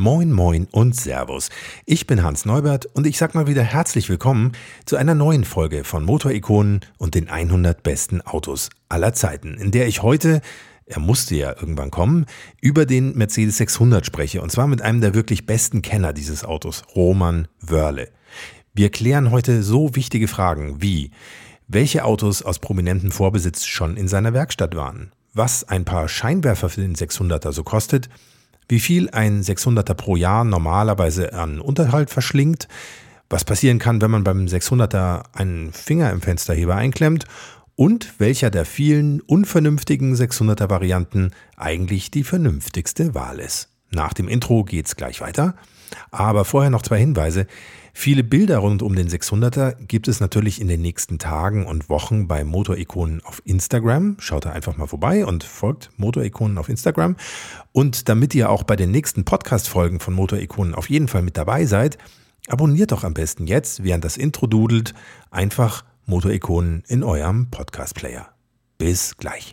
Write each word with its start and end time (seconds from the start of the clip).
Moin, 0.00 0.30
moin 0.30 0.68
und 0.70 0.94
Servus. 0.94 1.48
Ich 1.84 2.06
bin 2.06 2.22
Hans 2.22 2.44
Neubert 2.44 2.86
und 2.86 3.04
ich 3.04 3.18
sag 3.18 3.34
mal 3.34 3.48
wieder 3.48 3.64
herzlich 3.64 4.08
willkommen 4.08 4.52
zu 4.84 4.94
einer 4.94 5.16
neuen 5.16 5.42
Folge 5.42 5.82
von 5.82 6.04
Motorikonen 6.04 6.82
und 6.98 7.16
den 7.16 7.28
100 7.28 7.82
besten 7.82 8.20
Autos 8.20 8.70
aller 8.88 9.12
Zeiten, 9.12 9.54
in 9.54 9.72
der 9.72 9.88
ich 9.88 10.00
heute, 10.00 10.40
er 10.86 11.00
musste 11.00 11.34
ja 11.34 11.48
irgendwann 11.48 11.90
kommen, 11.90 12.26
über 12.60 12.86
den 12.86 13.18
Mercedes 13.18 13.56
600 13.56 14.06
spreche 14.06 14.40
und 14.40 14.52
zwar 14.52 14.68
mit 14.68 14.82
einem 14.82 15.00
der 15.00 15.14
wirklich 15.14 15.46
besten 15.46 15.82
Kenner 15.82 16.12
dieses 16.12 16.44
Autos, 16.44 16.84
Roman 16.94 17.48
Wörle. 17.60 18.08
Wir 18.74 18.92
klären 18.92 19.32
heute 19.32 19.64
so 19.64 19.96
wichtige 19.96 20.28
Fragen 20.28 20.80
wie, 20.80 21.10
welche 21.66 22.04
Autos 22.04 22.42
aus 22.42 22.60
prominentem 22.60 23.10
Vorbesitz 23.10 23.64
schon 23.64 23.96
in 23.96 24.06
seiner 24.06 24.32
Werkstatt 24.32 24.76
waren, 24.76 25.10
was 25.34 25.64
ein 25.64 25.84
paar 25.84 26.06
Scheinwerfer 26.06 26.68
für 26.68 26.82
den 26.82 26.94
600er 26.94 27.50
so 27.50 27.64
kostet, 27.64 28.08
wie 28.68 28.80
viel 28.80 29.08
ein 29.10 29.42
600er 29.42 29.94
pro 29.94 30.16
Jahr 30.16 30.44
normalerweise 30.44 31.32
an 31.32 31.60
Unterhalt 31.60 32.10
verschlingt, 32.10 32.68
was 33.30 33.44
passieren 33.44 33.78
kann, 33.78 34.00
wenn 34.00 34.10
man 34.10 34.24
beim 34.24 34.46
600er 34.46 35.24
einen 35.32 35.72
Finger 35.72 36.10
im 36.10 36.20
Fensterheber 36.20 36.76
einklemmt 36.76 37.24
und 37.76 38.14
welcher 38.18 38.50
der 38.50 38.64
vielen 38.64 39.20
unvernünftigen 39.20 40.14
600er 40.14 40.68
Varianten 40.70 41.30
eigentlich 41.56 42.10
die 42.10 42.24
vernünftigste 42.24 43.14
Wahl 43.14 43.38
ist. 43.38 43.68
Nach 43.90 44.12
dem 44.12 44.28
Intro 44.28 44.64
geht's 44.64 44.96
gleich 44.96 45.20
weiter, 45.20 45.54
aber 46.10 46.44
vorher 46.44 46.70
noch 46.70 46.82
zwei 46.82 46.98
Hinweise. 46.98 47.46
Viele 48.00 48.22
Bilder 48.22 48.58
rund 48.58 48.80
um 48.84 48.94
den 48.94 49.08
600er 49.08 49.74
gibt 49.74 50.06
es 50.06 50.20
natürlich 50.20 50.60
in 50.60 50.68
den 50.68 50.80
nächsten 50.80 51.18
Tagen 51.18 51.66
und 51.66 51.88
Wochen 51.88 52.28
bei 52.28 52.44
Motorikonen 52.44 53.20
auf 53.24 53.42
Instagram. 53.44 54.14
Schaut 54.20 54.44
da 54.44 54.50
einfach 54.50 54.76
mal 54.76 54.86
vorbei 54.86 55.26
und 55.26 55.42
folgt 55.42 55.90
Motorikonen 55.96 56.58
auf 56.58 56.68
Instagram. 56.68 57.16
Und 57.72 58.08
damit 58.08 58.36
ihr 58.36 58.50
auch 58.50 58.62
bei 58.62 58.76
den 58.76 58.92
nächsten 58.92 59.24
Podcast-Folgen 59.24 59.98
von 59.98 60.14
Motorikonen 60.14 60.76
auf 60.76 60.88
jeden 60.88 61.08
Fall 61.08 61.22
mit 61.22 61.36
dabei 61.36 61.66
seid, 61.66 61.98
abonniert 62.46 62.92
doch 62.92 63.02
am 63.02 63.14
besten 63.14 63.48
jetzt, 63.48 63.82
während 63.82 64.04
das 64.04 64.16
Intro 64.16 64.46
dudelt, 64.46 64.94
einfach 65.32 65.84
Motorikonen 66.06 66.84
in 66.86 67.02
eurem 67.02 67.50
Podcast-Player. 67.50 68.28
Bis 68.78 69.16
gleich. 69.16 69.52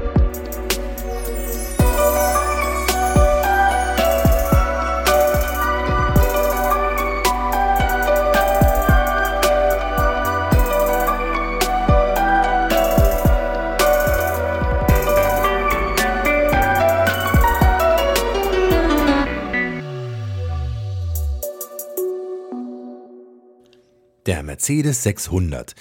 Der 24.27 24.43
Mercedes 24.43 25.01
600 25.01 25.73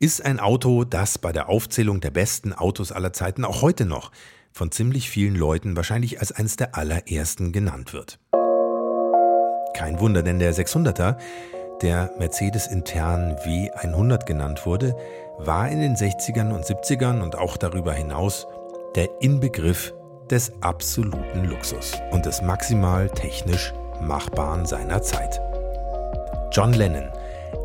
ist 0.00 0.24
ein 0.24 0.40
Auto, 0.40 0.82
das 0.82 1.16
bei 1.16 1.30
der 1.30 1.48
Aufzählung 1.48 2.00
der 2.00 2.10
besten 2.10 2.52
Autos 2.52 2.90
aller 2.90 3.12
Zeiten 3.12 3.44
auch 3.44 3.62
heute 3.62 3.84
noch 3.84 4.10
von 4.50 4.72
ziemlich 4.72 5.08
vielen 5.08 5.36
Leuten 5.36 5.76
wahrscheinlich 5.76 6.18
als 6.18 6.32
eines 6.32 6.56
der 6.56 6.76
allerersten 6.76 7.52
genannt 7.52 7.92
wird. 7.92 8.18
Kein 9.76 10.00
Wunder, 10.00 10.24
denn 10.24 10.40
der 10.40 10.52
600er, 10.52 11.18
der 11.82 12.10
Mercedes 12.18 12.66
intern 12.66 13.36
W100 13.44 14.26
genannt 14.26 14.66
wurde, 14.66 14.96
war 15.38 15.68
in 15.68 15.78
den 15.78 15.94
60ern 15.94 16.52
und 16.52 16.64
70ern 16.64 17.22
und 17.22 17.36
auch 17.36 17.56
darüber 17.56 17.92
hinaus 17.92 18.48
der 18.96 19.08
Inbegriff 19.20 19.94
des 20.28 20.52
absoluten 20.62 21.44
Luxus 21.44 21.92
und 22.10 22.26
des 22.26 22.42
maximal 22.42 23.08
technisch 23.08 23.72
Machbaren 24.00 24.66
seiner 24.66 25.00
Zeit. 25.00 25.40
John 26.50 26.72
Lennon 26.72 27.08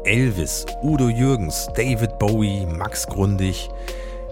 Elvis, 0.04 0.66
Udo 0.82 1.10
Jürgens, 1.10 1.68
David 1.76 2.18
Bowie, 2.20 2.66
Max 2.66 3.06
Grundig, 3.06 3.70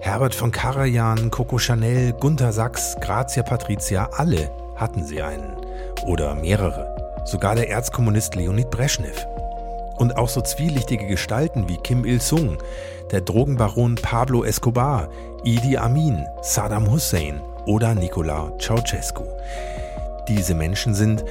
Herbert 0.00 0.34
von 0.34 0.50
Karajan, 0.50 1.30
Coco 1.30 1.58
Chanel, 1.58 2.12
Gunther 2.12 2.52
Sachs, 2.52 2.96
Grazia 3.00 3.42
Patricia, 3.42 4.08
alle 4.16 4.50
hatten 4.76 5.04
sie 5.04 5.20
einen. 5.20 5.56
Oder 6.06 6.34
mehrere. 6.34 6.94
Sogar 7.24 7.54
der 7.54 7.68
Erzkommunist 7.68 8.34
Leonid 8.34 8.70
Brezhnev. 8.70 9.26
Und 9.96 10.16
auch 10.16 10.28
so 10.28 10.40
zwielichtige 10.40 11.06
Gestalten 11.06 11.68
wie 11.68 11.76
Kim 11.76 12.04
Il-sung, 12.04 12.58
der 13.10 13.20
Drogenbaron 13.20 13.96
Pablo 13.96 14.44
Escobar, 14.44 15.08
Idi 15.44 15.76
Amin, 15.76 16.24
Saddam 16.40 16.90
Hussein 16.90 17.40
oder 17.66 17.94
Nicola 17.94 18.52
Ceausescu. 18.58 19.24
Diese 20.28 20.54
Menschen 20.54 20.94
sind, 20.94 21.24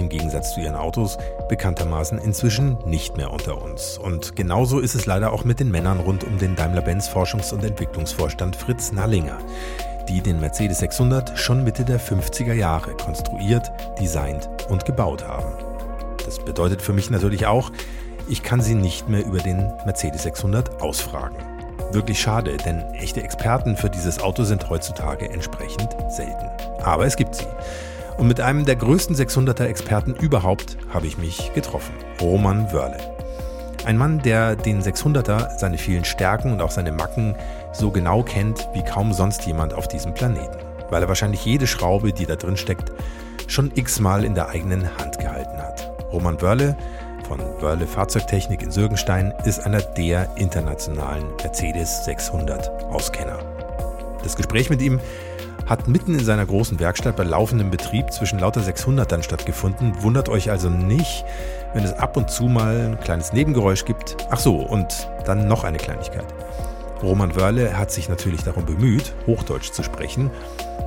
im 0.00 0.08
Gegensatz 0.08 0.54
zu 0.54 0.60
ihren 0.60 0.74
Autos, 0.74 1.18
bekanntermaßen 1.48 2.18
inzwischen 2.18 2.78
nicht 2.84 3.16
mehr 3.16 3.32
unter 3.32 3.62
uns. 3.62 3.98
Und 3.98 4.34
genauso 4.34 4.80
ist 4.80 4.94
es 4.94 5.06
leider 5.06 5.32
auch 5.32 5.44
mit 5.44 5.60
den 5.60 5.70
Männern 5.70 6.00
rund 6.00 6.24
um 6.24 6.38
den 6.38 6.56
Daimler-Benz 6.56 7.08
Forschungs- 7.08 7.52
und 7.52 7.62
Entwicklungsvorstand 7.62 8.56
Fritz 8.56 8.92
Nallinger, 8.92 9.38
die 10.08 10.20
den 10.20 10.40
Mercedes 10.40 10.78
600 10.78 11.38
schon 11.38 11.62
Mitte 11.62 11.84
der 11.84 12.00
50er 12.00 12.54
Jahre 12.54 12.96
konstruiert, 12.96 13.70
designt 14.00 14.48
und 14.68 14.84
gebaut 14.84 15.26
haben. 15.26 15.52
Das 16.24 16.38
bedeutet 16.38 16.82
für 16.82 16.92
mich 16.92 17.10
natürlich 17.10 17.46
auch, 17.46 17.70
ich 18.28 18.42
kann 18.42 18.60
sie 18.60 18.74
nicht 18.74 19.08
mehr 19.08 19.24
über 19.24 19.38
den 19.38 19.72
Mercedes 19.84 20.22
600 20.22 20.80
ausfragen. 20.82 21.36
Wirklich 21.92 22.20
schade, 22.20 22.56
denn 22.56 22.82
echte 22.94 23.22
Experten 23.22 23.76
für 23.76 23.90
dieses 23.90 24.20
Auto 24.20 24.44
sind 24.44 24.70
heutzutage 24.70 25.28
entsprechend 25.28 25.96
selten. 26.08 26.48
Aber 26.82 27.04
es 27.04 27.16
gibt 27.16 27.34
sie. 27.34 27.46
Und 28.20 28.28
mit 28.28 28.38
einem 28.38 28.66
der 28.66 28.76
größten 28.76 29.16
600er-Experten 29.16 30.14
überhaupt 30.14 30.76
habe 30.92 31.06
ich 31.06 31.16
mich 31.16 31.54
getroffen, 31.54 31.94
Roman 32.20 32.70
Wörle. 32.70 32.98
Ein 33.86 33.96
Mann, 33.96 34.20
der 34.20 34.56
den 34.56 34.82
600er, 34.82 35.58
seine 35.58 35.78
vielen 35.78 36.04
Stärken 36.04 36.52
und 36.52 36.60
auch 36.60 36.70
seine 36.70 36.92
Macken 36.92 37.34
so 37.72 37.90
genau 37.90 38.22
kennt 38.22 38.68
wie 38.74 38.84
kaum 38.84 39.14
sonst 39.14 39.46
jemand 39.46 39.72
auf 39.72 39.88
diesem 39.88 40.12
Planeten. 40.12 40.58
Weil 40.90 41.00
er 41.00 41.08
wahrscheinlich 41.08 41.46
jede 41.46 41.66
Schraube, 41.66 42.12
die 42.12 42.26
da 42.26 42.36
drin 42.36 42.58
steckt, 42.58 42.92
schon 43.46 43.72
x-mal 43.74 44.22
in 44.26 44.34
der 44.34 44.50
eigenen 44.50 44.98
Hand 44.98 45.18
gehalten 45.18 45.56
hat. 45.56 45.90
Roman 46.12 46.42
Wörle 46.42 46.76
von 47.26 47.40
Wörle 47.60 47.86
Fahrzeugtechnik 47.86 48.60
in 48.60 48.70
Sürgenstein 48.70 49.32
ist 49.46 49.60
einer 49.60 49.80
der 49.80 50.28
internationalen 50.36 51.24
Mercedes 51.42 52.04
600 52.04 52.84
Auskenner. 52.90 53.38
Das 54.22 54.36
Gespräch 54.36 54.68
mit 54.68 54.82
ihm 54.82 55.00
hat 55.70 55.86
mitten 55.86 56.14
in 56.14 56.24
seiner 56.24 56.44
großen 56.44 56.80
Werkstatt 56.80 57.14
bei 57.14 57.22
laufendem 57.22 57.70
Betrieb 57.70 58.12
zwischen 58.12 58.40
lauter 58.40 58.60
600ern 58.60 59.22
stattgefunden. 59.22 60.02
Wundert 60.02 60.28
euch 60.28 60.50
also 60.50 60.68
nicht, 60.68 61.24
wenn 61.74 61.84
es 61.84 61.92
ab 61.92 62.16
und 62.16 62.28
zu 62.28 62.44
mal 62.44 62.76
ein 62.76 63.00
kleines 63.00 63.32
Nebengeräusch 63.32 63.84
gibt. 63.84 64.16
Ach 64.30 64.40
so, 64.40 64.56
und 64.56 65.08
dann 65.26 65.46
noch 65.46 65.62
eine 65.62 65.78
Kleinigkeit. 65.78 66.26
Roman 67.04 67.36
Wörle 67.36 67.78
hat 67.78 67.92
sich 67.92 68.08
natürlich 68.08 68.42
darum 68.42 68.66
bemüht, 68.66 69.14
Hochdeutsch 69.28 69.70
zu 69.70 69.84
sprechen. 69.84 70.32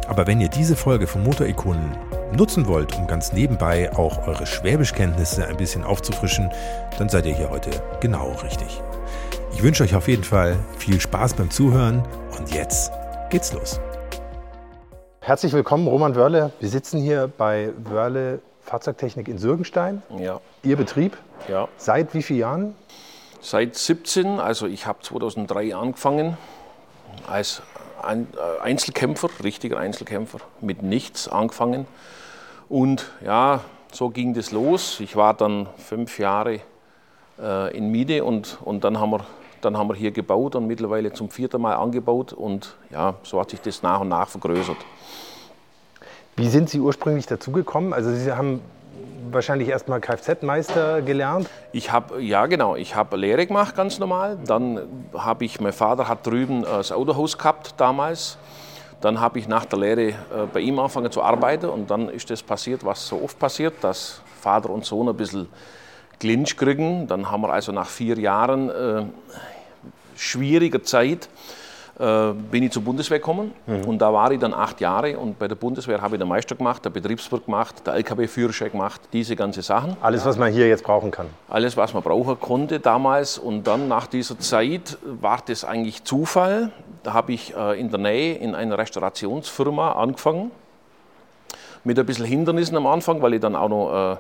Aber 0.10 0.28
wenn 0.28 0.42
ihr 0.42 0.50
diese 0.50 0.76
Folge 0.76 1.08
von 1.08 1.24
Motorikonen 1.24 1.96
nutzen 2.36 2.68
wollt, 2.68 2.94
um 2.98 3.08
ganz 3.08 3.32
nebenbei 3.32 3.90
auch 3.96 4.28
eure 4.28 4.46
Schwäbischkenntnisse 4.46 5.48
ein 5.48 5.56
bisschen 5.56 5.86
aufzufrischen, 5.86 6.52
dann 6.98 7.08
seid 7.08 7.26
ihr 7.26 7.36
hier 7.36 7.50
heute 7.50 7.70
genau 8.02 8.34
richtig. 8.44 8.82
Ich 9.54 9.64
wünsche 9.64 9.84
euch 9.84 9.96
auf 9.96 10.10
jeden 10.10 10.26
Fall 10.26 10.58
viel 10.78 11.00
Spaß 11.00 11.36
beim 11.36 11.50
Zuhören 11.50 12.04
und 12.38 12.54
jetzt 12.54 12.92
geht's 13.30 13.54
los. 13.54 13.80
Herzlich 15.26 15.54
willkommen, 15.54 15.88
Roman 15.88 16.18
Wörle. 16.18 16.52
Wir 16.60 16.68
sitzen 16.68 17.00
hier 17.00 17.32
bei 17.38 17.72
Wörle 17.78 18.42
Fahrzeugtechnik 18.60 19.30
in 19.30 19.38
Sürgenstein. 19.38 20.04
Ja. 20.20 20.42
Ihr 20.64 20.76
Betrieb? 20.76 21.16
Ja. 21.48 21.70
Seit 21.78 22.14
wie 22.14 22.22
vielen 22.22 22.40
Jahren? 22.40 22.76
Seit 23.40 23.76
17, 23.76 24.42
also 24.42 24.68
ich 24.68 24.86
habe 24.86 25.00
2003 25.02 25.78
angefangen 25.78 26.38
als 27.26 27.62
äh, 28.06 28.26
Einzelkämpfer, 28.62 29.30
richtiger 29.42 29.78
Einzelkämpfer, 29.78 30.40
mit 30.60 30.84
nichts 30.84 31.30
angefangen. 31.30 31.88
Und 32.68 33.10
ja, 33.26 33.62
so 33.94 34.10
ging 34.10 34.34
das 34.34 34.52
los. 34.52 35.00
Ich 35.00 35.16
war 35.16 35.34
dann 35.34 35.70
fünf 35.78 36.20
Jahre 36.20 36.60
äh, 37.40 37.78
in 37.78 37.88
Miete 37.92 38.26
und, 38.26 38.58
und 38.62 38.84
dann, 38.84 39.00
haben 39.00 39.12
wir, 39.12 39.26
dann 39.64 39.78
haben 39.78 39.90
wir 39.90 39.96
hier 39.96 40.12
gebaut 40.12 40.56
und 40.56 40.68
mittlerweile 40.68 41.14
zum 41.14 41.30
vierten 41.30 41.62
Mal 41.62 41.76
angebaut. 41.76 42.34
Und 42.34 42.76
ja, 42.90 43.16
so 43.24 43.40
hat 43.40 43.50
sich 43.52 43.62
das 43.62 43.84
nach 43.84 44.02
und 44.02 44.10
nach 44.10 44.28
vergrößert. 44.28 44.78
Wie 46.36 46.48
sind 46.48 46.70
Sie 46.70 46.80
ursprünglich 46.80 47.28
dazugekommen? 47.28 47.94
Also 47.94 48.12
Sie 48.14 48.32
haben 48.32 48.62
wahrscheinlich 49.32 49.70
erstmal 49.70 50.00
Kfz-Meister 50.00 51.02
gelernt? 51.02 51.50
Ich 51.72 51.92
habe, 51.92 52.22
ja 52.22 52.46
genau, 52.46 52.76
ich 52.76 52.96
habe 52.96 53.18
Lehre 53.18 53.46
gemacht, 53.46 53.76
ganz 53.76 54.00
normal. 54.00 54.38
Dann 54.46 54.82
habe 55.14 55.46
ich, 55.46 55.60
mein 55.60 55.74
Vater 55.74 56.08
hat 56.08 56.26
drüben 56.26 56.64
das 56.64 56.92
Autohaus 56.92 57.38
gehabt 57.38 57.76
damals. 57.78 58.38
Dann 59.02 59.20
habe 59.20 59.40
ich 59.40 59.48
nach 59.48 59.66
der 59.66 59.80
Lehre 59.80 60.08
äh, 60.10 60.14
bei 60.54 60.62
ihm 60.62 60.80
angefangen 60.80 61.12
zu 61.12 61.22
arbeiten 61.22 61.66
und 61.66 61.92
dann 61.92 62.08
ist 62.08 62.30
das 62.30 62.42
passiert, 62.42 62.86
was 62.86 63.06
so 63.06 63.22
oft 63.22 63.38
passiert, 63.38 63.74
dass 63.82 64.22
Vater 64.40 64.70
und 64.70 64.86
Sohn 64.86 65.10
ein 65.10 65.18
bisschen 65.18 65.50
Clinch 66.20 66.56
kriegen. 66.56 67.06
Dann 67.08 67.30
haben 67.30 67.42
wir 67.42 67.52
also 67.52 67.74
nach 67.74 67.88
vier 67.88 68.18
Jahren 68.18 68.70
äh, 68.70 69.04
schwieriger 70.16 70.84
Zeit 70.84 71.30
äh, 72.00 72.34
bin 72.34 72.64
ich 72.64 72.72
zur 72.72 72.82
Bundeswehr 72.82 73.20
gekommen 73.20 73.52
mhm. 73.68 73.86
und 73.86 74.00
da 74.00 74.12
war 74.12 74.32
ich 74.32 74.40
dann 74.40 74.54
acht 74.54 74.82
Jahre 74.82 75.18
und 75.18 75.38
bei 75.38 75.48
der 75.48 75.56
Bundeswehr 75.56 76.02
habe 76.02 76.16
ich 76.16 76.20
den 76.20 76.28
Meister 76.28 76.56
gemacht, 76.56 76.84
der 76.84 76.90
Betriebswirt 76.90 77.46
gemacht, 77.46 77.86
der 77.86 77.94
LKW-Führerschein 77.94 78.72
gemacht, 78.72 79.02
diese 79.14 79.36
ganze 79.36 79.62
Sachen. 79.62 79.96
Alles, 80.02 80.26
was 80.26 80.38
man 80.38 80.52
hier 80.52 80.68
jetzt 80.68 80.84
brauchen 80.84 81.12
kann. 81.12 81.28
Alles, 81.50 81.78
was 81.78 81.94
man 81.94 82.02
brauchen 82.02 82.40
konnte 82.40 82.80
damals 82.80 83.38
und 83.38 83.68
dann 83.68 83.88
nach 83.88 84.08
dieser 84.08 84.40
Zeit 84.40 84.98
war 85.04 85.44
das 85.46 85.64
eigentlich 85.64 86.04
Zufall. 86.04 86.72
Da 87.04 87.14
habe 87.14 87.34
ich 87.34 87.56
äh, 87.56 87.80
in 87.80 87.92
der 87.92 88.00
Nähe 88.00 88.36
in 88.38 88.56
einer 88.56 88.78
Restaurationsfirma 88.78 89.92
angefangen 89.92 90.52
mit 91.84 92.00
ein 92.00 92.06
bisschen 92.06 92.26
Hindernissen 92.26 92.78
am 92.78 92.88
Anfang, 92.88 93.22
weil 93.22 93.34
ich 93.34 93.42
dann 93.42 93.56
auch 93.56 93.70
noch 93.70 94.14
äh, 94.14 94.18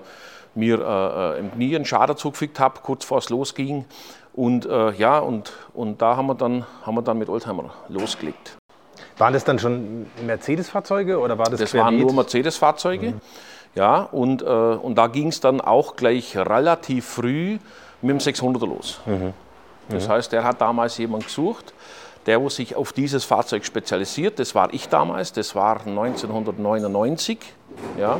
mir 0.56 0.80
äh, 0.80 1.39
im 1.39 1.51
Knie 1.51 1.75
einen 1.75 1.86
Schaden 1.86 2.18
zugefügt 2.18 2.60
habe, 2.60 2.80
kurz 2.83 3.06
vor 3.06 3.18
es 3.19 3.30
losging. 3.30 3.86
Und 4.33 4.65
äh, 4.65 4.92
ja, 4.94 5.19
und, 5.19 5.54
und 5.74 6.01
da 6.01 6.18
haben 6.18 6.27
wir, 6.27 6.36
dann, 6.36 6.65
haben 6.86 6.95
wir 6.95 7.01
dann 7.01 7.18
mit 7.19 7.30
Oldtimer 7.30 7.71
losgelegt. 7.88 8.57
Waren 9.18 9.33
das 9.33 9.44
dann 9.44 9.60
schon 9.60 10.07
Mercedes-Fahrzeuge 10.25 11.19
oder 11.19 11.38
war 11.38 11.45
das 11.50 11.60
Das 11.60 11.71
querbeet? 11.71 11.86
waren 11.86 12.01
nur 12.01 12.13
Mercedes-Fahrzeuge. 12.13 13.12
Mhm. 13.12 13.21
Ja, 13.75 14.01
und, 14.01 14.42
äh, 14.42 14.45
und 14.45 14.95
da 14.95 15.07
ging 15.07 15.27
es 15.30 15.39
dann 15.39 15.62
auch 15.62 15.95
gleich 15.95 16.38
relativ 16.38 17.06
früh 17.06 17.57
mit 18.01 18.12
dem 18.12 18.18
600er 18.19 18.68
los. 18.68 19.01
Mhm. 19.06 19.33
Das 19.89 20.07
heißt, 20.07 20.31
der 20.31 20.44
hat 20.44 20.62
damals 20.62 20.98
jemanden 20.98 21.25
gesucht, 21.25 21.74
der 22.25 22.41
wo 22.41 22.49
sich 22.49 22.75
auf 22.75 22.93
dieses 22.93 23.23
Fahrzeug 23.23 23.65
spezialisiert. 23.65 24.39
Das 24.39 24.55
war 24.55 24.73
ich 24.73 24.89
damals, 24.89 25.33
das 25.33 25.55
war 25.55 25.81
1999. 25.85 27.39
Ja. 27.99 28.19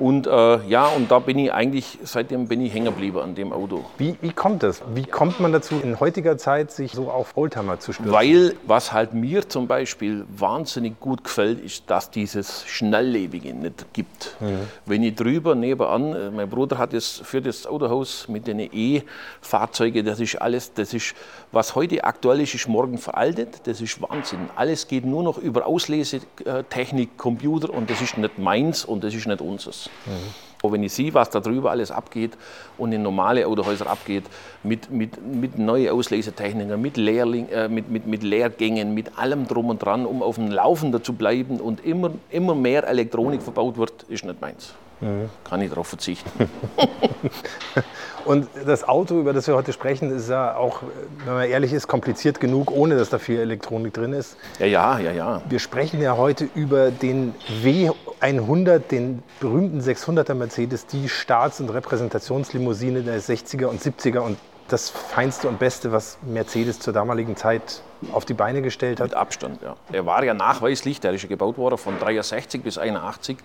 Und 0.00 0.26
äh, 0.26 0.66
ja, 0.66 0.86
und 0.86 1.10
da 1.10 1.18
bin 1.18 1.38
ich 1.38 1.52
eigentlich, 1.52 1.98
seitdem 2.02 2.48
bin 2.48 2.62
ich 2.62 2.72
hängen 2.72 2.86
geblieben 2.86 3.18
an 3.18 3.34
dem 3.34 3.52
Auto. 3.52 3.84
Wie, 3.98 4.16
wie 4.22 4.32
kommt 4.32 4.62
das? 4.62 4.80
Wie 4.94 5.04
kommt 5.04 5.40
man 5.40 5.52
dazu, 5.52 5.74
in 5.82 6.00
heutiger 6.00 6.38
Zeit 6.38 6.72
sich 6.72 6.92
so 6.92 7.10
auf 7.10 7.36
Oldtimer 7.36 7.78
zu 7.78 7.92
stürzen? 7.92 8.10
Weil, 8.10 8.56
was 8.66 8.94
halt 8.94 9.12
mir 9.12 9.46
zum 9.46 9.66
Beispiel 9.66 10.24
wahnsinnig 10.34 10.98
gut 11.00 11.22
gefällt, 11.22 11.60
ist, 11.60 11.84
dass 11.90 12.10
dieses 12.10 12.64
Schnelllebige 12.66 13.52
nicht 13.52 13.92
gibt. 13.92 14.36
Mhm. 14.40 14.60
Wenn 14.86 15.02
ich 15.02 15.16
drüber 15.16 15.54
nebenan, 15.54 16.14
äh, 16.14 16.30
mein 16.30 16.48
Bruder 16.48 16.78
hat 16.78 16.94
es 16.94 17.20
für 17.22 17.42
das 17.42 17.66
Autohaus 17.66 18.26
mit 18.26 18.46
den 18.46 18.58
E-Fahrzeugen, 18.58 20.06
das 20.06 20.18
ist 20.18 20.40
alles, 20.40 20.72
das 20.72 20.94
ist, 20.94 21.14
was 21.52 21.74
heute 21.74 22.04
aktuell 22.04 22.40
ist, 22.40 22.54
ist 22.54 22.68
morgen 22.68 22.96
veraltet. 22.96 23.60
Das 23.64 23.82
ist 23.82 24.00
Wahnsinn. 24.00 24.48
Alles 24.56 24.88
geht 24.88 25.04
nur 25.04 25.22
noch 25.22 25.36
über 25.36 25.66
Auslesetechnik, 25.66 27.18
Computer 27.18 27.68
und 27.68 27.90
das 27.90 28.00
ist 28.00 28.16
nicht 28.16 28.38
meins 28.38 28.86
und 28.86 29.04
das 29.04 29.12
ist 29.12 29.26
nicht 29.26 29.42
unseres. 29.42 29.89
Mhm. 30.06 30.70
Wenn 30.72 30.82
ich 30.82 30.92
sehe, 30.92 31.14
was 31.14 31.30
da 31.30 31.40
drüber 31.40 31.70
alles 31.70 31.90
abgeht 31.90 32.32
und 32.76 32.92
in 32.92 33.02
normale 33.02 33.46
Autohäuser 33.46 33.86
abgeht, 33.86 34.24
mit, 34.62 34.90
mit, 34.90 35.24
mit 35.24 35.58
neuen 35.58 35.88
Auslesetechniken, 35.88 36.80
mit, 36.80 36.98
Lehrling, 36.98 37.48
äh, 37.48 37.68
mit, 37.68 37.88
mit, 37.88 38.06
mit 38.06 38.22
Lehrgängen, 38.22 38.92
mit 38.92 39.18
allem 39.18 39.46
drum 39.46 39.70
und 39.70 39.82
dran, 39.82 40.04
um 40.04 40.22
auf 40.22 40.34
dem 40.34 40.50
Laufenden 40.50 41.02
zu 41.02 41.14
bleiben 41.14 41.60
und 41.60 41.82
immer, 41.84 42.10
immer 42.30 42.54
mehr 42.54 42.86
Elektronik 42.86 43.42
verbaut 43.42 43.78
wird, 43.78 44.02
ist 44.08 44.24
nicht 44.24 44.40
meins. 44.42 44.74
Mhm. 45.00 45.30
Kann 45.44 45.60
ich 45.62 45.70
darauf 45.70 45.86
verzichten. 45.88 46.30
Und 48.24 48.48
das 48.66 48.86
Auto, 48.86 49.18
über 49.18 49.32
das 49.32 49.46
wir 49.46 49.54
heute 49.54 49.72
sprechen, 49.72 50.14
ist 50.14 50.28
ja 50.28 50.54
auch, 50.56 50.82
wenn 51.24 51.34
man 51.34 51.48
ehrlich 51.48 51.72
ist, 51.72 51.88
kompliziert 51.88 52.38
genug, 52.38 52.70
ohne 52.70 52.96
dass 52.96 53.08
da 53.08 53.18
viel 53.18 53.40
Elektronik 53.40 53.94
drin 53.94 54.12
ist. 54.12 54.36
Ja, 54.58 54.66
ja, 54.66 54.98
ja, 54.98 55.12
ja. 55.12 55.42
Wir 55.48 55.58
sprechen 55.58 56.02
ja 56.02 56.16
heute 56.16 56.48
über 56.54 56.90
den 56.90 57.34
W100, 57.62 58.78
den 58.90 59.22
berühmten 59.40 59.80
600er 59.80 60.34
Mercedes, 60.34 60.86
die 60.86 61.08
Staats- 61.08 61.60
und 61.60 61.70
Repräsentationslimousine 61.70 63.02
der 63.02 63.20
60er 63.20 63.66
und 63.66 63.80
70er 63.80 64.18
und 64.18 64.36
das 64.68 64.90
Feinste 64.90 65.48
und 65.48 65.58
Beste, 65.58 65.90
was 65.90 66.18
Mercedes 66.22 66.78
zur 66.78 66.92
damaligen 66.92 67.36
Zeit 67.36 67.82
auf 68.12 68.24
die 68.24 68.34
Beine 68.34 68.62
gestellt 68.62 69.00
hat? 69.00 69.10
Mit 69.10 69.14
Abstand, 69.14 69.62
ja. 69.62 69.76
Er 69.92 70.06
war 70.06 70.24
ja 70.24 70.34
nachweislich, 70.34 71.00
der 71.00 71.12
ist 71.12 71.22
ja 71.22 71.28
gebaut 71.28 71.58
worden 71.58 71.78
von 71.78 71.98
63 71.98 72.62
bis 72.62 72.78
81 72.78 73.38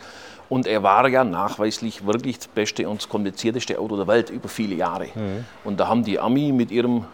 und 0.49 0.67
er 0.67 0.83
war 0.83 1.07
ja 1.07 1.23
nachweislich 1.23 2.05
wirklich 2.05 2.37
das 2.37 2.47
beste 2.47 2.87
und 2.87 3.01
das 3.01 3.09
komplizierteste 3.09 3.79
Auto 3.79 3.97
der 3.97 4.07
Welt 4.07 4.29
über 4.29 4.47
viele 4.47 4.75
Jahre. 4.75 5.07
Mhm. 5.15 5.45
Und 5.63 5.79
da 5.79 5.87
haben 5.87 6.03
die 6.03 6.19
Ami 6.19 6.51
mit 6.51 6.71
ihrem 6.71 7.05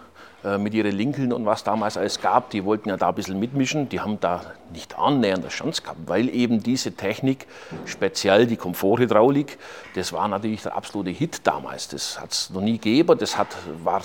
äh, 0.43 0.57
mit 0.57 0.73
ihren 0.73 0.95
Linkeln 0.95 1.33
und 1.33 1.45
was 1.45 1.63
damals 1.63 1.97
alles 1.97 2.19
gab, 2.19 2.49
die 2.49 2.65
wollten 2.65 2.89
ja 2.89 2.97
da 2.97 3.09
ein 3.09 3.15
bisschen 3.15 3.39
mitmischen. 3.39 3.89
Die 3.89 3.99
haben 3.99 4.19
da 4.19 4.41
nicht 4.73 4.97
annähernd 4.97 5.43
eine 5.43 5.49
Chance 5.49 5.83
gehabt, 5.83 5.99
weil 6.07 6.29
eben 6.29 6.63
diese 6.63 6.93
Technik, 6.93 7.45
speziell 7.85 8.47
die 8.47 8.57
Komforthydraulik, 8.57 9.59
das 9.93 10.13
war 10.13 10.27
natürlich 10.27 10.63
der 10.63 10.75
absolute 10.75 11.11
Hit 11.11 11.45
damals. 11.45 11.89
Das 11.89 12.19
hat 12.19 12.31
es 12.31 12.49
noch 12.49 12.61
nie 12.61 12.73
gegeben. 12.73 13.19
Das 13.19 13.38
hat, 13.38 13.49
war 13.83 14.01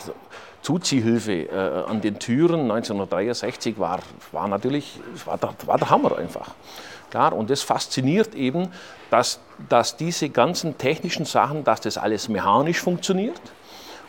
Zuziehhilfe 0.67 1.49
äh, 1.49 1.85
an 1.89 2.01
den 2.01 2.19
Türen 2.19 2.63
1963 2.63 3.79
war, 3.79 4.01
war 4.33 4.49
natürlich 4.49 4.99
war 5.25 5.39
der, 5.39 5.51
war 5.65 5.79
der 5.79 5.91
Hammer 5.91 6.19
einfach. 6.19 6.57
Klar, 7.09 7.35
und 7.35 7.51
das 7.51 7.63
fasziniert 7.63 8.35
eben, 8.35 8.73
dass, 9.09 9.39
dass 9.69 9.97
diese 9.97 10.29
ganzen 10.29 10.77
technischen 10.77 11.25
Sachen, 11.25 11.63
dass 11.63 11.83
das 11.83 11.97
alles 11.97 12.29
mechanisch 12.29 12.81
funktioniert 12.81 13.41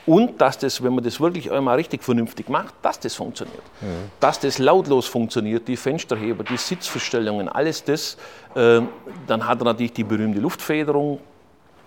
und 0.07 0.41
dass 0.41 0.57
das, 0.57 0.81
wenn 0.81 0.95
man 0.95 1.03
das 1.03 1.19
wirklich 1.19 1.51
einmal 1.51 1.75
richtig 1.75 2.03
vernünftig 2.03 2.49
macht, 2.49 2.73
dass 2.81 2.99
das 2.99 3.13
funktioniert. 3.13 3.61
Mhm. 3.81 4.09
Dass 4.19 4.39
das 4.39 4.57
lautlos 4.57 5.05
funktioniert, 5.05 5.67
die 5.67 5.77
Fensterheber, 5.77 6.43
die 6.43 6.57
Sitzverstellungen, 6.57 7.49
alles 7.49 7.83
das. 7.83 8.17
Äh, 8.55 8.81
dann 9.27 9.47
hat 9.47 9.61
er 9.61 9.65
natürlich 9.65 9.93
die 9.93 10.03
berühmte 10.03 10.39
Luftfederung. 10.39 11.19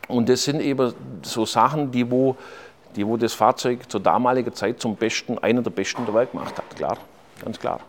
Und 0.07 0.29
das 0.29 0.45
sind 0.45 0.61
eben 0.61 0.93
so 1.23 1.45
Sachen, 1.45 1.91
die 1.91 2.09
wo, 2.09 2.37
die 2.97 3.07
wo 3.07 3.17
das 3.17 3.35
Fahrzeug 3.35 3.91
zur 3.91 4.01
damaligen 4.01 4.53
Zeit 4.55 4.81
zum 4.81 4.97
besten, 4.97 5.39
einer 5.39 5.63
der 5.63 5.71
besten 5.71 6.05
der 6.07 6.15
Welt 6.15 6.33
gemacht 6.33 6.57
hat. 6.57 6.77
Klar, 6.77 6.97
ganz 7.45 7.59
klar. 7.59 7.81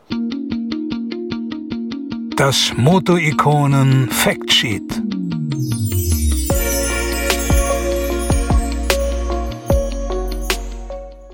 Das 2.35 2.73
Moto-Ikonen 2.75 4.09
Factsheet. 4.09 5.01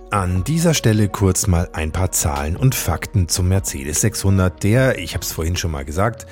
An 0.09 0.43
dieser 0.45 0.73
Stelle 0.73 1.09
kurz 1.09 1.47
mal 1.47 1.69
ein 1.73 1.91
paar 1.91 2.11
Zahlen 2.11 2.57
und 2.57 2.75
Fakten 2.75 3.27
zum 3.27 3.49
Mercedes 3.49 4.01
600, 4.01 4.63
der, 4.63 4.97
ich 4.97 5.13
habe 5.13 5.23
es 5.23 5.31
vorhin 5.31 5.55
schon 5.55 5.71
mal 5.71 5.85
gesagt, 5.85 6.25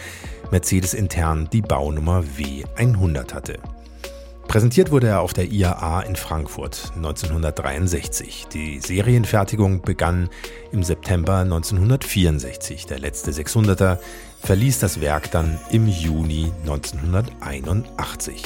Mercedes 0.50 0.94
intern 0.94 1.50
die 1.52 1.62
Baunummer 1.62 2.24
W100 2.38 3.34
hatte. 3.34 3.60
Präsentiert 4.48 4.92
wurde 4.92 5.08
er 5.08 5.22
auf 5.22 5.34
der 5.34 5.52
IAA 5.52 6.02
in 6.02 6.16
Frankfurt 6.16 6.92
1963. 6.96 8.46
Die 8.54 8.80
Serienfertigung 8.80 9.82
begann 9.82 10.30
im 10.72 10.84
September 10.84 11.40
1964. 11.40 12.86
Der 12.86 13.00
letzte 13.00 13.32
600er 13.32 13.98
verließ 14.42 14.78
das 14.80 15.02
Werk 15.02 15.32
dann 15.32 15.60
im 15.72 15.88
Juni 15.88 16.52
1981. 16.62 18.44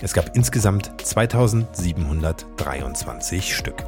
Es 0.00 0.14
gab 0.14 0.36
insgesamt 0.36 0.92
2723 1.02 3.56
Stück. 3.56 3.82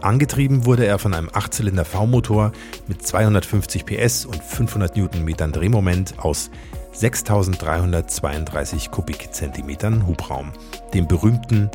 Angetrieben 0.00 0.66
wurde 0.66 0.84
er 0.84 0.98
von 0.98 1.14
einem 1.14 1.30
8-Zylinder 1.30 1.86
V-Motor 1.86 2.52
mit 2.88 3.06
250 3.06 3.86
PS 3.86 4.26
und 4.26 4.44
500 4.44 4.96
Newtonmetern 4.96 5.50
Drehmoment 5.50 6.18
aus 6.18 6.50
6332 6.94 8.90
Kubikzentimetern 8.90 10.06
Hubraum, 10.06 10.52
dem 10.94 11.06
berühmten 11.06 11.70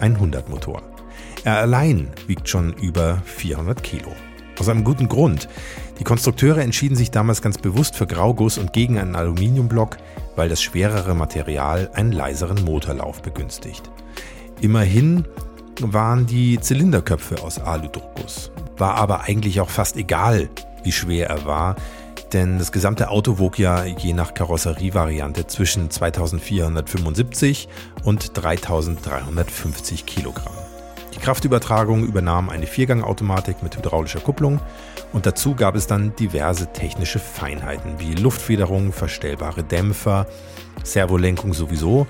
M100 0.00 0.48
Motor. 0.48 0.82
Er 1.44 1.58
allein 1.58 2.08
wiegt 2.26 2.48
schon 2.48 2.72
über 2.72 3.20
400 3.24 3.82
Kilo. 3.82 4.12
Aus 4.58 4.68
einem 4.68 4.84
guten 4.84 5.08
Grund. 5.08 5.48
Die 5.98 6.04
Konstrukteure 6.04 6.62
entschieden 6.62 6.96
sich 6.96 7.10
damals 7.10 7.42
ganz 7.42 7.58
bewusst 7.58 7.96
für 7.96 8.06
Grauguss 8.06 8.58
und 8.58 8.72
gegen 8.72 8.98
einen 8.98 9.14
Aluminiumblock, 9.14 9.98
weil 10.36 10.48
das 10.48 10.62
schwerere 10.62 11.14
Material 11.14 11.90
einen 11.94 12.12
leiseren 12.12 12.64
Motorlauf 12.64 13.22
begünstigt. 13.22 13.90
Immerhin 14.60 15.24
waren 15.80 16.26
die 16.26 16.58
Zylinderköpfe 16.60 17.42
aus 17.42 17.58
Aludruckguss. 17.60 18.50
War 18.76 18.94
aber 18.94 19.22
eigentlich 19.22 19.60
auch 19.60 19.70
fast 19.70 19.96
egal, 19.96 20.48
wie 20.82 20.92
schwer 20.92 21.28
er 21.28 21.44
war, 21.44 21.76
denn 22.32 22.58
das 22.58 22.72
gesamte 22.72 23.10
Auto 23.10 23.38
wog 23.38 23.58
ja 23.58 23.84
je 23.84 24.12
nach 24.12 24.34
Karosserievariante 24.34 25.46
zwischen 25.46 25.90
2475 25.90 27.68
und 28.04 28.36
3350 28.36 30.06
Kilogramm. 30.06 30.52
Die 31.14 31.18
Kraftübertragung 31.18 32.04
übernahm 32.04 32.48
eine 32.48 32.66
Viergangautomatik 32.66 33.62
mit 33.62 33.76
hydraulischer 33.76 34.20
Kupplung 34.20 34.60
und 35.12 35.26
dazu 35.26 35.54
gab 35.54 35.74
es 35.74 35.86
dann 35.86 36.14
diverse 36.16 36.72
technische 36.72 37.18
Feinheiten 37.18 37.98
wie 37.98 38.14
Luftfederung, 38.14 38.92
verstellbare 38.92 39.64
Dämpfer, 39.64 40.26
Servolenkung 40.84 41.54
sowieso 41.54 42.06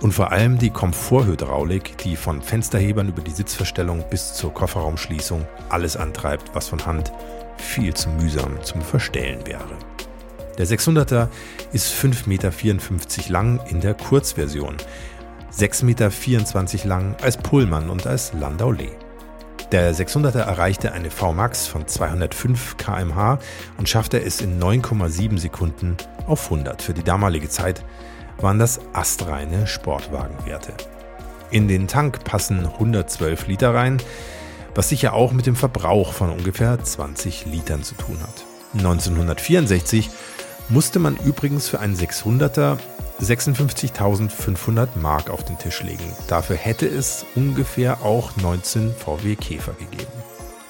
und 0.00 0.12
vor 0.12 0.32
allem 0.32 0.58
die 0.58 0.70
Komforthydraulik, 0.70 1.98
die 1.98 2.16
von 2.16 2.42
Fensterhebern 2.42 3.08
über 3.08 3.22
die 3.22 3.30
Sitzverstellung 3.30 4.04
bis 4.10 4.34
zur 4.34 4.52
Kofferraumschließung 4.52 5.46
alles 5.68 5.96
antreibt, 5.96 6.54
was 6.54 6.68
von 6.68 6.84
Hand 6.86 7.12
viel 7.60 7.94
zu 7.94 8.08
mühsam 8.10 8.62
zum 8.62 8.82
Verstellen 8.82 9.46
wäre. 9.46 9.76
Der 10.58 10.66
600er 10.66 11.28
ist 11.72 11.92
5,54 11.92 12.26
Meter 12.28 13.32
lang 13.32 13.60
in 13.68 13.80
der 13.80 13.94
Kurzversion, 13.94 14.76
6,24 15.56 15.84
Meter 15.84 16.88
lang 16.88 17.16
als 17.22 17.36
Pullman 17.36 17.90
und 17.90 18.06
als 18.06 18.32
Landau 18.32 18.72
Lee. 18.72 18.92
Der 19.72 19.94
600er 19.94 20.40
erreichte 20.40 20.92
eine 20.92 21.10
VMAX 21.10 21.68
von 21.68 21.86
205 21.86 22.76
km/h 22.76 23.38
und 23.78 23.88
schaffte 23.88 24.20
es 24.20 24.40
in 24.40 24.60
9,7 24.60 25.38
Sekunden 25.38 25.96
auf 26.26 26.44
100. 26.46 26.82
Für 26.82 26.92
die 26.92 27.04
damalige 27.04 27.48
Zeit 27.48 27.84
waren 28.38 28.58
das 28.58 28.80
astreine 28.92 29.68
Sportwagenwerte. 29.68 30.72
In 31.52 31.68
den 31.68 31.86
Tank 31.86 32.24
passen 32.24 32.66
112 32.66 33.46
Liter 33.46 33.74
rein, 33.74 33.98
was 34.74 34.88
sicher 34.88 35.14
auch 35.14 35.32
mit 35.32 35.46
dem 35.46 35.56
Verbrauch 35.56 36.12
von 36.12 36.30
ungefähr 36.30 36.82
20 36.82 37.46
Litern 37.46 37.82
zu 37.82 37.94
tun 37.94 38.18
hat. 38.20 38.44
1964 38.74 40.10
musste 40.68 40.98
man 40.98 41.16
übrigens 41.16 41.68
für 41.68 41.80
einen 41.80 41.96
600er 41.96 42.78
56.500 43.20 44.88
Mark 44.96 45.28
auf 45.30 45.44
den 45.44 45.58
Tisch 45.58 45.82
legen. 45.82 46.12
Dafür 46.28 46.56
hätte 46.56 46.86
es 46.86 47.26
ungefähr 47.34 48.02
auch 48.02 48.36
19 48.36 48.94
VW 48.94 49.36
Käfer 49.36 49.72
gegeben. 49.72 50.12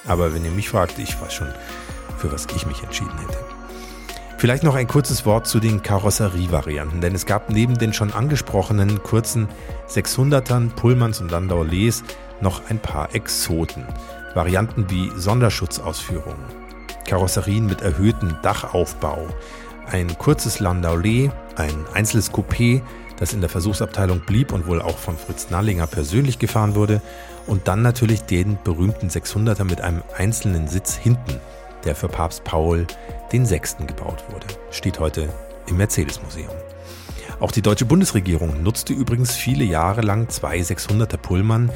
Aber 0.07 0.35
wenn 0.35 0.45
ihr 0.45 0.50
mich 0.50 0.69
fragt, 0.69 0.99
ich 0.99 1.21
weiß 1.21 1.33
schon, 1.33 1.52
für 2.16 2.33
was 2.33 2.47
ich 2.54 2.66
mich 2.66 2.83
entschieden 2.83 3.19
hätte. 3.19 3.60
Vielleicht 4.40 4.62
noch 4.62 4.75
ein 4.75 4.87
kurzes 4.87 5.26
Wort 5.26 5.47
zu 5.47 5.61
den 5.61 5.82
Karosserievarianten, 5.82 7.02
denn 7.02 7.14
es 7.14 7.26
gab 7.26 7.50
neben 7.50 7.76
den 7.76 7.92
schon 7.92 8.11
angesprochenen 8.11 9.02
kurzen 9.02 9.49
600ern, 9.90 10.70
Pullmans 10.70 11.20
und 11.20 11.30
Landau 11.30 11.62
Lees 11.62 12.02
noch 12.40 12.70
ein 12.70 12.78
paar 12.78 13.14
Exoten. 13.14 13.85
Varianten 14.35 14.88
wie 14.88 15.11
Sonderschutzausführungen, 15.14 16.42
Karosserien 17.06 17.66
mit 17.66 17.82
erhöhtem 17.82 18.35
Dachaufbau, 18.42 19.26
ein 19.90 20.16
kurzes 20.16 20.59
Landau 20.59 20.97
Lee, 20.97 21.30
ein 21.56 21.75
einzelnes 21.92 22.32
Coupé, 22.32 22.80
das 23.18 23.35
in 23.35 23.42
der 23.42 23.50
Versuchsabteilung 23.50 24.20
blieb 24.20 24.54
und 24.54 24.66
wohl 24.66 24.80
auch 24.80 24.97
von 24.97 25.18
Fritz 25.18 25.50
Nallinger 25.50 25.87
persönlich 25.87 26.38
gefahren 26.38 26.75
wurde, 26.75 27.02
und 27.47 27.68
dann 27.68 27.82
natürlich 27.82 28.23
den 28.23 28.56
berühmten 28.64 29.09
600er 29.09 29.64
mit 29.64 29.82
einem 29.82 30.02
einzelnen 30.16 30.66
Sitz 30.66 30.94
hinten, 30.94 31.38
der 31.84 31.94
für 31.94 32.08
Papst 32.08 32.44
Paul 32.44 32.87
Sechsten 33.32 33.87
gebaut 33.87 34.25
wurde. 34.30 34.46
Steht 34.70 34.99
heute 34.99 35.28
im 35.68 35.76
Mercedes-Museum. 35.76 36.50
Auch 37.38 37.52
die 37.52 37.62
deutsche 37.62 37.87
Bundesregierung 37.87 38.62
nutzte 38.62 38.92
übrigens 38.92 39.34
viele 39.34 39.64
Jahre 39.64 40.00
lang 40.02 40.28
zwei 40.28 40.58
600er 40.58 41.16
Pullman, 41.16 41.70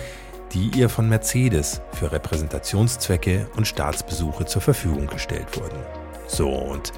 die 0.53 0.71
ihr 0.77 0.89
von 0.89 1.09
Mercedes 1.09 1.81
für 1.93 2.13
Repräsentationszwecke 2.13 3.49
und 3.57 3.67
Staatsbesuche 3.67 4.47
zur 4.47 4.63
Verfügung 4.63 5.07
gestellt 5.07 5.57
wurden. 5.57 5.79
So, 6.27 6.51
und 6.51 6.93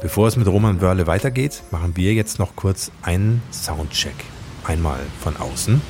bevor 0.00 0.28
es 0.28 0.36
mit 0.36 0.48
Roman 0.48 0.80
Wörle 0.80 1.06
weitergeht, 1.06 1.62
machen 1.70 1.96
wir 1.96 2.14
jetzt 2.14 2.38
noch 2.38 2.56
kurz 2.56 2.90
einen 3.02 3.42
Soundcheck. 3.52 4.16
Einmal 4.64 5.00
von 5.20 5.36
außen. 5.36 5.80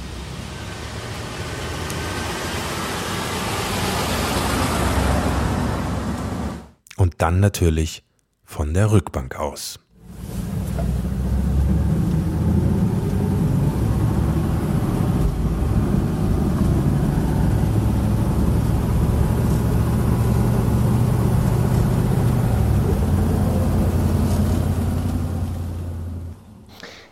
Und 6.96 7.09
dann 7.20 7.38
natürlich 7.38 8.02
von 8.44 8.72
der 8.72 8.90
Rückbank 8.92 9.36
aus. 9.36 9.78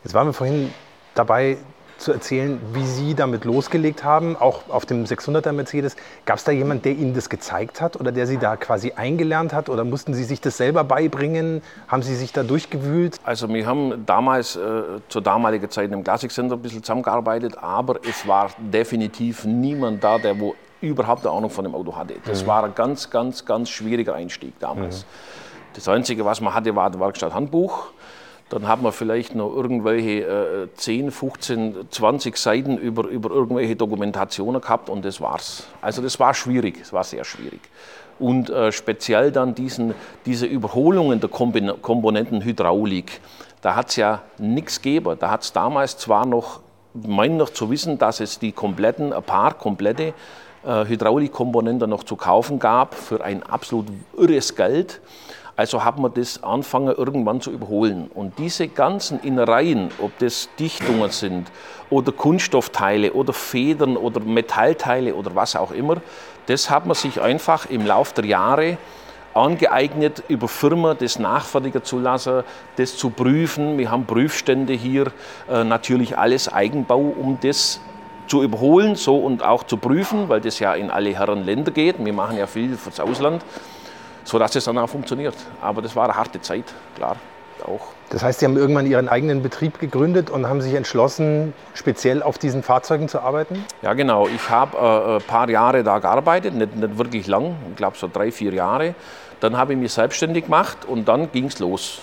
Jetzt 0.02 0.14
waren 0.14 0.26
wir 0.28 0.32
vorhin 0.32 0.72
dabei 1.14 1.58
zu 1.98 2.12
erzählen, 2.12 2.60
wie 2.72 2.84
Sie 2.84 3.14
damit 3.14 3.44
losgelegt 3.44 4.04
haben, 4.04 4.36
auch 4.36 4.62
auf 4.68 4.86
dem 4.86 5.04
600er 5.04 5.52
Mercedes. 5.52 5.96
Gab 6.24 6.38
es 6.38 6.44
da 6.44 6.52
jemand, 6.52 6.84
der 6.84 6.92
Ihnen 6.92 7.14
das 7.14 7.28
gezeigt 7.28 7.80
hat 7.80 7.98
oder 7.98 8.12
der 8.12 8.26
Sie 8.26 8.38
da 8.38 8.56
quasi 8.56 8.92
eingelernt 8.92 9.52
hat 9.52 9.68
oder 9.68 9.84
mussten 9.84 10.14
Sie 10.14 10.24
sich 10.24 10.40
das 10.40 10.56
selber 10.56 10.84
beibringen? 10.84 11.62
Haben 11.88 12.02
Sie 12.02 12.14
sich 12.14 12.32
da 12.32 12.42
durchgewühlt? 12.42 13.16
Also 13.24 13.48
wir 13.48 13.66
haben 13.66 14.06
damals 14.06 14.56
äh, 14.56 14.82
zur 15.08 15.22
damaligen 15.22 15.68
Zeit 15.70 15.92
im 15.92 16.04
Classic 16.04 16.30
Center 16.30 16.54
ein 16.54 16.62
bisschen 16.62 16.82
zusammengearbeitet, 16.82 17.58
aber 17.58 18.00
es 18.08 18.26
war 18.26 18.50
definitiv 18.58 19.44
niemand 19.44 20.02
da, 20.02 20.18
der 20.18 20.38
wo 20.38 20.54
überhaupt 20.80 21.26
eine 21.26 21.34
Ahnung 21.34 21.50
von 21.50 21.64
dem 21.64 21.74
Auto 21.74 21.96
hatte. 21.96 22.14
Das 22.24 22.42
mhm. 22.42 22.46
war 22.46 22.64
ein 22.64 22.74
ganz, 22.74 23.10
ganz, 23.10 23.44
ganz 23.44 23.68
schwieriger 23.68 24.14
Einstieg 24.14 24.58
damals. 24.60 25.02
Mhm. 25.02 25.06
Das 25.74 25.88
Einzige, 25.88 26.24
was 26.24 26.40
man 26.40 26.54
hatte, 26.54 26.74
war 26.74 26.90
das 26.90 27.00
Werkstatthandbuch. 27.00 27.90
Dann 28.50 28.66
hat 28.66 28.80
man 28.80 28.92
vielleicht 28.92 29.34
noch 29.34 29.54
irgendwelche 29.54 30.68
äh, 30.70 30.74
10, 30.74 31.10
15, 31.10 31.76
20 31.90 32.36
Seiten 32.36 32.78
über, 32.78 33.06
über 33.08 33.30
irgendwelche 33.30 33.76
Dokumentationen 33.76 34.60
gehabt 34.60 34.88
und 34.88 35.04
das 35.04 35.20
war's. 35.20 35.66
Also 35.82 36.00
das 36.00 36.18
war 36.18 36.32
schwierig, 36.32 36.80
es 36.80 36.92
war 36.92 37.04
sehr 37.04 37.24
schwierig. 37.24 37.60
Und 38.18 38.50
äh, 38.50 38.72
speziell 38.72 39.30
dann 39.30 39.54
diesen, 39.54 39.94
diese 40.26 40.46
Überholungen 40.46 41.20
der 41.20 41.28
Komponenten 41.28 42.42
Hydraulik, 42.42 43.20
da 43.60 43.76
hat 43.76 43.90
es 43.90 43.96
ja 43.96 44.22
nichts 44.38 44.80
gegeben. 44.80 45.16
Da 45.18 45.30
hat 45.30 45.42
es 45.42 45.52
damals 45.52 45.98
zwar 45.98 46.26
noch, 46.26 46.60
mein 46.94 47.36
noch 47.36 47.50
zu 47.50 47.70
wissen, 47.70 47.98
dass 47.98 48.20
es 48.20 48.38
die 48.38 48.52
kompletten, 48.52 49.12
ein 49.12 49.22
paar 49.22 49.54
komplette 49.54 50.14
äh, 50.64 50.84
Hydraulikkomponenten 50.86 51.88
noch 51.88 52.04
zu 52.04 52.16
kaufen 52.16 52.58
gab 52.58 52.94
für 52.94 53.22
ein 53.22 53.42
absolut 53.42 53.86
irres 54.16 54.56
Geld. 54.56 55.00
Also 55.58 55.84
hat 55.84 55.98
man 55.98 56.14
das 56.14 56.44
angefangen 56.44 56.94
irgendwann 56.94 57.40
zu 57.40 57.50
überholen. 57.50 58.08
Und 58.14 58.38
diese 58.38 58.68
ganzen 58.68 59.18
Innereien, 59.18 59.90
ob 60.00 60.16
das 60.20 60.48
Dichtungen 60.56 61.10
sind 61.10 61.50
oder 61.90 62.12
Kunststoffteile 62.12 63.12
oder 63.12 63.32
Federn 63.32 63.96
oder 63.96 64.20
Metallteile 64.20 65.16
oder 65.16 65.34
was 65.34 65.56
auch 65.56 65.72
immer, 65.72 65.96
das 66.46 66.70
hat 66.70 66.86
man 66.86 66.94
sich 66.94 67.20
einfach 67.20 67.68
im 67.70 67.84
Laufe 67.84 68.14
der 68.14 68.26
Jahre 68.26 68.78
angeeignet, 69.34 70.22
über 70.28 70.46
Firmen 70.46 70.96
das 70.96 71.18
nachfertigen 71.18 71.82
zu 71.82 71.98
lassen, 71.98 72.44
das 72.76 72.96
zu 72.96 73.10
prüfen. 73.10 73.78
Wir 73.78 73.90
haben 73.90 74.06
Prüfstände 74.06 74.74
hier, 74.74 75.10
äh, 75.50 75.64
natürlich 75.64 76.16
alles 76.16 76.52
Eigenbau, 76.52 77.00
um 77.00 77.36
das 77.40 77.80
zu 78.28 78.44
überholen 78.44 78.94
so 78.94 79.16
und 79.16 79.42
auch 79.42 79.64
zu 79.64 79.76
prüfen, 79.76 80.28
weil 80.28 80.40
das 80.40 80.60
ja 80.60 80.74
in 80.74 80.88
alle 80.88 81.10
Herren 81.18 81.44
Länder 81.44 81.72
geht. 81.72 81.96
Wir 81.98 82.12
machen 82.12 82.38
ja 82.38 82.46
viel 82.46 82.76
fürs 82.76 83.00
Ausland 83.00 83.42
sodass 84.28 84.54
es 84.54 84.64
dann 84.64 84.76
auch 84.76 84.88
funktioniert. 84.88 85.34
Aber 85.62 85.80
das 85.80 85.96
war 85.96 86.04
eine 86.04 86.14
harte 86.14 86.40
Zeit, 86.40 86.66
klar. 86.96 87.16
Auch. 87.64 87.88
Das 88.10 88.22
heißt, 88.22 88.38
Sie 88.38 88.46
haben 88.46 88.56
irgendwann 88.56 88.86
Ihren 88.86 89.08
eigenen 89.08 89.42
Betrieb 89.42 89.80
gegründet 89.80 90.30
und 90.30 90.46
haben 90.48 90.60
sich 90.60 90.74
entschlossen, 90.74 91.54
speziell 91.74 92.22
auf 92.22 92.38
diesen 92.38 92.62
Fahrzeugen 92.62 93.08
zu 93.08 93.20
arbeiten? 93.20 93.64
Ja, 93.82 93.94
genau. 93.94 94.28
Ich 94.28 94.48
habe 94.48 94.76
äh, 94.76 95.16
ein 95.16 95.22
paar 95.22 95.50
Jahre 95.50 95.82
da 95.82 95.98
gearbeitet, 95.98 96.54
nicht, 96.54 96.76
nicht 96.76 96.98
wirklich 96.98 97.26
lang, 97.26 97.56
ich 97.70 97.76
glaube 97.76 97.96
so 97.96 98.08
drei, 98.12 98.30
vier 98.30 98.52
Jahre. 98.52 98.94
Dann 99.40 99.56
habe 99.56 99.72
ich 99.72 99.78
mich 99.78 99.92
selbstständig 99.92 100.44
gemacht 100.44 100.84
und 100.86 101.08
dann 101.08 101.32
ging 101.32 101.46
es 101.46 101.58
los. 101.58 102.00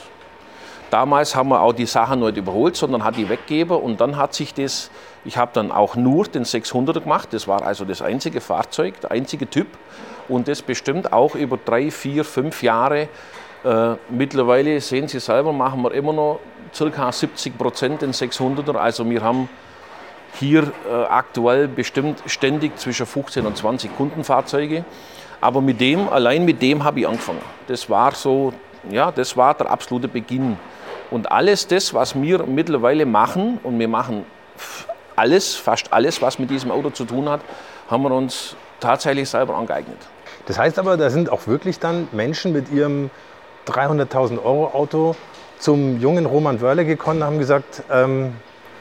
Damals 0.92 1.36
haben 1.36 1.50
wir 1.50 1.62
auch 1.62 1.74
die 1.74 1.86
Sachen 1.86 2.20
nicht 2.20 2.38
überholt, 2.38 2.76
sondern 2.76 3.04
hat 3.04 3.18
die 3.18 3.28
weggegeben 3.28 3.78
und 3.78 4.00
dann 4.02 4.18
hat 4.18 4.34
sich 4.34 4.54
das, 4.54 4.92
ich 5.26 5.38
habe 5.38 5.52
dann 5.54 5.72
auch 5.72 5.96
nur 5.96 6.26
den 6.26 6.44
600er 6.44 7.02
gemacht, 7.02 7.30
das 7.32 7.48
war 7.48 7.64
also 7.64 7.86
das 7.86 8.02
einzige 8.02 8.40
Fahrzeug, 8.40 9.02
der 9.02 9.12
einzige 9.12 9.50
Typ 9.50 9.68
und 10.28 10.48
das 10.48 10.62
bestimmt 10.62 11.12
auch 11.12 11.36
über 11.36 11.58
drei, 11.58 11.92
vier, 11.92 12.24
fünf 12.24 12.64
Jahre. 12.64 13.10
Äh, 13.64 13.96
mittlerweile 14.10 14.80
sehen 14.80 15.08
Sie 15.08 15.20
selber, 15.20 15.52
machen 15.52 15.82
wir 15.82 15.92
immer 15.94 16.14
noch 16.14 16.40
ca. 16.78 17.12
70 17.12 17.58
Prozent 17.58 18.02
den 18.02 18.12
600er. 18.12 18.76
Also 18.76 19.10
wir 19.10 19.22
haben 19.22 19.50
hier 20.40 20.72
äh, 20.90 21.04
aktuell 21.10 21.68
bestimmt 21.68 22.22
ständig 22.26 22.78
zwischen 22.78 23.06
15 23.06 23.46
und 23.46 23.58
20 23.58 23.96
Kundenfahrzeuge. 23.96 24.84
Aber 25.42 25.62
mit 25.62 25.80
dem, 25.80 26.10
allein 26.10 26.46
mit 26.46 26.62
dem 26.62 26.84
habe 26.84 27.02
ich 27.02 27.08
angefangen. 27.08 27.42
Das 27.68 27.90
war 27.90 28.14
so, 28.14 28.54
ja, 28.90 29.12
das 29.12 29.36
war 29.38 29.54
der 29.54 29.70
absolute 29.70 30.08
Beginn. 30.08 30.58
Und 31.12 31.32
alles 31.32 31.68
das, 31.68 31.94
was 31.94 32.20
wir 32.20 32.46
mittlerweile 32.46 33.06
machen, 33.06 33.60
und 33.64 33.80
wir 33.80 33.88
machen 33.88 34.26
alles, 35.16 35.56
fast 35.56 35.94
alles, 35.94 36.22
was 36.22 36.40
mit 36.40 36.50
diesem 36.50 36.72
Auto 36.72 36.90
zu 36.90 37.06
tun 37.06 37.30
hat, 37.30 37.42
haben 37.90 38.04
wir 38.04 38.12
uns 38.12 38.56
tatsächlich 38.80 39.30
selber 39.30 39.56
angeeignet. 39.56 39.98
Das 40.48 40.60
heißt 40.60 40.78
aber, 40.80 40.98
da 40.98 41.10
sind 41.10 41.30
auch 41.30 41.48
wirklich 41.48 41.80
dann 41.80 42.08
Menschen 42.12 42.52
mit 42.54 42.72
ihrem 42.72 43.10
300.000 43.68 44.44
Euro 44.44 44.68
Auto 44.74 45.16
zum 45.60 46.00
jungen 46.00 46.26
Roman 46.26 46.62
Wörle 46.62 46.86
gekommen 46.86 47.22
und 47.22 47.26
haben 47.26 47.40
gesagt, 47.40 47.84
ähm, 47.92 48.36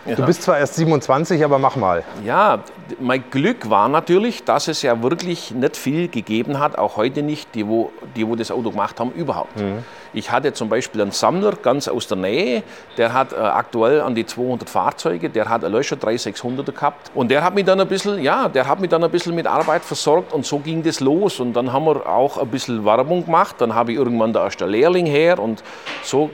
Du 0.07 0.27
bist 0.27 0.43
zwar 0.43 0.59
erst 0.59 0.75
27, 0.75 1.43
aber 1.43 1.59
mach 1.59 1.77
mal. 1.77 2.05
Ja, 2.25 2.59
mein 3.01 3.25
Glück 3.31 3.71
war 3.71 3.89
natürlich, 3.89 4.45
dass 4.45 4.69
es 4.69 4.83
ja 4.83 5.03
wirklich 5.03 5.51
nicht 5.53 5.77
viel 5.77 6.09
gegeben 6.09 6.59
hat, 6.59 6.77
auch 6.77 6.97
heute 6.97 7.23
nicht, 7.23 7.55
die 7.55 7.67
wo, 7.67 7.91
die, 8.15 8.29
wo 8.29 8.37
das 8.37 8.51
Auto 8.51 8.71
gemacht 8.71 9.01
haben, 9.01 9.13
überhaupt. 9.13 9.59
Mhm. 9.59 9.83
Ich 10.13 10.31
hatte 10.31 10.53
zum 10.53 10.69
Beispiel 10.69 11.01
einen 11.01 11.11
Sammler 11.11 11.53
ganz 11.53 11.89
aus 11.89 12.07
der 12.07 12.19
Nähe, 12.19 12.63
der 12.99 13.13
hat 13.15 13.33
äh, 13.33 13.37
aktuell 13.37 14.03
an 14.03 14.15
die 14.15 14.27
200 14.27 14.69
Fahrzeuge, 14.69 15.31
der 15.31 15.49
hat 15.49 15.65
ein 15.65 15.73
Löscher 15.73 15.97
3600er 15.97 16.73
gehabt 16.73 17.11
und 17.15 17.31
der 17.31 17.43
hat 17.43 17.55
mich 17.55 17.65
dann 17.65 17.81
ein 17.81 17.89
bisschen, 17.89 18.23
ja, 18.23 18.49
der 18.49 18.69
hat 18.69 18.81
mich 18.81 18.91
dann 18.91 19.03
ein 19.03 19.11
bisschen 19.11 19.35
mit 19.35 19.47
Arbeit 19.47 19.83
versorgt 19.83 20.33
und 20.33 20.45
so 20.45 20.59
ging 20.59 20.83
das 20.83 21.01
los 21.01 21.41
und 21.41 21.55
dann 21.55 21.73
haben 21.73 21.87
wir 21.87 22.07
auch 22.07 22.39
ein 22.39 22.49
bisschen 22.49 22.85
Werbung 22.85 23.25
gemacht, 23.25 23.57
dann 23.59 23.75
habe 23.75 23.93
ich 23.93 23.99
irgendwann 23.99 24.33
da 24.33 24.45
erst 24.45 24.61
der 24.61 24.69
Lehrling 24.69 25.07
her 25.07 25.39
und 25.39 25.65
so 26.03 26.31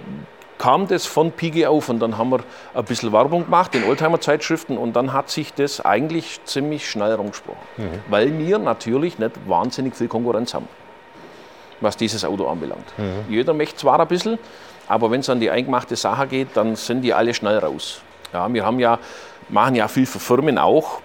kam 0.60 0.86
das 0.86 1.06
von 1.06 1.32
Pigi 1.32 1.64
auf 1.64 1.88
und 1.88 2.00
dann 2.00 2.18
haben 2.18 2.30
wir 2.30 2.40
ein 2.74 2.84
bisschen 2.84 3.12
Werbung 3.12 3.46
gemacht 3.46 3.74
in 3.74 3.82
Oldtimer-Zeitschriften 3.84 4.76
und 4.76 4.94
dann 4.94 5.14
hat 5.14 5.30
sich 5.30 5.54
das 5.54 5.80
eigentlich 5.80 6.44
ziemlich 6.44 6.88
schnell 6.88 7.14
rumgesprochen, 7.14 7.58
weil 8.10 8.38
wir 8.38 8.58
natürlich 8.58 9.18
nicht 9.18 9.32
wahnsinnig 9.48 9.96
viel 9.96 10.08
Konkurrenz 10.08 10.52
haben, 10.52 10.68
was 11.80 11.96
dieses 11.96 12.26
Auto 12.26 12.46
anbelangt. 12.46 12.84
Jeder 13.30 13.54
möchte 13.54 13.76
zwar 13.76 13.98
ein 14.00 14.06
bisschen, 14.06 14.38
aber 14.86 15.10
wenn 15.10 15.20
es 15.20 15.30
an 15.30 15.40
die 15.40 15.50
eingemachte 15.50 15.96
Sache 15.96 16.26
geht, 16.26 16.48
dann 16.54 16.76
sind 16.76 17.00
die 17.00 17.14
alle 17.14 17.32
schnell 17.32 17.56
raus. 17.58 18.02
Ja, 18.34 18.52
wir 18.52 18.66
haben 18.66 18.78
ja, 18.78 18.98
machen 19.48 19.74
ja 19.76 19.88
viel 19.88 20.04
für 20.04 20.20
Firmen 20.20 20.58
auch, 20.58 21.00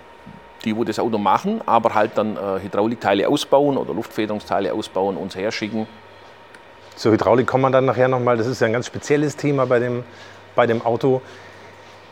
die 0.66 0.76
wo 0.76 0.84
das 0.84 1.00
Auto 1.00 1.18
machen, 1.18 1.62
aber 1.66 1.94
halt 1.94 2.12
dann 2.16 2.36
äh, 2.36 2.62
Hydraulikteile 2.62 3.30
ausbauen 3.30 3.78
oder 3.78 3.94
Luftfederungsteile 3.94 4.74
ausbauen, 4.74 5.16
uns 5.16 5.34
herschicken. 5.36 5.88
Zur 6.96 7.12
Hydraulik 7.12 7.48
kommen 7.48 7.64
wir 7.64 7.72
dann 7.72 7.86
nachher 7.86 8.08
nochmal. 8.08 8.38
Das 8.38 8.48
ist 8.48 8.62
ja 8.62 8.68
ein 8.68 8.74
ganz 8.74 8.88
spezielles 8.88 9.36
Thema 9.36 9.66
bei 9.66 9.80
dem, 9.80 10.04
bei 10.56 10.66
dem 10.66 10.82
Auto. 10.86 11.22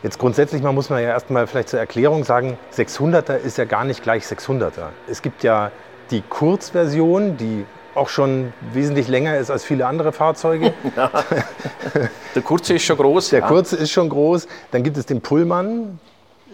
Jetzt 0.02 0.18
grundsätzlich 0.18 0.62
mal 0.62 0.72
muss 0.72 0.90
man 0.90 1.02
ja 1.02 1.08
erstmal 1.08 1.46
vielleicht 1.46 1.70
zur 1.70 1.80
Erklärung 1.80 2.24
sagen, 2.24 2.58
600er 2.76 3.36
ist 3.36 3.56
ja 3.56 3.64
gar 3.64 3.84
nicht 3.84 4.02
gleich 4.02 4.24
600er. 4.24 4.88
Es 5.08 5.22
gibt 5.22 5.42
ja 5.42 5.70
die 6.10 6.20
Kurzversion, 6.20 7.38
die 7.38 7.64
auch 7.94 8.08
schon 8.08 8.52
wesentlich 8.72 9.08
länger 9.08 9.38
ist 9.38 9.50
als 9.50 9.64
viele 9.64 9.86
andere 9.86 10.12
Fahrzeuge. 10.12 10.74
Der 12.34 12.42
kurze 12.42 12.74
ist 12.74 12.82
schon 12.82 12.96
groß. 12.96 13.30
Der 13.30 13.40
ja. 13.40 13.46
kurze 13.46 13.76
ist 13.76 13.92
schon 13.92 14.08
groß. 14.08 14.46
Dann 14.72 14.82
gibt 14.82 14.96
es 14.96 15.06
den 15.06 15.20
Pullman 15.20 15.98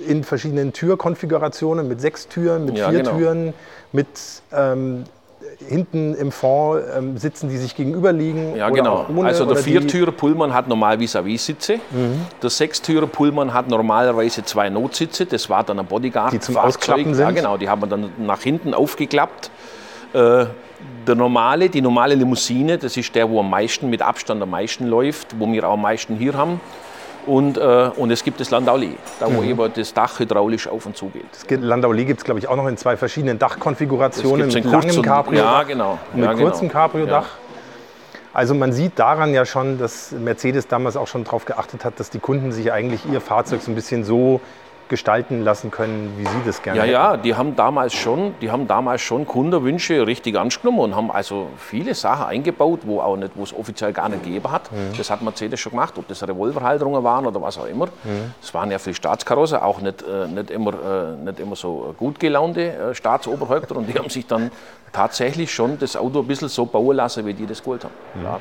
in 0.07 0.23
verschiedenen 0.23 0.73
Türkonfigurationen 0.73 1.89
mit 1.89 2.01
sechs 2.01 2.29
Türen, 2.29 2.67
mit 2.67 2.79
Ja, 2.79 2.91
vier 2.91 2.99
genau. 3.03 3.17
Türen, 3.17 3.55
mit 3.93 4.07
ähm, 4.53 5.05
hinten 5.69 6.15
im 6.15 6.33
Fond 6.33 6.83
ähm, 6.97 7.19
Sitzen, 7.19 7.49
die 7.49 7.57
sich 7.57 7.77
gegenüberliegen. 7.77 8.57
Ja, 8.57 8.71
genau. 8.71 9.07
ohne, 9.15 9.29
also 9.29 9.45
der 9.45 9.53
oder 9.53 9.63
die- 9.63 9.71
Viertürer 9.71 10.13
Pullman 10.13 10.53
hat 10.55 10.69
normal 10.69 10.99
Vis-à-vis-Sitze. 10.99 11.81
Der 12.43 12.51
Sechstürer 12.51 13.07
Pullman 13.07 13.53
hat 13.53 13.69
normalerweise 13.69 14.45
zwei 14.45 14.69
Notsitze. 14.71 15.27
Das 15.27 15.49
war 15.51 15.63
dann 15.65 15.79
ein 15.79 15.87
Bodyguard. 15.87 16.33
Die 16.33 16.41
zum 16.41 16.55
Fahrzeug. 16.55 16.69
Ausklappen 16.69 17.09
Ja, 17.11 17.15
sind? 17.27 17.35
genau. 17.37 17.57
Die 17.57 17.69
haben 17.69 17.83
wir 17.83 17.87
dann 17.89 18.11
nach 18.19 18.41
hinten 18.41 18.75
aufgeklappt. 18.75 19.51
Äh, 20.13 20.47
der 21.07 21.15
normale, 21.15 21.69
die 21.69 21.83
normale 21.83 22.15
Limousine, 22.15 22.79
das 22.79 22.97
ist 22.97 23.15
der, 23.15 23.29
wo 23.29 23.41
am 23.41 23.51
meisten, 23.51 23.91
mit 23.91 24.01
Abstand 24.03 24.43
am 24.43 24.51
meisten 24.51 24.87
läuft, 24.87 25.39
wo 25.39 25.47
wir 25.53 25.69
auch 25.69 25.75
am 25.75 25.83
meisten 25.83 26.17
hier 26.17 26.35
haben. 26.35 26.61
Und, 27.27 27.59
äh, 27.59 27.91
und 27.97 28.11
es 28.11 28.25
gibt 28.25 28.41
das 28.41 28.51
Landau 28.51 28.77
Lee, 28.77 28.95
da 29.19 29.29
Mhm. 29.29 29.37
wo 29.37 29.43
eben 29.43 29.73
das 29.75 29.93
Dach 29.95 30.19
hydraulisch 30.19 30.69
auf 30.69 30.87
und 30.87 30.97
zu 30.97 31.07
geht. 31.09 31.25
Das 31.33 31.47
gibt- 31.47 31.63
Landau 31.63 31.93
Lee 31.93 32.05
gibt 32.05 32.21
es, 32.21 32.25
glaube 32.25 32.41
ich, 32.41 32.49
auch 32.49 32.57
noch 32.57 32.67
in 32.67 32.77
zwei 32.77 32.97
verschiedenen 32.97 33.39
Dachkonfigurationen 33.39 34.49
mit 34.49 34.65
langem 34.65 35.03
Cabrio. 35.03 35.41
Ja, 35.41 35.63
genau. 35.65 35.99
Und 36.13 36.21
mit 36.21 36.25
Ja, 36.27 36.33
genau. 36.33 36.45
kurzem 36.51 36.69
Cabrio-Dach. 36.71 37.27
Also 38.33 38.55
man 38.55 38.73
sieht 38.73 38.99
daran 38.99 39.35
ja 39.35 39.45
schon, 39.45 39.79
dass 39.79 40.13
Mercedes 40.13 40.69
damals 40.69 40.97
auch 40.97 41.09
schon 41.09 41.25
darauf 41.25 41.45
geachtet 41.45 41.85
hat, 41.85 41.99
dass 41.99 42.11
die 42.11 42.21
Kunden 42.21 42.53
sich 42.53 42.73
eigentlich 42.73 43.05
ihr 43.11 43.21
Fahrzeug 43.21 43.61
so 43.61 43.71
ein 43.73 43.75
bisschen 43.75 44.05
so 44.05 44.41
gestalten 44.91 45.41
lassen 45.43 45.71
können, 45.71 46.13
wie 46.19 46.27
sie 46.27 46.43
das 46.45 46.61
gerne 46.61 46.79
Ja, 46.79 46.83
hätten. 46.85 46.93
ja, 46.93 47.17
die 47.17 47.35
haben 47.35 47.57
damals 47.57 47.95
schon, 47.95 48.35
die 48.43 48.51
haben 48.51 48.67
damals 48.67 49.01
schon 49.01 49.27
Kundenwünsche 49.27 50.07
richtig 50.07 50.37
angenommen 50.37 50.81
und 50.81 50.95
haben 50.97 51.11
also 51.11 51.49
viele 51.57 51.95
Sachen 51.95 52.27
eingebaut, 52.27 52.81
wo 52.85 53.01
auch 53.01 53.17
nicht, 53.17 53.33
wo 53.37 53.45
es 53.45 53.55
offiziell 53.55 53.95
gar 53.95 54.11
nicht 54.11 54.23
gegeben 54.25 54.51
hat. 54.53 54.69
Das 54.99 55.09
hat 55.11 55.23
Mercedes 55.23 55.59
schon 55.61 55.71
gemacht, 55.71 55.95
ob 55.97 56.07
das 56.09 56.23
Revolverhalterungen 56.27 57.03
waren 57.03 57.25
oder 57.27 57.41
was 57.41 57.57
auch 57.57 57.67
immer. 57.67 57.89
Es 58.43 58.53
waren 58.53 58.71
ja 58.71 58.79
viele 58.79 58.95
Staatskarosse, 58.97 59.63
auch 59.63 59.81
nicht, 59.81 60.03
äh, 60.03 60.27
nicht, 60.27 60.51
immer, 60.51 60.73
äh, 60.73 61.25
nicht 61.25 61.41
immer 61.41 61.57
so 61.57 61.95
gut 61.97 62.21
gelaunte 62.21 62.61
äh, 62.91 62.95
Staatsoberhäupter 62.95 63.77
und 63.77 63.87
die 63.89 63.99
haben 63.99 64.11
sich 64.11 64.27
dann 64.27 64.51
tatsächlich 64.93 65.55
schon 65.55 65.79
das 65.79 65.97
Auto 65.97 66.19
ein 66.21 66.27
bisschen 66.27 66.49
so 66.49 66.67
bauen 66.67 66.97
lassen, 66.97 67.25
wie 67.25 67.33
die 67.33 67.47
das 67.47 67.63
gewollt 67.63 67.85
haben. 67.85 67.95
Klar. 68.21 68.41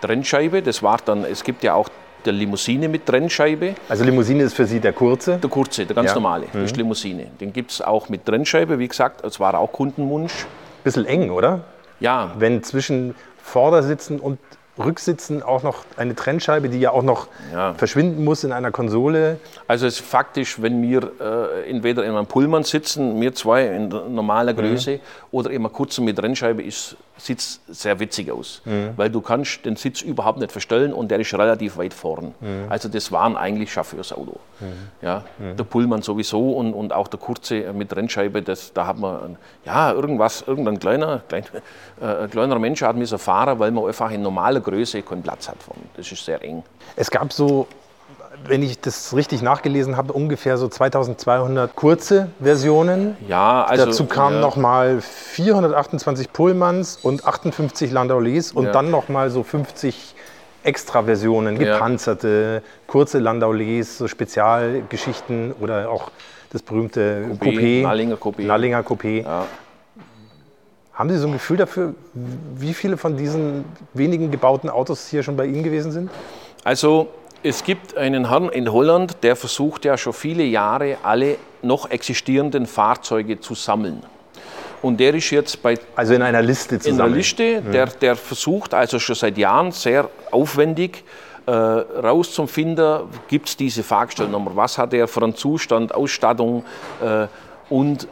Trennscheibe, 0.00 0.62
das 0.62 0.82
war 0.82 0.98
dann, 1.04 1.24
es 1.24 1.42
gibt 1.42 1.64
ja 1.64 1.74
auch 1.74 1.88
der 2.28 2.34
Limousine 2.34 2.88
mit 2.88 3.06
Trennscheibe. 3.06 3.74
Also 3.88 4.04
Limousine 4.04 4.42
ist 4.44 4.52
für 4.54 4.66
Sie 4.66 4.80
der 4.80 4.92
kurze. 4.92 5.38
Der 5.38 5.48
kurze, 5.48 5.86
der 5.86 5.96
ganz 5.96 6.10
Ja. 6.10 6.14
normale, 6.14 6.44
das 6.52 6.62
ist 6.64 6.76
Limousine. 6.76 7.26
Den 7.40 7.52
gibt 7.54 7.70
es 7.70 7.80
auch 7.80 8.10
mit 8.10 8.26
Trennscheibe, 8.26 8.78
wie 8.78 8.86
gesagt, 8.86 9.24
es 9.24 9.40
war 9.40 9.58
auch 9.58 9.72
Kundenwunsch. 9.72 10.44
Bisschen 10.84 11.06
eng, 11.06 11.30
oder? 11.30 11.60
Ja, 12.00 12.34
Wenn 12.38 12.62
zwischen 12.62 13.14
Vordersitzen 13.42 14.20
und 14.20 14.38
Rücksitzen 14.78 15.42
auch 15.42 15.62
noch 15.62 15.84
eine 15.96 16.14
Trennscheibe, 16.14 16.68
die 16.68 16.80
ja 16.80 16.90
auch 16.92 17.02
noch 17.02 17.28
Ja. 17.52 17.74
verschwinden 17.74 18.24
muss 18.24 18.44
in 18.44 18.52
einer 18.52 18.70
Konsole. 18.70 19.38
also 19.66 19.86
es 19.86 20.00
ist 20.00 20.06
faktisch, 20.06 20.60
wenn 20.62 20.82
wir 20.82 21.10
äh, 21.20 21.70
entweder 21.70 22.04
in 22.04 22.12
einem 22.14 22.26
Pullman 22.26 22.62
sitzen, 22.64 23.20
wir 23.20 23.34
zwei 23.34 23.66
in 23.66 23.88
normaler 23.88 24.54
Größe, 24.54 25.00
oder 25.30 25.50
immer 25.50 25.68
kurz 25.68 25.98
mit 25.98 26.22
Rennscheibe, 26.22 26.62
ist, 26.62 26.96
sieht 27.16 27.40
sehr 27.68 27.98
witzig 28.00 28.30
aus. 28.30 28.62
Weil 28.96 29.10
du 29.10 29.20
kannst 29.20 29.64
den 29.64 29.76
Sitz 29.76 30.02
überhaupt 30.02 30.38
nicht 30.38 30.52
verstellen 30.52 30.92
und 30.92 31.10
der 31.10 31.18
ist 31.20 31.34
relativ 31.34 31.76
weit 31.76 31.92
vorn. 31.92 32.34
Also 32.68 32.88
das 32.88 33.10
waren 33.12 33.36
eigentlich 33.36 33.72
Chauffeursauto. 33.72 34.38
Ja, 35.02 35.24
Der 35.38 35.64
Pullman 35.64 36.02
sowieso 36.02 36.52
und, 36.52 36.72
und 36.74 36.92
auch 36.92 37.08
der 37.08 37.18
kurze 37.20 37.72
mit 37.72 37.94
Rennscheibe, 37.94 38.42
das, 38.42 38.72
da 38.72 38.86
hat 38.86 38.98
man 38.98 39.36
ja, 39.64 39.92
irgendwas, 39.92 40.42
irgendein 40.46 40.78
kleiner, 40.78 41.20
klein, 41.28 41.44
äh, 42.00 42.24
ein 42.24 42.30
kleinerer 42.30 42.58
Mensch 42.58 42.82
hat 42.82 42.96
müssen 42.96 43.18
fahren, 43.18 43.58
weil 43.58 43.70
man 43.70 43.84
einfach 43.86 44.10
in 44.10 44.22
normaler 44.22 44.60
Größe 44.70 45.02
keinen 45.02 45.22
Platz 45.22 45.48
hat. 45.48 45.62
vorn. 45.62 45.80
Das 45.96 46.10
ist 46.10 46.24
sehr 46.24 46.42
eng. 46.42 46.62
Es 46.96 47.10
gab 47.10 47.32
so, 47.32 47.66
wenn 48.46 48.62
ich 48.62 48.80
das 48.80 49.14
richtig 49.14 49.42
nachgelesen 49.42 49.96
habe, 49.96 50.12
ungefähr 50.12 50.56
so 50.58 50.68
2200 50.68 51.74
kurze 51.74 52.28
Versionen. 52.40 53.16
Ja, 53.28 53.64
also, 53.64 53.86
Dazu 53.86 54.06
kamen 54.06 54.36
ja. 54.36 54.40
noch 54.40 54.56
mal 54.56 55.00
428 55.00 56.32
Pullmans 56.32 56.98
und 57.02 57.26
58 57.26 57.90
Landau 57.90 58.20
Lees 58.20 58.52
und 58.52 58.66
Ja. 58.66 58.72
dann 58.72 58.90
noch 58.90 59.08
mal 59.08 59.30
so 59.30 59.42
50 59.42 60.14
Extra-Versionen, 60.64 61.60
Ja. 61.60 61.74
gepanzerte, 61.74 62.62
kurze 62.86 63.18
Landau 63.18 63.52
Lees, 63.52 63.98
so 63.98 64.08
Spezialgeschichten 64.08 65.52
oder 65.60 65.88
auch 65.90 66.10
das 66.50 66.62
berühmte 66.62 67.24
Coupé, 67.40 67.42
Coupé, 67.42 67.82
Nallinger 67.82 68.16
Coupé. 68.16 68.42
Nallinger 68.42 68.80
Coupé. 68.82 69.22
Ja. 69.22 69.46
Haben 70.98 71.10
Sie 71.10 71.18
so 71.18 71.28
ein 71.28 71.32
Gefühl 71.32 71.56
dafür, 71.56 71.94
wie 72.56 72.74
viele 72.74 72.96
von 72.96 73.16
diesen 73.16 73.64
wenigen 73.94 74.32
gebauten 74.32 74.68
Autos 74.68 75.06
hier 75.06 75.22
schon 75.22 75.36
bei 75.36 75.46
Ihnen 75.46 75.62
gewesen 75.62 75.92
sind? 75.92 76.10
Also 76.64 77.06
es 77.44 77.62
gibt 77.62 77.96
einen 77.96 78.28
Herrn 78.30 78.48
in 78.48 78.72
Holland, 78.72 79.18
der 79.22 79.36
versucht 79.36 79.84
ja 79.84 79.96
schon 79.96 80.12
viele 80.12 80.42
Jahre 80.42 80.96
alle 81.04 81.36
noch 81.62 81.88
existierenden 81.88 82.66
Fahrzeuge 82.66 83.38
zu 83.38 83.54
sammeln. 83.54 84.02
Und 84.82 84.98
der 84.98 85.14
ist 85.14 85.30
jetzt 85.30 85.62
bei 85.62 85.78
Also 85.94 86.14
in 86.14 86.22
einer 86.22 86.42
Liste 86.42 86.74
in 86.74 86.80
der 86.80 86.90
zusammen. 86.90 87.14
Liste, 87.14 87.62
der, 87.62 87.86
der 87.86 88.16
versucht 88.16 88.74
also 88.74 88.98
schon 88.98 89.14
seit 89.14 89.38
Jahren 89.38 89.70
sehr 89.70 90.10
aufwendig 90.32 91.04
äh, 91.46 91.52
rauszufinden, 91.52 93.02
gibt 93.28 93.48
es 93.50 93.56
diese 93.56 93.84
Fahrgestellnummer, 93.84 94.50
was 94.56 94.76
hat 94.78 94.92
er 94.92 95.06
für 95.06 95.22
einen 95.22 95.36
Zustand, 95.36 95.94
Ausstattung. 95.94 96.64
Äh, 97.00 97.28
und 97.70 98.08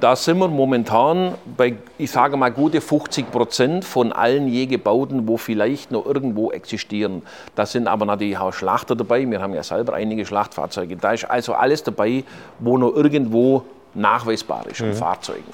da 0.00 0.16
sind 0.16 0.38
wir 0.38 0.48
momentan 0.48 1.34
bei, 1.56 1.76
ich 1.98 2.10
sage 2.10 2.38
mal, 2.38 2.50
gute 2.50 2.80
50 2.80 3.30
Prozent 3.30 3.84
von 3.84 4.12
allen 4.12 4.48
je 4.48 4.64
gebauten, 4.64 5.28
wo 5.28 5.36
vielleicht 5.36 5.90
noch 5.90 6.06
irgendwo 6.06 6.52
existieren. 6.52 7.22
Da 7.54 7.66
sind 7.66 7.86
aber 7.86 8.06
natürlich 8.06 8.38
auch 8.38 8.52
Schlachter 8.52 8.96
dabei. 8.96 9.28
Wir 9.30 9.42
haben 9.42 9.52
ja 9.52 9.62
selber 9.62 9.92
einige 9.92 10.24
Schlachtfahrzeuge. 10.24 10.96
Da 10.96 11.12
ist 11.12 11.24
also 11.24 11.52
alles 11.52 11.82
dabei, 11.82 12.24
wo 12.60 12.78
noch 12.78 12.94
irgendwo 12.94 13.64
nachweisbar 13.94 14.66
ist 14.66 14.80
an 14.80 14.94
Fahrzeugen. 14.94 15.44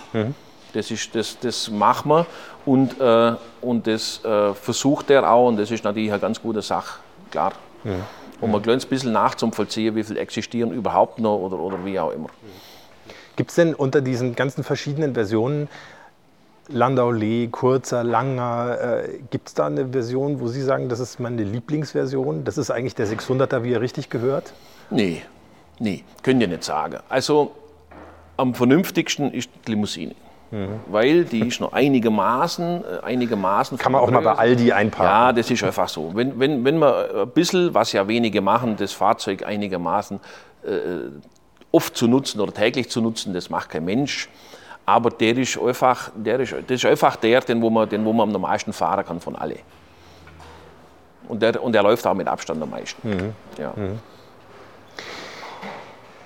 Das, 0.73 0.91
ist, 0.93 1.15
das, 1.15 1.39
das 1.41 1.71
machen 1.71 2.11
wir 2.11 2.27
und, 2.67 3.01
äh, 3.01 3.33
und 3.61 3.87
das 3.87 4.25
äh, 4.25 4.55
versucht 4.55 5.11
er 5.11 5.29
auch 5.29 5.49
und 5.49 5.57
das 5.57 5.71
ist 5.71 5.85
natürlich 5.85 6.11
eine 6.11 6.21
ganz 6.21 6.41
gute 6.41 6.63
Sache, 6.63 7.01
klar. 7.31 7.53
Um 8.41 8.55
ein 8.55 8.63
kleines 8.63 8.85
bisschen 8.85 9.13
nachzuvollziehen, 9.13 9.95
wie 9.95 10.03
viel 10.03 10.17
existieren 10.17 10.73
überhaupt 10.73 11.19
noch 11.19 11.37
oder, 11.37 11.59
oder 11.59 11.85
wie 11.85 11.99
auch 11.99 12.11
immer. 12.11 12.29
Gibt 13.37 13.51
es 13.51 13.57
denn 13.57 13.75
unter 13.75 14.01
diesen 14.01 14.35
ganzen 14.35 14.65
verschiedenen 14.65 15.15
Versionen, 15.15 15.69
Landau 16.69 17.11
Lee, 17.11 17.49
kurzer, 17.49 18.05
langer, 18.05 18.79
äh, 18.81 19.19
gibt 19.31 19.49
es 19.49 19.55
da 19.55 19.67
eine 19.67 19.89
Version, 19.89 20.41
wo 20.41 20.49
Sie 20.49 20.63
sagen, 20.63 20.89
das 20.89 20.99
ist 20.99 21.21
meine 21.21 21.43
Lieblingsversion? 21.43 22.45
Das 22.45 22.57
ist 22.57 22.71
eigentlich 22.71 22.95
der 22.95 23.07
600er, 23.07 23.63
wie 23.65 23.73
er 23.73 23.81
richtig 23.81 24.09
gehört? 24.09 24.55
Nee, 24.91 25.23
nee, 25.79 26.05
könnt 26.23 26.41
ihr 26.41 26.49
nicht 26.49 26.65
sagen. 26.65 26.99
Also 27.09 27.53
am 28.37 28.55
vernünftigsten 28.55 29.33
ist 29.33 29.51
die 29.67 29.73
Limousine. 29.73 30.15
Weil 30.87 31.25
die 31.25 31.49
ist 31.49 31.61
noch 31.61 31.73
einigermaßen, 31.73 32.85
äh, 32.85 33.05
einigermaßen 33.05 33.77
Kann 33.77 33.91
man 33.91 34.01
auch 34.03 34.11
mal 34.11 34.23
bei 34.23 34.35
Aldi 34.35 34.71
einparken. 34.71 35.13
Ja, 35.13 35.33
das 35.33 35.51
ist 35.51 35.65
einfach 35.65 35.89
so. 35.89 36.13
Wenn, 36.15 36.39
wenn, 36.39 36.65
wenn 36.65 36.79
man 36.79 36.95
ein 36.95 37.31
bisschen, 37.31 37.75
was 37.75 37.93
ja 37.93 38.07
wenige 38.07 38.41
machen, 38.41 38.77
das 38.77 38.93
Fahrzeug 38.93 39.45
einigermaßen 39.45 40.21
äh, 40.65 40.71
oft 41.75 41.97
zu 41.97 42.07
nutzen 42.07 42.41
oder 42.41 42.53
täglich 42.53 42.89
zu 42.89 43.01
nutzen, 43.01 43.35
das 43.35 43.51
macht 43.51 43.71
kein 43.71 43.85
Mensch. 43.85 44.29
Aber 44.87 45.11
der 45.11 45.37
ist 45.37 45.59
einfach, 45.59 46.11
der 46.15 46.41
ist, 46.41 46.53
das 46.53 46.77
ist 46.77 46.85
einfach 46.85 47.17
der, 47.17 47.41
den 47.41 47.61
wo, 47.63 47.71
man, 47.71 47.89
den, 47.89 48.05
wo 48.05 48.13
man 48.13 48.29
am 48.29 48.33
normalsten 48.33 48.73
fahren 48.73 49.05
kann 49.05 49.21
von 49.21 49.35
alle. 49.35 49.57
Und 51.27 51.43
der, 51.43 51.63
und 51.63 51.73
der 51.73 51.83
läuft 51.83 52.07
auch 52.07 52.15
mit 52.15 52.29
Abstand 52.29 52.63
am 52.63 52.71
meisten. 52.71 53.35
Ja. 53.59 53.73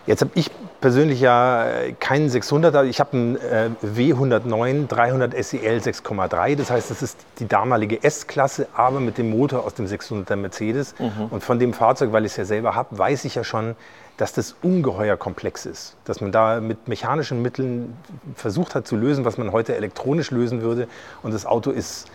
Jetzt 0.07 0.23
habe 0.23 0.31
ich 0.35 0.51
persönlich 0.81 1.21
ja 1.21 1.67
äh, 1.67 1.93
keinen 1.93 2.29
600er, 2.31 2.85
ich 2.85 2.99
habe 2.99 3.13
einen 3.13 3.37
äh, 3.37 3.69
W109 3.85 4.87
300 4.89 5.45
SEL 5.45 5.79
6,3. 5.79 6.57
Das 6.57 6.71
heißt, 6.71 6.91
das 6.91 7.03
ist 7.03 7.19
die 7.39 7.47
damalige 7.47 8.03
S-Klasse, 8.03 8.69
aber 8.75 9.01
mit 9.01 9.19
dem 9.19 9.31
Motor 9.31 9.65
aus 9.65 9.75
dem 9.75 9.87
600er 9.87 10.37
Mercedes. 10.37 10.95
Und 11.31 11.45
von 11.45 11.59
dem 11.59 11.75
Fahrzeug, 11.75 12.13
weil 12.13 12.25
ich 12.25 12.33
es 12.33 12.39
ja 12.39 12.45
selber 12.45 12.75
habe, 12.75 12.99
weiß 12.99 13.25
ich 13.27 13.35
ja 13.35 13.45
schon, 13.45 13.77
dass 14.19 14.33
das 14.33 14.55
ungeheuer 14.63 15.17
komplex 15.17 15.65
ist. 15.65 15.97
Dass 16.05 16.21
man 16.21 16.33
da 16.33 16.61
mit 16.61 16.89
mechanischen 16.89 17.41
Mitteln 17.41 17.97
versucht 18.35 18.75
hat 18.75 18.87
zu 18.87 18.97
lösen, 18.97 19.25
was 19.25 19.39
man 19.39 19.53
heute 19.53 19.75
elektronisch 19.77 20.31
lösen 20.31 20.61
würde. 20.61 20.89
Und 21.23 21.33
das 21.33 21.47
Auto 21.47 21.71
ist 21.71 22.09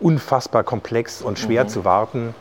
unfassbar 0.00 0.62
komplex 0.62 1.22
und 1.22 1.38
schwer 1.38 1.66
zu 1.68 1.84
warten. 1.84 2.34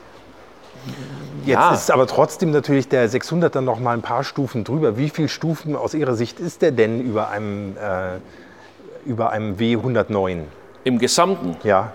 Jetzt 1.46 1.56
Ja. 1.56 1.74
ist 1.74 1.90
aber 1.92 2.06
trotzdem 2.06 2.52
natürlich 2.52 2.88
der 2.88 3.10
600er 3.10 3.62
noch 3.62 3.80
mal 3.80 3.94
ein 3.94 4.02
paar 4.04 4.24
Stufen 4.24 4.64
drüber. 4.64 4.98
Wie 4.98 5.10
viele 5.10 5.28
Stufen 5.28 5.76
aus 5.76 5.94
Ihrer 5.94 6.14
Sicht 6.16 6.40
ist 6.40 6.62
der 6.62 6.72
denn 6.72 7.02
über 7.02 7.30
einem, 7.30 7.76
äh, 7.78 8.20
über 9.10 9.32
einem 9.32 9.58
W109? 9.58 10.44
Im 10.84 11.00
Gesamten 11.00 11.58
Ja, 11.64 11.94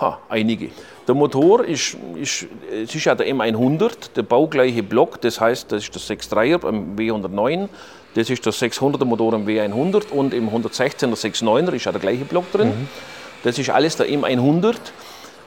Ha, 0.00 0.18
einige. 0.28 0.70
Der 1.06 1.14
Motor 1.14 1.64
ist, 1.64 1.96
ist, 2.16 2.46
es 2.70 2.94
ist 2.94 3.04
ja 3.04 3.14
der 3.14 3.26
M100, 3.28 4.12
der 4.14 4.22
baugleiche 4.22 4.82
Block, 4.82 5.20
das 5.20 5.40
heißt, 5.40 5.72
das 5.72 5.84
ist 5.84 5.94
der 5.94 6.16
6.3er 6.16 6.58
beim 6.58 6.96
W109, 6.96 7.68
das 8.14 8.30
ist 8.30 8.44
der 8.44 8.52
600er 8.52 9.04
Motor 9.04 9.34
im 9.34 9.46
W100 9.46 10.10
und 10.10 10.34
im 10.34 10.50
116er 10.50 11.14
6.9er 11.14 11.72
ist 11.72 11.84
ja 11.84 11.92
der 11.92 12.00
gleiche 12.00 12.24
Block 12.24 12.50
drin. 12.52 12.88
Das 13.42 13.58
ist 13.58 13.70
alles 13.70 13.96
der 13.96 14.06
M100. 14.08 14.74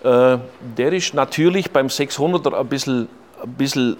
Äh, 0.03 0.37
der 0.77 0.93
ist 0.93 1.13
natürlich 1.13 1.71
beim 1.71 1.87
600er 1.87 2.59
ein 2.59 2.67
bisschen, 2.67 3.07
ein 3.41 3.53
bisschen 3.53 3.97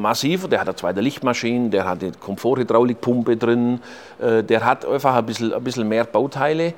massiver. 0.00 0.48
Der 0.48 0.60
hat 0.60 0.68
eine 0.68 0.76
zweite 0.76 1.00
Lichtmaschine, 1.00 1.70
der 1.70 1.84
hat 1.86 2.02
eine 2.02 2.12
Komforthydraulikpumpe 2.12 3.36
drin, 3.36 3.80
äh, 4.20 4.42
der 4.42 4.64
hat 4.64 4.84
einfach 4.84 5.14
ein 5.14 5.26
bisschen, 5.26 5.52
ein 5.52 5.62
bisschen 5.64 5.88
mehr 5.88 6.04
Bauteile. 6.04 6.74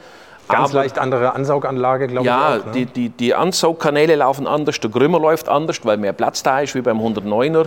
Ganz 0.49 0.71
Aber- 0.71 0.81
leicht 0.81 0.99
andere 0.99 1.35
Ansauganlage, 1.35 2.07
glaube 2.09 2.27
ja, 2.27 2.57
ich. 2.57 2.63
auch, 2.63 2.67
ne? 2.67 2.73
die, 2.73 2.87
die, 2.87 3.09
die 3.11 3.35
Ansaugkanäle 3.35 4.17
laufen 4.17 4.47
anders, 4.47 4.79
der 4.81 4.91
Grümmer 4.91 5.19
läuft 5.21 5.49
anders, 5.49 5.79
weil 5.85 5.97
mehr 5.97 6.13
Platz 6.13 6.43
da 6.43 6.61
ist 6.61 6.75
wie 6.75 6.81
beim 6.83 6.99
109er. 7.01 7.67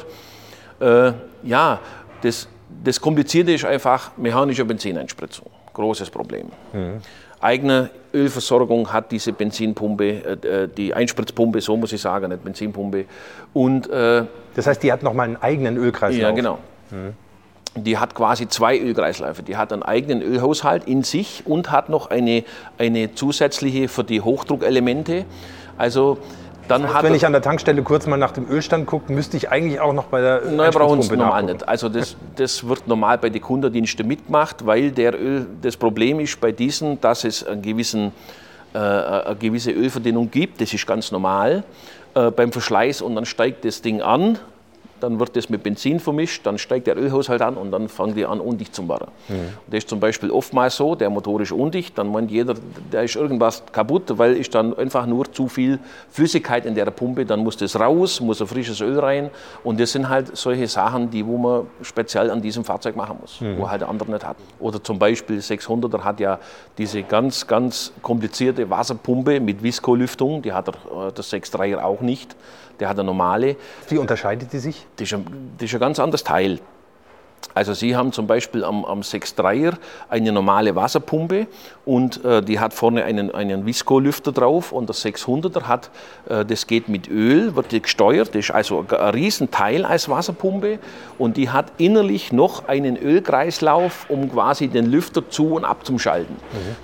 Äh, 0.82 1.14
ja, 1.44 1.80
das, 2.22 2.48
das 2.84 3.00
Komplizierte 3.02 3.52
ist 3.52 3.66
einfach 3.66 4.12
mechanische 4.18 4.66
Benzineinspritzung. 4.66 5.48
Großes 5.74 6.10
Problem. 6.10 6.48
Eigene 7.42 7.90
Ölversorgung 8.14 8.92
hat 8.92 9.12
diese 9.12 9.32
Benzinpumpe, 9.32 10.06
äh, 10.44 10.48
äh, 10.64 10.68
die 10.68 10.94
Einspritzpumpe, 10.94 11.62
so 11.62 11.78
muss 11.78 11.94
ich 11.94 12.02
sagen, 12.02 12.30
nicht 12.30 12.44
Benzinpumpe. 12.44 13.06
Und 13.54 13.90
äh, 13.90 14.24
Das 14.56 14.68
heißt, 14.68 14.84
die 14.84 14.92
hat 14.92 15.04
noch 15.04 15.14
mal 15.14 15.24
einen 15.24 15.38
eigenen 15.38 15.78
Ölkreislauf. 15.78 16.22
ja, 16.22 16.32
genau. 16.32 16.60
Die 17.76 17.98
hat 17.98 18.16
quasi 18.16 18.48
zwei 18.48 18.80
Ölkreisläufe. 18.80 19.44
Die 19.44 19.56
hat 19.56 19.72
einen 19.72 19.84
eigenen 19.84 20.22
Ölhaushalt 20.22 20.86
in 20.86 21.04
sich 21.04 21.44
und 21.46 21.72
hat 21.72 21.90
noch 21.90 22.10
eine, 22.10 22.44
eine 22.78 23.14
zusätzliche 23.14 23.88
für 23.88 24.04
die 24.04 24.22
Hochdruckelemente. 24.22 25.26
Also 25.78 26.18
dann 26.70 26.94
hat 26.94 27.04
Wenn 27.04 27.16
ich 27.16 27.26
an 27.26 27.32
der 27.32 27.42
Tankstelle 27.42 27.82
kurz 27.82 28.06
mal 28.06 28.18
nach 28.18 28.32
dem 28.32 28.48
Ölstand 28.48 28.86
gucke, 28.86 29.12
müsste 29.12 29.36
ich 29.38 29.50
eigentlich 29.50 29.80
auch 29.80 29.92
noch 29.92 30.06
bei 30.06 30.22
der 30.22 30.42
Nein, 30.46 30.72
brauchen 30.72 31.00
Einspritzpumpe 31.00 31.18
normal 31.18 31.44
nicht. 31.44 31.68
Also 31.68 31.90
das, 31.90 32.16
das 32.36 32.68
wird 32.68 32.88
normal 32.88 33.18
bei 33.18 33.30
den 33.30 33.42
Kundendiensten 33.42 34.08
mitgemacht, 34.08 34.66
weil 34.68 34.92
der 34.92 35.20
Öl, 35.20 35.48
das 35.64 35.76
Problem 35.76 36.20
ist 36.20 36.40
bei 36.40 36.52
diesen, 36.52 37.02
dass 37.02 37.24
es 37.24 37.44
einen 37.44 37.64
gewissen, 37.64 38.12
äh, 38.74 38.78
eine 38.78 39.36
gewisse 39.40 39.72
Ölverdünnung 39.72 40.30
gibt. 40.30 40.62
Das 40.62 40.72
ist 40.72 40.86
ganz 40.86 41.12
normal 41.12 41.64
äh, 42.14 42.30
beim 42.30 42.52
Verschleiß 42.52 43.02
und 43.02 43.16
dann 43.16 43.26
steigt 43.26 43.66
das 43.66 43.82
Ding 43.82 44.04
an. 44.04 44.38
Dann 45.02 45.20
wird 45.20 45.36
das 45.36 45.50
mit 45.50 45.64
Benzin 45.64 46.00
vermischt, 46.00 46.46
dann 46.46 46.58
steigt 46.58 46.88
der 46.88 46.98
Ölhaushalt 46.98 47.42
an 47.42 47.56
und 47.56 47.72
dann 47.72 47.90
fangen 47.90 48.16
die 48.16 48.26
an, 48.26 48.40
undicht 48.40 48.76
zu 48.76 48.88
werden. 48.88 49.08
Mhm. 49.28 49.34
Das 49.68 49.80
ist 49.80 49.90
zum 49.90 50.00
Beispiel 50.00 50.32
oftmals 50.32 50.76
so, 50.76 50.96
der 50.96 51.10
Motor 51.10 51.42
ist 51.42 51.52
undicht, 51.52 51.98
dann 51.98 52.12
meint 52.12 52.32
jeder, 52.32 52.56
da 52.92 53.02
ist 53.02 53.16
irgendwas 53.16 53.64
kaputt, 53.72 54.18
weil 54.18 54.36
ist 54.36 54.54
dann 54.56 54.78
einfach 54.78 55.06
nur 55.06 55.32
zu 55.32 55.48
viel 55.48 55.80
Flüssigkeit 56.10 56.66
in 56.66 56.76
der 56.76 56.86
Pumpe, 56.86 57.26
dann 57.26 57.40
muss 57.40 57.58
das 57.58 57.80
raus, 57.80 58.20
muss 58.22 58.42
ein 58.42 58.48
frisches 58.48 58.82
Öl 58.82 59.00
rein 59.00 59.30
und 59.64 59.80
das 59.80 59.92
sind 59.92 60.10
halt 60.10 60.36
solche 60.36 60.68
Sachen, 60.68 61.10
die 61.10 61.26
wo 61.26 61.38
man 61.38 61.68
speziell 61.82 62.32
an 62.32 62.42
diesem 62.42 62.64
Fahrzeug 62.64 62.96
machen 62.96 63.18
muss, 63.22 63.42
wo 63.58 63.70
halt 63.70 63.82
der 63.82 63.90
andere 63.90 64.12
nicht 64.12 64.26
hat. 64.26 64.38
Oder 64.60 64.84
zum 64.84 65.00
Beispiel 65.00 65.40
600er 65.40 66.04
hat 66.04 66.20
ja 66.20 66.40
diese 66.78 67.04
ganz, 67.04 67.48
ganz 67.48 67.92
komplizierte 68.02 68.70
Wasserpumpe 68.70 69.40
mit 69.40 69.64
Viskolüftung, 69.64 70.42
die 70.42 70.54
hat 70.54 70.68
der, 70.68 70.74
äh, 70.76 71.12
der 71.12 71.24
6.3er 71.24 71.84
auch 71.84 72.02
nicht, 72.02 72.36
der 72.80 72.90
hat 72.90 72.98
eine 72.98 73.06
normale. 73.06 73.56
Wie 73.88 73.98
unterscheidet 73.98 74.54
die 74.54 74.60
sich? 74.60 74.86
Das 74.96 75.08
ist, 75.08 75.14
ein, 75.14 75.54
das 75.58 75.66
ist 75.66 75.74
ein 75.74 75.80
ganz 75.80 76.00
anderes 76.00 76.24
Teil. 76.24 76.60
Also 77.54 77.74
Sie 77.74 77.96
haben 77.96 78.12
zum 78.14 78.28
Beispiel 78.28 78.64
am, 78.64 78.86
am 78.86 79.02
6.3er 79.02 79.74
eine 80.10 80.32
normale 80.32 80.76
Wasserpumpe 80.76 81.48
und 81.86 82.24
äh, 82.24 82.42
die 82.42 82.60
hat 82.60 82.74
vorne 82.74 83.04
einen, 83.04 83.34
einen 83.34 83.66
Visco-Lüfter 83.66 84.32
drauf 84.32 84.72
und 84.72 84.88
der 84.88 84.96
600er 84.96 85.64
hat, 85.64 85.90
äh, 86.30 86.46
das 86.46 86.68
geht 86.68 86.88
mit 86.88 87.10
Öl, 87.10 87.56
wird 87.56 87.70
gesteuert, 87.84 88.30
das 88.30 88.46
ist 88.46 88.52
also 88.52 88.86
ein, 88.88 89.10
Riesenteil 89.10 89.84
als 89.84 90.08
Wasserpumpe 90.08 90.80
und 91.18 91.38
die 91.38 91.50
hat 91.50 91.72
innerlich 91.78 92.32
noch 92.32 92.68
einen 92.68 92.96
Ölkreislauf, 92.96 94.06
um 94.10 94.32
quasi 94.32 94.68
den 94.68 94.86
Lüfter 94.86 95.28
zu- 95.30 95.56
und 95.56 95.66
abzuschalten. 95.66 96.36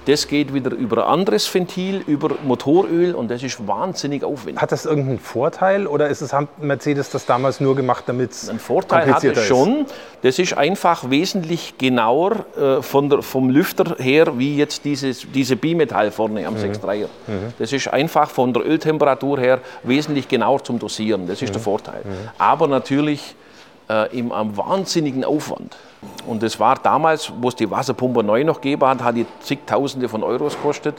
Das 0.08 0.28
geht 0.28 0.54
wieder 0.54 0.72
über 0.72 1.06
ein 1.06 1.20
anderes 1.20 1.54
Ventil, 1.54 2.04
über 2.08 2.32
Motoröl 2.44 3.14
und 3.14 3.30
das 3.30 3.44
ist 3.44 3.66
wahnsinnig 3.68 4.24
aufwendig. 4.24 4.62
Hat 4.62 4.72
das 4.72 4.86
irgendeinen 4.86 5.20
Vorteil 5.20 5.88
oder 5.88 6.10
ist 6.10 6.22
es, 6.22 6.34
hat 6.34 6.62
Mercedes 6.62 7.12
das 7.12 7.26
damals 7.26 7.60
nur 7.60 7.76
gemacht, 7.76 8.06
damit 8.08 8.32
es 8.32 8.50
Ein 8.50 8.60
Vorteil 8.60 9.14
hat 9.14 9.24
es 9.24 9.46
schon. 9.46 9.86
Das 10.22 10.40
ist 10.40 10.45
einfach 10.54 11.10
wesentlich 11.10 11.78
genauer 11.78 12.46
äh, 12.58 12.82
von 12.82 13.10
der, 13.10 13.22
vom 13.22 13.50
Lüfter 13.50 13.96
her, 13.98 14.38
wie 14.38 14.58
jetzt 14.58 14.86
dieses, 14.86 15.26
diese 15.34 15.56
Bimetall 15.56 16.12
vorne 16.12 16.46
am 16.48 16.56
6.3er. 16.56 17.08
Das 17.60 17.74
ist 17.74 17.88
einfach 17.88 18.30
von 18.30 18.54
der 18.54 18.66
Öltemperatur 18.66 19.40
her 19.40 19.60
wesentlich 19.84 20.28
genauer 20.28 20.64
zum 20.64 20.80
Dosieren. 20.80 21.28
Das 21.28 21.42
ist 21.42 21.54
der 21.54 21.62
Vorteil. 21.62 22.04
Aber 22.38 22.68
natürlich 22.68 23.36
äh, 23.90 24.18
im 24.18 24.32
einem 24.32 24.56
wahnsinnigen 24.58 25.24
Aufwand. 25.24 25.76
Und 26.28 26.44
das 26.44 26.60
war 26.60 26.76
damals, 26.76 27.32
wo 27.40 27.50
es 27.50 27.56
die 27.56 27.70
Wasserpumpe 27.70 28.24
neu 28.24 28.44
noch 28.44 28.62
gegeben 28.62 28.88
hat, 28.88 29.04
hat 29.04 29.16
die 29.16 29.26
zigtausende 29.42 30.10
von 30.10 30.24
Euros 30.24 30.56
gekostet. 30.56 30.96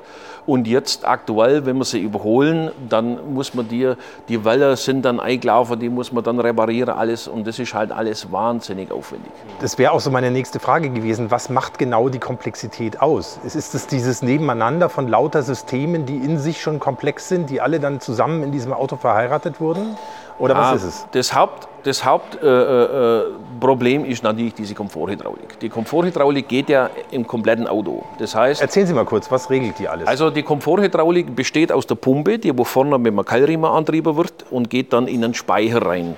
Und 0.47 0.69
jetzt 0.69 1.07
aktuell, 1.07 1.67
wenn 1.67 1.77
wir 1.77 1.85
sie 1.85 1.99
überholen, 2.01 2.71
dann 2.89 3.35
muss 3.35 3.55
man 3.55 3.69
die, 3.69 3.95
die 4.29 4.45
Welle 4.45 4.77
sind 4.77 5.05
dann 5.05 5.19
eingelaufen, 5.19 5.81
die 5.81 5.89
muss 5.89 6.13
man 6.13 6.23
dann 6.23 6.39
reparieren, 6.39 6.91
alles. 6.97 7.27
Und 7.27 7.47
das 7.47 7.59
ist 7.59 7.75
halt 7.75 7.91
alles 7.91 8.31
wahnsinnig 8.31 8.93
aufwendig. 8.93 9.33
Das 9.61 9.77
wäre 9.77 9.93
auch 9.93 10.01
so 10.01 10.11
meine 10.11 10.31
nächste 10.31 10.61
Frage 10.61 10.91
gewesen. 10.91 11.31
Was 11.31 11.51
macht 11.51 11.79
genau 11.79 12.09
die 12.09 12.21
Komplexität 12.21 13.03
aus? 13.03 13.41
Ist 13.45 13.75
es 13.75 13.87
dieses 13.89 14.23
Nebeneinander 14.23 14.89
von 14.89 15.09
lauter 15.09 15.43
Systemen, 15.43 16.07
die 16.07 16.17
in 16.17 16.39
sich 16.39 16.61
schon 16.61 16.79
komplex 16.79 17.29
sind, 17.29 17.51
die 17.51 17.61
alle 17.61 17.81
dann 17.81 18.01
zusammen 18.01 18.43
in 18.45 18.53
diesem 18.53 18.73
Auto 18.73 18.97
verheiratet 18.97 19.61
wurden? 19.61 19.97
Oder 20.39 20.55
Ah, 20.57 20.73
was 20.75 20.83
ist 20.83 20.89
es? 20.89 21.07
Das 21.13 21.35
Hauptproblem 21.35 21.76
das 21.87 22.05
Haupt, 22.05 22.43
äh, 22.43 22.47
äh, 22.47 23.25
Problem 23.61 24.05
ist 24.05 24.25
natürlich 24.25 24.55
diese 24.55 24.75
Komforthydraulik. 24.75 25.61
Die 25.61 25.69
Komforthydraulik 25.69 26.49
geht 26.49 26.69
ja 26.69 26.91
im 27.13 27.27
kompletten 27.27 27.69
Auto. 27.69 28.05
Das 28.19 28.35
heißt, 28.35 28.61
Erzählen 28.61 28.89
Sie 28.89 28.93
mal 28.93 29.05
kurz, 29.05 29.31
was 29.31 29.49
regelt 29.51 29.79
die 29.79 29.89
alles? 29.89 30.09
Also 30.09 30.31
die 30.31 30.43
Komforthydraulik 30.43 31.35
besteht 31.37 31.71
aus 31.71 31.87
der 31.87 31.95
Pumpe, 31.95 32.39
die 32.39 32.57
wo 32.57 32.65
vorne 32.65 32.99
mit 32.99 33.13
einem 33.13 33.25
Keilriemen 33.25 33.71
antrieben 33.71 34.17
wird 34.17 34.47
und 34.51 34.69
geht 34.69 34.93
dann 34.93 35.07
in 35.07 35.23
einen 35.23 35.35
Speicher 35.35 35.81
rein. 35.81 36.17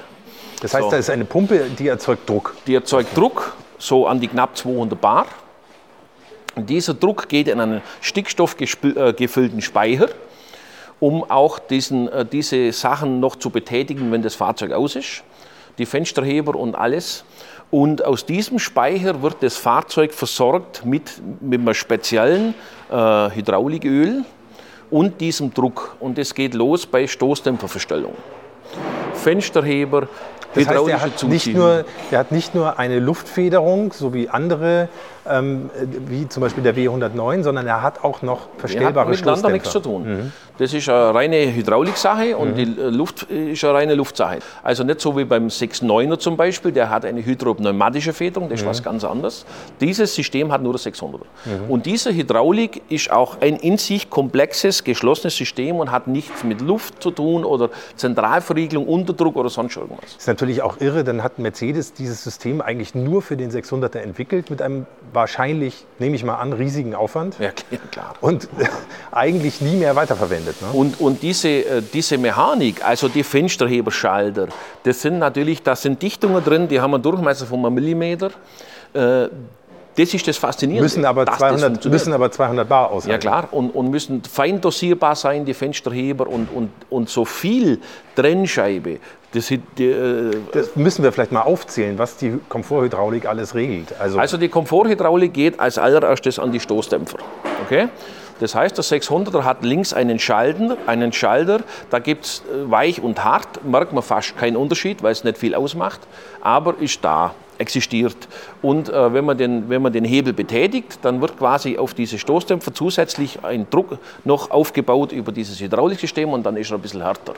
das 0.63 0.73
heißt, 0.73 0.85
so. 0.85 0.91
da 0.91 0.97
ist 0.97 1.11
eine 1.11 1.27
Pumpe, 1.27 1.67
die 1.79 1.89
erzeugt 1.89 2.29
Druck. 2.29 2.57
Die 2.67 2.75
erzeugt 2.75 3.15
Druck, 3.15 3.55
so 3.79 4.07
an 4.07 4.21
die 4.21 4.29
knapp 4.29 4.57
200 4.57 4.99
Bar. 4.99 5.27
Und 6.55 6.71
dieser 6.71 6.95
Druck 6.95 7.29
geht 7.29 7.47
in 7.47 7.61
einen 7.61 7.83
stickstoffgefüllten 8.01 9.61
Speicher, 9.61 10.09
um 10.99 11.31
auch 11.31 11.59
diesen, 11.59 12.09
äh, 12.09 12.25
diese 12.25 12.73
Sachen 12.73 13.21
noch 13.21 13.37
zu 13.37 13.51
betätigen, 13.51 14.11
wenn 14.11 14.23
das 14.23 14.35
Fahrzeug 14.35 14.73
aus 14.73 14.97
ist. 14.97 15.23
Die 15.79 15.87
Fensterheber 15.87 16.55
und 16.55 16.75
alles. 16.75 17.25
Und 17.71 18.05
aus 18.05 18.25
diesem 18.25 18.59
Speicher 18.59 19.23
wird 19.23 19.37
das 19.41 19.57
Fahrzeug 19.57 20.13
versorgt 20.13 20.85
mit, 20.85 21.21
mit 21.41 21.61
einem 21.61 21.75
speziellen 21.75 22.55
äh, 22.91 22.95
Hydrauliköl 22.95 24.25
und 24.91 25.21
diesem 25.21 25.53
Druck. 25.53 25.97
Und 26.01 26.19
es 26.19 26.35
geht 26.35 26.55
los 26.55 26.87
bei 26.87 27.07
Stoßdämpferverstellung. 27.07 28.15
Fensterheber, 29.15 30.09
Das 30.55 30.67
heißt, 30.67 30.87
der 30.87 31.01
hat, 31.03 31.23
nicht 31.25 31.55
nur, 31.55 31.85
der 32.11 32.19
hat 32.21 32.33
nicht 32.33 32.55
nur 32.55 32.79
eine 32.79 32.99
Luftfederung, 33.01 33.93
so 33.93 34.15
wie 34.15 34.29
andere, 34.29 34.89
ähm, 35.29 35.71
wie 36.07 36.29
zum 36.29 36.43
Beispiel 36.43 36.63
der 36.63 36.75
W109, 36.75 37.43
sondern 37.43 37.67
er 37.67 37.83
hat 37.83 38.05
auch 38.05 38.23
noch 38.23 38.47
Die 38.47 38.53
hat 38.53 38.61
verstellbare 38.61 39.11
miteinander 39.11 39.51
nichts 39.51 39.71
zu 39.71 39.81
Stoßdämpfer. 39.81 40.17
tun. 40.19 40.33
Das 40.59 40.75
ist 40.75 40.89
eine 40.89 41.15
reine 41.15 41.55
Hydrauliksache 41.55 42.37
und 42.37 42.57
die 42.57 42.63
äh, 42.63 42.89
Luft 42.91 43.23
ist 43.25 43.63
eine 43.65 43.75
reine 43.75 43.95
Luftsache. 43.95 44.39
Also 44.63 44.83
nicht 44.83 45.01
so 45.01 45.17
wie 45.17 45.25
beim 45.25 45.47
6.9er 45.47 46.19
zum 46.19 46.37
Beispiel, 46.37 46.73
der 46.73 46.91
hat 46.91 47.05
eine 47.05 47.25
hydropneumatische 47.25 48.13
Federung, 48.13 48.49
das 48.49 48.61
ist 48.61 48.67
was 48.67 48.83
ganz 48.83 49.05
anderes. 49.05 49.47
Dieses 49.81 50.15
System 50.15 50.51
hat 50.51 50.63
nur 50.63 50.73
der 50.73 50.81
600er. 50.81 51.21
Und 51.69 51.87
diese 51.87 52.13
Hydraulik 52.13 52.83
ist 52.89 53.11
auch 53.11 53.41
ein 53.41 53.57
in 53.57 53.79
sich 53.79 54.11
komplexes, 54.11 54.83
geschlossenes 54.83 55.37
System 55.37 55.77
und 55.77 55.93
hat 55.93 56.09
nichts 56.09 56.43
mit 56.43 56.61
Luft 56.61 57.03
zu 57.03 57.11
tun 57.13 57.45
oder 57.45 57.71
Zentralverriegelung, 57.97 58.87
Unterdruck 58.87 59.37
oder 59.37 59.51
sonst 59.51 59.77
irgendwas. 59.77 60.17
Ist 60.17 60.27
natürlich 60.27 60.63
auch 60.63 60.81
irre, 60.81 61.05
dann 61.05 61.23
hat 61.23 61.39
Mercedes 61.39 61.93
dieses 61.93 62.25
System 62.25 62.61
eigentlich 62.61 62.95
nur 62.95 63.23
für 63.23 63.37
den 63.37 63.51
600er 63.51 63.99
entwickelt, 63.99 64.51
mit 64.51 64.61
einem 64.61 64.87
wahrscheinlich, 65.19 65.85
nehme 65.99 66.17
ich 66.17 66.25
mal 66.25 66.37
an, 66.37 66.53
riesigen 66.53 66.95
Aufwand 66.95 67.37
Ja, 67.39 67.51
klar. 67.91 68.15
und 68.21 68.49
eigentlich 69.13 69.61
nie 69.61 69.77
mehr 69.77 69.95
weiterverwendet. 69.97 70.61
Ne? 70.63 70.69
Und, 70.73 71.01
und 71.01 71.23
diese, 71.23 71.49
äh, 71.49 71.83
diese 71.93 72.19
Mechanik, 72.19 72.85
also 72.85 73.09
die 73.09 73.23
Fensterheberschalter, 73.23 74.49
das 74.85 75.03
sind 75.03 75.19
natürlich, 75.19 75.63
da 75.63 75.77
sind 75.77 76.01
Dichtungen 76.03 76.43
drin, 76.43 76.69
die 76.69 76.81
haben 76.81 76.95
einen 76.95 77.03
Durchmesser 77.03 77.47
von 77.47 77.65
einem 77.65 77.75
Millimeter. 77.75 78.31
Äh, 78.95 79.29
Das 79.99 80.15
ist 80.15 80.27
das 80.29 80.37
Faszinierende. 80.37 80.85
Müssen 80.85 81.05
aber, 81.05 81.25
dass 81.25 81.39
das 81.39 81.49
200, 81.49 81.61
funktioniert. 81.71 81.93
müssen 82.01 82.13
aber 82.13 82.31
200 82.31 82.69
Bar 82.69 82.91
aushalten. 82.93 83.11
Ja 83.11 83.19
klar, 83.19 83.49
und, 83.51 83.71
und 83.75 83.91
müssen 83.91 84.23
fein 84.23 84.61
dosierbar 84.61 85.17
sein, 85.17 85.45
die 85.45 85.55
Fensterheber 85.55 86.29
und, 86.29 86.49
und, 86.55 86.71
und 86.89 87.09
so 87.09 87.25
viel 87.25 87.81
Trennscheibe. 88.15 88.99
Das, 89.33 89.51
äh, 89.51 89.59
Das 90.53 90.75
müssen 90.77 91.03
wir 91.03 91.13
vielleicht 91.13 91.33
mal 91.33 91.43
aufzählen, 91.43 91.99
was 91.99 92.17
die 92.17 92.39
Komforthydraulik 92.49 93.27
alles 93.27 93.55
regelt. 93.55 93.95
Also, 93.99 94.19
Also 94.19 94.37
die 94.39 94.49
Komforthydraulik 94.49 95.35
geht 95.35 95.61
als 95.61 95.77
allererstes 95.77 96.39
an 96.39 96.51
die 96.51 96.61
Stoßdämpfer. 96.61 97.19
Okay? 97.65 97.89
Das 98.41 98.55
heißt, 98.55 98.77
der 98.77 98.85
600er 98.85 99.43
hat 99.43 99.65
links 99.65 99.93
einen 99.93 100.19
Schalter, 100.19 100.77
einen 100.87 101.13
Schalter 101.13 101.61
da 101.91 101.99
gibt 101.99 102.25
es 102.25 102.43
weich 102.67 103.03
und 103.03 103.25
hart, 103.25 103.65
merkt 103.65 103.93
man 103.93 104.03
fast 104.03 104.39
keinen 104.39 104.57
Unterschied, 104.57 105.03
weil 105.03 105.13
es 105.13 105.25
nicht 105.25 105.39
viel 105.39 105.55
ausmacht, 105.55 106.01
aber 106.41 106.77
ist 106.79 107.05
da, 107.05 107.35
existiert. 107.59 108.17
Und 108.63 108.89
äh, 108.89 109.13
wenn, 109.13 109.25
man 109.25 109.37
den, 109.37 109.69
wenn 109.69 109.83
man 109.83 109.93
den 109.93 110.05
Hebel 110.05 110.33
betätigt, 110.33 111.01
dann 111.03 111.21
wird 111.21 111.37
quasi 111.37 111.77
auf 111.77 111.95
diese 111.95 112.19
Stoßdämpfer 112.19 112.73
zusätzlich 112.73 113.45
ein 113.45 113.69
Druck 113.69 113.99
noch 114.25 114.51
aufgebaut 114.51 115.13
über 115.13 115.33
dieses 115.33 115.61
Hydrauliksystem 115.61 116.29
und 116.29 116.47
dann 116.47 116.57
ist 116.57 116.71
er 116.71 116.79
ein 116.79 116.81
bisschen 116.81 117.03
härter. 117.03 117.35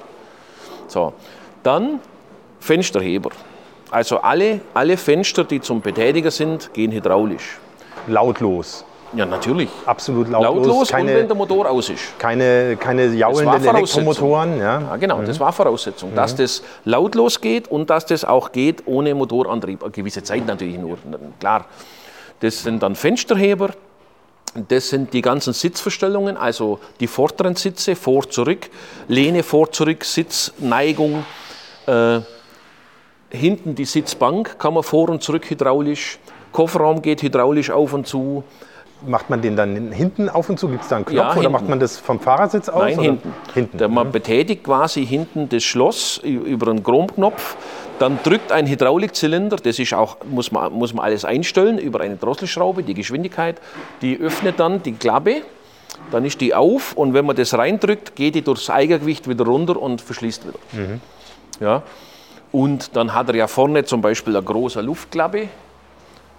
So, 0.86 1.14
dann 1.62 2.00
Fensterheber. 2.60 3.30
Also 3.90 4.18
alle, 4.18 4.60
alle 4.74 4.96
Fenster, 4.96 5.44
die 5.44 5.60
zum 5.60 5.80
Betätiger 5.80 6.30
sind, 6.30 6.72
gehen 6.72 6.92
hydraulisch. 6.92 7.58
lautlos. 8.06 8.84
Ja, 9.12 9.26
natürlich. 9.26 9.68
Absolut 9.86 10.28
lautlos. 10.28 10.66
Lautlos 10.66 10.90
und 10.90 10.98
wenn 10.98 11.06
keine, 11.06 11.24
der 11.26 11.36
Motor 11.36 11.68
aus 11.68 11.88
ist. 11.88 12.16
keine, 12.18 12.76
keine 12.78 13.06
jaulenden. 13.06 13.64
Elektromotoren. 13.64 14.58
Ja. 14.58 14.80
Ja, 14.80 14.96
genau, 14.96 15.20
das 15.22 15.40
war 15.40 15.52
Voraussetzung, 15.52 16.14
dass 16.14 16.36
das 16.36 16.62
lautlos 16.84 17.40
geht 17.40 17.68
und 17.68 17.90
dass 17.90 18.06
das 18.06 18.24
auch 18.24 18.52
geht 18.52 18.84
ohne 18.86 19.14
Motorantrieb. 19.14 19.82
Eine 19.82 19.90
gewisse 19.90 20.22
Zeit 20.22 20.46
natürlich 20.46 20.78
nur, 20.78 20.96
klar. 21.40 21.64
Das 22.38 22.62
sind 22.62 22.82
dann 22.82 22.94
Fensterheber, 22.94 23.70
das 24.54 24.88
sind 24.88 25.12
die 25.12 25.22
ganzen 25.22 25.52
Sitzverstellungen, 25.52 26.36
also 26.36 26.78
die 27.00 27.06
vorderen 27.06 27.56
Sitze, 27.56 27.96
vor, 27.96 28.30
zurück, 28.30 28.70
Lehne, 29.08 29.42
vor, 29.42 29.70
zurück, 29.72 30.04
Sitzneigung, 30.04 31.24
äh, 31.86 32.20
hinten 33.30 33.74
die 33.74 33.84
Sitzbank 33.84 34.58
kann 34.58 34.74
man 34.74 34.82
vor 34.82 35.08
und 35.08 35.22
zurück 35.22 35.48
hydraulisch, 35.48 36.18
Kofferraum 36.52 37.00
geht 37.02 37.22
hydraulisch 37.22 37.70
auf 37.70 37.92
und 37.92 38.06
zu, 38.06 38.44
Macht 39.06 39.30
man 39.30 39.40
den 39.40 39.56
dann 39.56 39.92
hinten 39.92 40.28
auf 40.28 40.50
und 40.50 40.58
zu? 40.58 40.68
Gibt 40.68 40.82
es 40.82 40.88
da 40.88 40.96
einen 40.96 41.04
Knopf 41.06 41.16
Ja, 41.16 41.30
oder 41.30 41.34
hinten. 41.34 41.52
macht 41.52 41.68
man 41.68 41.80
das 41.80 41.96
vom 41.96 42.20
Fahrersitz 42.20 42.68
aus? 42.68 42.82
Nein, 42.82 42.94
oder? 42.98 43.02
hinten. 43.02 43.34
hinten. 43.54 43.78
Der, 43.78 43.88
man 43.88 44.12
betätigt 44.12 44.64
quasi 44.64 45.06
hinten 45.06 45.48
das 45.48 45.62
Schloss 45.62 46.18
über 46.18 46.70
einen 46.70 46.82
Chromknopf. 46.82 47.56
Dann 47.98 48.18
drückt 48.22 48.52
ein 48.52 48.66
Hydraulikzylinder, 48.66 49.56
das 49.56 49.78
ist 49.78 49.92
auch, 49.94 50.18
muss 50.24 50.52
man, 50.52 50.72
muss 50.72 50.94
man 50.94 51.04
alles 51.04 51.24
einstellen, 51.24 51.78
über 51.78 52.00
eine 52.00 52.16
Drosselschraube, 52.16 52.82
die 52.82 52.94
Geschwindigkeit. 52.94 53.60
Die 54.02 54.18
öffnet 54.18 54.58
dann 54.58 54.82
die 54.82 54.92
Klappe, 54.92 55.42
dann 56.10 56.24
ist 56.24 56.40
die 56.40 56.54
auf 56.54 56.94
und 56.94 57.14
wenn 57.14 57.26
man 57.26 57.36
das 57.36 57.54
reindrückt, 57.54 58.16
geht 58.16 58.34
die 58.34 58.42
durchs 58.42 58.70
Eigengewicht 58.70 59.28
wieder 59.28 59.44
runter 59.44 59.80
und 59.80 60.00
verschließt 60.00 60.46
wieder. 60.46 60.58
Ja. 61.58 61.82
Und 62.52 62.96
dann 62.96 63.14
hat 63.14 63.28
er 63.28 63.36
ja 63.36 63.46
vorne 63.46 63.84
zum 63.84 64.00
Beispiel 64.00 64.36
eine 64.36 64.44
große 64.44 64.80
Luftklappe, 64.80 65.48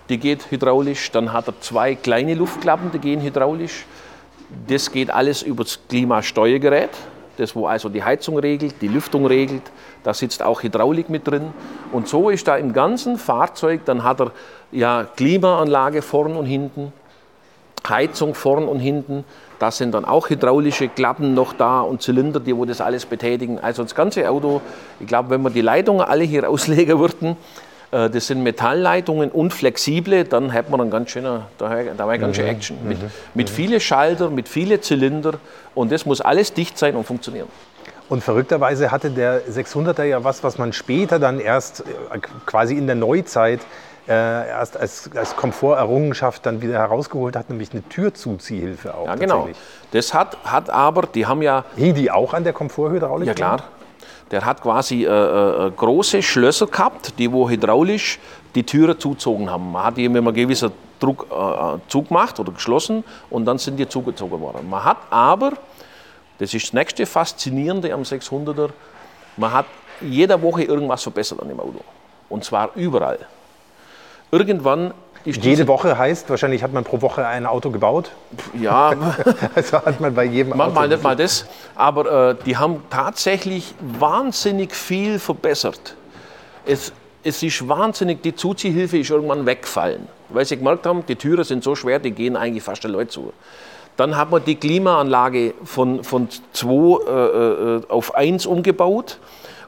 die 0.09 0.17
geht 0.17 0.51
hydraulisch. 0.51 1.11
Dann 1.11 1.31
hat 1.31 1.47
er 1.47 1.59
zwei 1.61 1.95
kleine 1.95 2.33
Luftklappen, 2.33 2.91
die 2.91 2.99
gehen 2.99 3.21
hydraulisch. 3.21 3.85
Das 4.67 4.91
geht 4.91 5.09
alles 5.09 5.41
über 5.41 5.63
das 5.63 5.79
Klimasteuergerät, 5.87 6.89
das 7.37 7.55
wo 7.55 7.65
also 7.67 7.87
die 7.87 8.03
Heizung 8.03 8.37
regelt, 8.37 8.75
die 8.81 8.89
Lüftung 8.89 9.25
regelt. 9.25 9.63
Da 10.03 10.13
sitzt 10.13 10.43
auch 10.43 10.63
Hydraulik 10.63 11.09
mit 11.09 11.27
drin. 11.27 11.53
Und 11.93 12.09
so 12.09 12.29
ist 12.29 12.47
da 12.47 12.57
im 12.57 12.73
ganzen 12.73 13.17
Fahrzeug, 13.17 13.85
dann 13.85 14.03
hat 14.03 14.19
er 14.19 14.31
ja 14.71 15.05
Klimaanlage 15.15 16.01
vorn 16.01 16.35
und 16.35 16.45
hinten, 16.45 16.91
Heizung 17.87 18.35
vorn 18.35 18.67
und 18.67 18.79
hinten. 18.79 19.23
Da 19.61 19.69
sind 19.69 19.91
dann 19.93 20.05
auch 20.05 20.27
hydraulische 20.27 20.87
Klappen 20.89 21.35
noch 21.35 21.53
da 21.53 21.81
und 21.81 22.01
Zylinder, 22.01 22.39
die 22.39 22.57
wo 22.57 22.65
das 22.65 22.81
alles 22.81 23.05
betätigen. 23.05 23.59
Also 23.59 23.83
das 23.83 23.93
ganze 23.93 24.27
Auto, 24.27 24.59
ich 24.99 25.05
glaube, 25.05 25.29
wenn 25.29 25.43
wir 25.43 25.51
die 25.51 25.61
Leitungen 25.61 26.01
alle 26.01 26.23
hier 26.23 26.49
auslegen 26.49 26.97
würden, 26.97 27.37
äh, 27.91 28.09
das 28.09 28.25
sind 28.25 28.41
Metallleitungen 28.41 29.29
und 29.29 29.53
flexible, 29.53 30.23
dann 30.23 30.49
hätte 30.49 30.71
man 30.71 30.81
einen 30.81 30.89
ganz 30.89 31.11
schöner, 31.11 31.45
da 31.59 31.69
wär- 31.69 31.93
da 31.95 32.07
wäre 32.07 32.17
ganz 32.17 32.37
schön 32.37 32.47
Action. 32.47 32.77
Mit, 32.87 32.97
mit 33.35 33.51
vielen 33.51 33.79
Schalter, 33.79 34.31
mit 34.31 34.49
vielen 34.49 34.81
Zylinder 34.81 35.33
und 35.75 35.91
das 35.91 36.07
muss 36.07 36.21
alles 36.21 36.53
dicht 36.53 36.79
sein 36.79 36.95
und 36.95 37.03
funktionieren. 37.05 37.47
Und 38.09 38.23
verrückterweise 38.23 38.89
hatte 38.91 39.11
der 39.11 39.43
600er 39.47 40.03
ja 40.03 40.23
was, 40.23 40.43
was 40.43 40.57
man 40.57 40.73
später 40.73 41.19
dann 41.19 41.39
erst 41.39 41.81
äh, 41.81 42.17
quasi 42.47 42.75
in 42.75 42.87
der 42.87 42.95
Neuzeit 42.95 43.59
äh, 44.07 44.47
erst 44.49 44.77
als, 44.77 45.09
als 45.15 45.35
Komforterrungenschaft 45.35 46.45
dann 46.45 46.61
wieder 46.61 46.79
herausgeholt 46.79 47.35
hat, 47.35 47.49
nämlich 47.49 47.71
eine 47.71 47.87
Türzuziehhilfe 47.87 48.95
auch. 48.95 49.07
Ja, 49.07 49.15
genau. 49.15 49.49
Das 49.91 50.13
hat, 50.13 50.37
hat 50.43 50.69
aber, 50.69 51.03
die 51.03 51.25
haben 51.25 51.41
ja 51.41 51.65
Hing 51.75 51.93
die 51.93 52.09
auch 52.09 52.33
an 52.33 52.43
der 52.43 52.53
Komforthydraulik? 52.53 53.27
Ja 53.27 53.33
klar. 53.33 53.63
Der 54.31 54.45
hat 54.45 54.61
quasi 54.61 55.03
äh, 55.03 55.07
äh, 55.09 55.71
große 55.71 56.23
Schlösser 56.23 56.67
gehabt, 56.67 57.19
die 57.19 57.31
wo 57.31 57.49
hydraulisch 57.49 58.17
die 58.55 58.63
Türe 58.63 58.97
zugezogen 58.97 59.49
haben. 59.49 59.71
Man 59.71 59.83
hat 59.83 59.97
die 59.97 60.07
mit 60.07 60.21
einem 60.21 60.33
gewissen 60.33 60.71
Druck 61.01 61.27
äh, 61.29 61.79
zugemacht 61.89 62.39
oder 62.39 62.53
geschlossen 62.53 63.03
und 63.29 63.45
dann 63.45 63.57
sind 63.57 63.77
die 63.77 63.87
zugezogen 63.87 64.39
worden. 64.39 64.69
Man 64.69 64.83
hat 64.83 64.97
aber, 65.09 65.53
das 66.39 66.53
ist 66.53 66.67
das 66.67 66.73
nächste 66.73 67.05
Faszinierende 67.05 67.93
am 67.93 68.03
600er, 68.03 68.69
man 69.35 69.51
hat 69.51 69.65
jede 69.99 70.41
Woche 70.41 70.63
irgendwas 70.63 71.03
verbessert 71.03 71.41
an 71.41 71.49
dem 71.49 71.59
Auto. 71.59 71.81
Und 72.29 72.43
zwar 72.43 72.71
überall. 72.75 73.19
Irgendwann 74.31 74.93
Jede 75.23 75.67
Woche 75.67 75.97
heißt, 75.97 76.29
wahrscheinlich 76.29 76.63
hat 76.63 76.73
man 76.73 76.83
pro 76.83 77.01
Woche 77.01 77.27
ein 77.27 77.45
Auto 77.45 77.69
gebaut. 77.69 78.11
ja, 78.59 78.93
Also 79.55 79.77
hat 79.85 79.99
man 79.99 80.15
bei 80.15 80.23
jedem 80.23 80.57
Mach 80.57 80.67
Auto. 80.67 80.73
mal 80.75 80.87
nicht 80.87 81.03
mal 81.03 81.15
das, 81.15 81.45
aber 81.75 82.29
äh, 82.31 82.35
die 82.45 82.57
haben 82.57 82.83
tatsächlich 82.89 83.75
wahnsinnig 83.81 84.73
viel 84.73 85.19
verbessert. 85.19 85.95
Es, 86.65 86.91
es 87.23 87.43
ist 87.43 87.67
wahnsinnig, 87.67 88.23
die 88.23 88.33
Zuziehhilfe 88.35 88.97
ist 88.97 89.11
irgendwann 89.11 89.45
weggefallen, 89.45 90.07
weil 90.29 90.45
sie 90.45 90.57
gemerkt 90.57 90.87
haben, 90.87 91.05
die 91.05 91.15
Türen 91.15 91.43
sind 91.43 91.63
so 91.63 91.75
schwer, 91.75 91.99
die 91.99 92.11
gehen 92.11 92.35
eigentlich 92.35 92.63
fast 92.63 92.83
den 92.83 92.91
Leuten 92.91 93.11
zu. 93.11 93.33
Dann 93.97 94.17
hat 94.17 94.31
man 94.31 94.43
die 94.43 94.55
Klimaanlage 94.55 95.53
von, 95.65 96.03
von 96.03 96.29
2 96.53 96.67
äh, 96.71 97.75
äh, 97.77 97.81
auf 97.89 98.15
1 98.15 98.47
umgebaut 98.47 99.19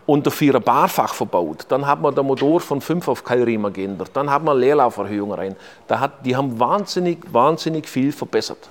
und 0.06 0.26
der 0.26 0.32
Vierer 0.32 0.60
Barfach 0.60 1.14
verbaut. 1.14 1.66
Dann 1.70 1.86
hat 1.86 2.02
man 2.02 2.14
den 2.14 2.26
Motor 2.26 2.60
von 2.60 2.82
5 2.82 3.08
auf 3.08 3.24
Keilriemen 3.24 3.72
geändert. 3.72 4.12
Dann 4.14 4.30
hat 4.30 4.44
man 4.44 4.58
Leerlauferhöhung 4.60 5.32
rein. 5.34 5.56
Da 5.88 6.00
hat, 6.00 6.26
die 6.26 6.36
haben 6.36 6.60
wahnsinnig, 6.60 7.20
wahnsinnig 7.32 7.88
viel 7.88 8.12
verbessert. 8.12 8.70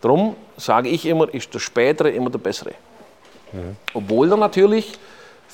Darum 0.00 0.36
sage 0.56 0.90
ich 0.90 1.06
immer, 1.06 1.32
ist 1.32 1.52
der 1.54 1.60
Spätere 1.60 2.10
immer 2.10 2.30
der 2.30 2.38
Bessere. 2.38 2.72
Obwohl 3.94 4.30
er 4.30 4.36
natürlich 4.36 4.98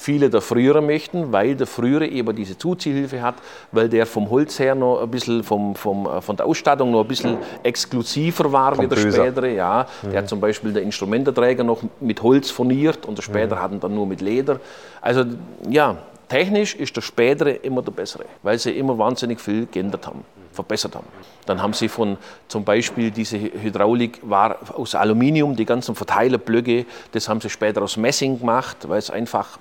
viele 0.01 0.31
der 0.31 0.41
Früheren 0.41 0.87
möchten, 0.87 1.31
weil 1.31 1.55
der 1.55 1.67
Frühere 1.67 2.07
eben 2.07 2.35
diese 2.35 2.57
Zuziehhilfe 2.57 3.21
hat, 3.21 3.35
weil 3.71 3.87
der 3.91 4.07
vom 4.07 4.31
Holz 4.31 4.59
her 4.59 4.75
noch 4.75 5.03
ein 5.03 5.11
bisschen, 5.11 5.45
vom, 5.45 5.75
vom, 5.75 6.07
äh, 6.07 6.23
von 6.23 6.37
der 6.37 6.47
Ausstattung 6.47 6.91
noch 6.91 7.03
ein 7.03 7.09
bisschen 7.09 7.37
exklusiver 7.63 8.51
war 8.51 8.79
wie 8.79 8.87
der. 8.87 8.97
Spätere. 8.97 9.51
Ja. 9.51 9.87
Der 10.11 10.23
hat 10.23 10.29
zum 10.29 10.41
Beispiel 10.41 10.73
der 10.73 10.83
Instrumententräger 10.83 11.65
noch 11.65 11.83
mit 12.01 12.23
Holz 12.23 12.51
furniert 12.51 13.05
und 13.05 13.19
der 13.19 13.23
Spätere 13.23 13.61
hat 13.61 13.73
ihn 13.73 13.81
dann 13.81 13.95
nur 13.95 14.07
mit 14.07 14.23
Leder. 14.23 14.61
Also 15.03 15.25
ja, 15.69 15.99
technisch 16.29 16.75
ist 16.77 16.97
der 16.97 17.03
Spätere 17.03 17.51
immer 17.51 17.83
der 17.83 17.93
Bessere, 17.93 18.25
weil 18.43 18.59
sie 18.59 18.71
immer 18.71 18.97
wahnsinnig 18.97 19.39
viel 19.39 19.67
geändert 19.67 20.07
haben, 20.07 20.25
verbessert 20.53 20.95
haben. 20.95 21.07
Dann 21.45 21.61
haben 21.61 21.75
sie 21.75 21.89
von 21.89 22.17
zum 22.49 22.65
Beispiel 22.65 23.11
diese 23.11 23.39
Hydraulik 23.39 24.21
war 24.23 24.57
aus 24.75 24.95
Aluminium, 24.95 25.57
die 25.57 25.67
ganzen 25.67 25.95
Verteilerblöcke, 25.95 26.87
das 27.13 27.29
haben 27.29 27.43
sie 27.43 27.51
später 27.51 27.83
aus 27.83 27.99
Messing 27.99 28.39
gemacht, 28.39 28.89
weil 28.89 28.99
es 28.99 29.11
einfach 29.11 29.59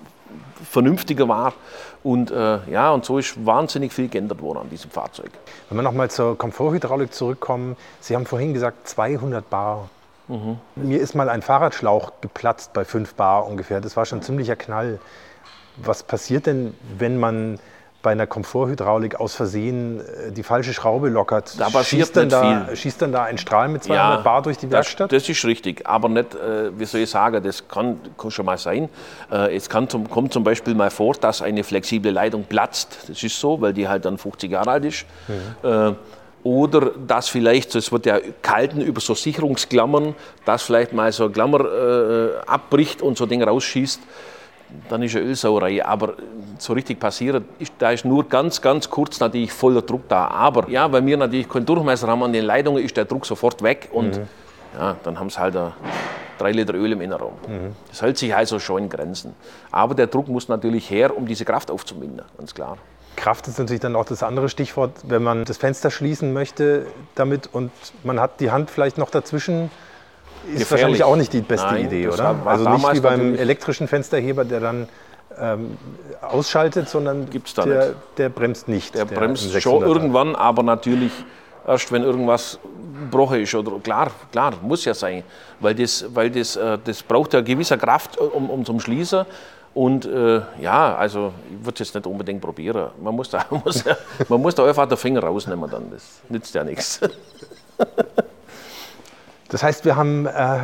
vernünftiger 0.63 1.28
war. 1.28 1.54
Und 2.04 2.32
äh, 2.32 2.60
ja, 2.69 2.91
und 2.91 3.06
so 3.06 3.17
ist 3.17 3.45
wahnsinnig 3.45 3.93
viel 3.93 4.08
geändert 4.08 4.41
worden 4.41 4.60
an 4.60 4.69
diesem 4.69 4.91
Fahrzeug. 4.91 5.32
Wenn 5.69 5.78
wir 5.78 5.82
nochmal 5.84 6.10
zur 6.10 6.38
Komforthydraulik 6.38 7.13
zurückkommen, 7.13 7.76
Sie 8.00 8.15
haben 8.15 8.26
vorhin 8.26 8.54
gesagt 8.54 8.88
200 8.88 9.50
Bar. 9.50 9.89
Mhm. 10.28 10.58
Mir 10.76 11.00
ist 11.00 11.15
mal 11.15 11.30
ein 11.30 11.41
Fahrradschlauch 11.41 12.13
geplatzt 12.22 12.74
bei 12.74 12.86
5 12.86 13.15
Bar 13.15 13.48
ungefähr. 13.48 13.82
Das 13.82 13.98
war 13.98 14.06
schon 14.06 14.19
ein 14.19 14.24
ziemlicher 14.24 14.56
Knall. 14.56 15.00
Was 15.78 16.04
passiert 16.04 16.45
denn, 16.45 16.74
wenn 16.98 17.19
man 17.19 17.60
bei 18.01 18.12
einer 18.12 18.27
Komforthydraulik 18.27 19.19
aus 19.19 19.35
Versehen 19.35 19.99
äh, 19.99 20.31
die 20.31 20.43
falsche 20.43 20.73
Schraube 20.73 21.09
lockert, 21.09 21.59
da 21.59 21.69
passiert 21.69 22.07
schießt, 22.07 22.15
dann 22.15 22.29
da, 22.29 22.65
viel. 22.65 22.75
schießt 22.75 23.01
dann 23.01 23.12
da 23.12 23.23
ein 23.23 23.38
Strahl 23.38 23.67
mit 23.67 23.83
200 23.83 24.17
Ja, 24.17 24.21
Bar 24.21 24.41
durch 24.41 24.57
die 24.57 24.71
Werkstatt? 24.71 25.12
Das, 25.12 25.23
das 25.23 25.29
ist 25.29 25.43
richtig, 25.45 25.85
aber 25.85 26.07
nicht, 26.07 26.33
äh, 26.35 26.77
wie 26.77 26.85
soll 26.85 27.01
ich 27.01 27.09
sagen, 27.09 27.43
das 27.43 27.67
kann, 27.67 27.99
kann 28.17 28.31
schon 28.31 28.45
mal 28.45 28.57
sein. 28.57 28.89
Äh, 29.31 29.55
es 29.55 29.69
kann 29.69 29.89
zum, 29.89 30.09
kommt 30.09 30.31
zum 30.31 30.43
Beispiel 30.43 30.75
mal 30.75 30.89
vor, 30.89 31.15
dass 31.15 31.41
eine 31.41 31.63
flexible 31.63 32.12
Leitung 32.12 32.45
platzt. 32.45 33.09
Das 33.09 33.21
ist 33.21 33.39
so, 33.39 33.59
weil 33.59 33.73
die 33.73 33.88
halt 33.88 34.05
dann 34.05 34.17
50 34.17 34.51
Jahre 34.51 34.71
alt 34.71 34.85
ist. 34.85 35.05
Äh, 35.63 35.91
oder 36.41 36.91
dass 37.05 37.27
vielleicht, 37.27 37.75
es 37.75 37.91
wird 37.91 38.05
ja 38.05 38.17
kalten 38.41 38.79
über 38.79 39.01
so 39.01 39.13
Sicherungsklammern, 39.13 40.15
dass 40.45 40.63
vielleicht 40.63 40.93
mal 40.93 41.12
so 41.12 41.25
ein 41.25 41.33
Klammer 41.33 42.39
abbricht 42.47 43.01
und 43.01 43.17
so 43.17 43.25
ein 43.25 43.29
Ding 43.29 43.43
rausschießt 43.43 43.99
dann 44.89 45.01
ist 45.03 45.15
eine 45.15 45.25
Ölsauerei. 45.25 45.86
Aber 45.86 46.13
so 46.58 46.73
richtig 46.73 46.99
passiert, 46.99 47.43
ist, 47.60 47.73
da 47.79 47.91
ist 47.91 48.05
nur 48.05 48.27
ganz, 48.27 48.62
ganz 48.62 48.89
kurz 48.89 49.19
natürlich 49.19 49.51
voller 49.51 49.82
Druck 49.82 50.08
da. 50.08 50.27
Aber 50.27 50.69
ja, 50.69 50.91
weil 50.91 51.05
wir 51.05 51.17
natürlich 51.17 51.49
keinen 51.49 51.65
Durchmesser 51.65 52.08
haben 52.08 52.23
an 52.23 52.34
den 52.34 52.45
Leitungen, 52.45 52.84
ist 52.84 52.95
der 52.97 53.05
Druck 53.05 53.25
sofort 53.25 53.62
weg 53.62 53.89
und 53.91 54.19
ja, 54.77 54.95
dann 55.03 55.19
haben 55.19 55.29
sie 55.29 55.39
halt 55.39 55.55
drei 56.38 56.51
Liter 56.51 56.73
Öl 56.73 56.91
im 56.91 57.01
Innenraum. 57.01 57.34
Das 57.89 58.01
hält 58.01 58.17
sich 58.17 58.36
also 58.36 58.60
schon 58.60 58.84
in 58.84 58.89
Grenzen. 58.89 59.36
Aber 59.71 59.95
der 59.95 60.08
Druck 60.08 60.27
muss 60.27 60.47
natürlich 60.47 60.89
her, 60.89 61.15
um 61.15 61.25
diese 61.25 61.45
Kraft 61.45 61.71
aufzumindern, 61.71 62.27
ganz 62.38 62.53
klar. 62.53 62.77
Kraft 63.15 63.47
ist 63.47 63.60
natürlich 63.60 63.82
dann 63.82 63.95
auch 63.95 64.05
das 64.05 64.23
andere 64.23 64.47
Stichwort, 64.47 64.91
wenn 65.03 65.21
man 65.21 65.43
das 65.43 65.58
Fenster 65.58 65.91
schließen 65.91 66.32
möchte 66.32 66.86
damit 67.15 67.49
und 67.51 67.71
man 68.03 68.19
hat 68.19 68.39
die 68.39 68.51
Hand 68.51 68.69
vielleicht 68.69 68.97
noch 68.97 69.10
dazwischen, 69.10 69.69
ist 70.45 70.60
Gefährlich. 70.60 70.71
wahrscheinlich 70.71 71.04
auch 71.04 71.15
nicht 71.15 71.34
die 71.34 71.41
beste 71.41 71.67
Nein, 71.67 71.86
Idee, 71.86 72.08
oder? 72.08 72.36
Also 72.45 72.69
nicht 72.69 72.93
wie 72.93 72.99
beim 72.99 73.36
elektrischen 73.36 73.88
Fensterheber, 73.88 74.45
der 74.45 74.60
dann 74.60 74.88
ähm, 75.39 75.78
ausschaltet, 76.21 76.89
sondern 76.89 77.30
Gibt's 77.30 77.54
da 77.54 77.63
der, 77.63 77.95
der 78.17 78.30
bremst 78.30 78.67
nicht. 78.67 78.95
Der 78.95 79.04
im 79.04 79.08
bremst 79.10 79.45
600er. 79.54 79.62
schon 79.62 79.84
irgendwann, 79.84 80.36
aber 80.36 80.63
natürlich 80.63 81.12
erst, 81.67 81.91
wenn 81.91 82.04
irgendwas 82.04 82.60
gebrochen 82.99 83.41
ist. 83.41 83.54
Oder, 83.56 83.80
klar, 83.80 84.12
klar, 84.32 84.54
muss 84.62 84.86
ja 84.86 84.93
sein. 84.93 85.23
Weil 85.60 85.75
das, 85.75 86.06
weil 86.13 86.30
das, 86.30 86.56
äh, 86.56 86.78
das 86.84 87.04
braucht 87.04 87.34
ja 87.34 87.41
gewisse 87.41 87.78
Kraft, 87.78 88.17
äh, 88.17 88.21
um, 88.21 88.49
um 88.49 88.65
zum 88.65 88.80
Schließen. 88.80 89.25
Und 89.73 90.06
äh, 90.06 90.41
ja, 90.60 90.95
also 90.95 91.32
ich 91.49 91.65
würde 91.65 91.75
es 91.75 91.80
jetzt 91.80 91.95
nicht 91.95 92.08
unbedingt 92.08 92.41
probieren. 92.41 92.89
Man 93.02 93.15
muss, 93.15 93.30
da, 93.30 93.45
man, 93.49 93.62
muss, 93.65 93.84
man 94.28 94.41
muss 94.41 94.56
da 94.56 94.65
einfach 94.65 94.88
den 94.88 94.97
Finger 94.97 95.21
rausnehmen, 95.21 95.69
dann. 95.69 95.91
das 95.91 96.21
nützt 96.28 96.54
ja 96.56 96.63
nichts. 96.63 96.99
Das 99.49 99.63
heißt, 99.63 99.83
wir 99.83 99.95
haben 99.95 100.27
äh, 100.27 100.59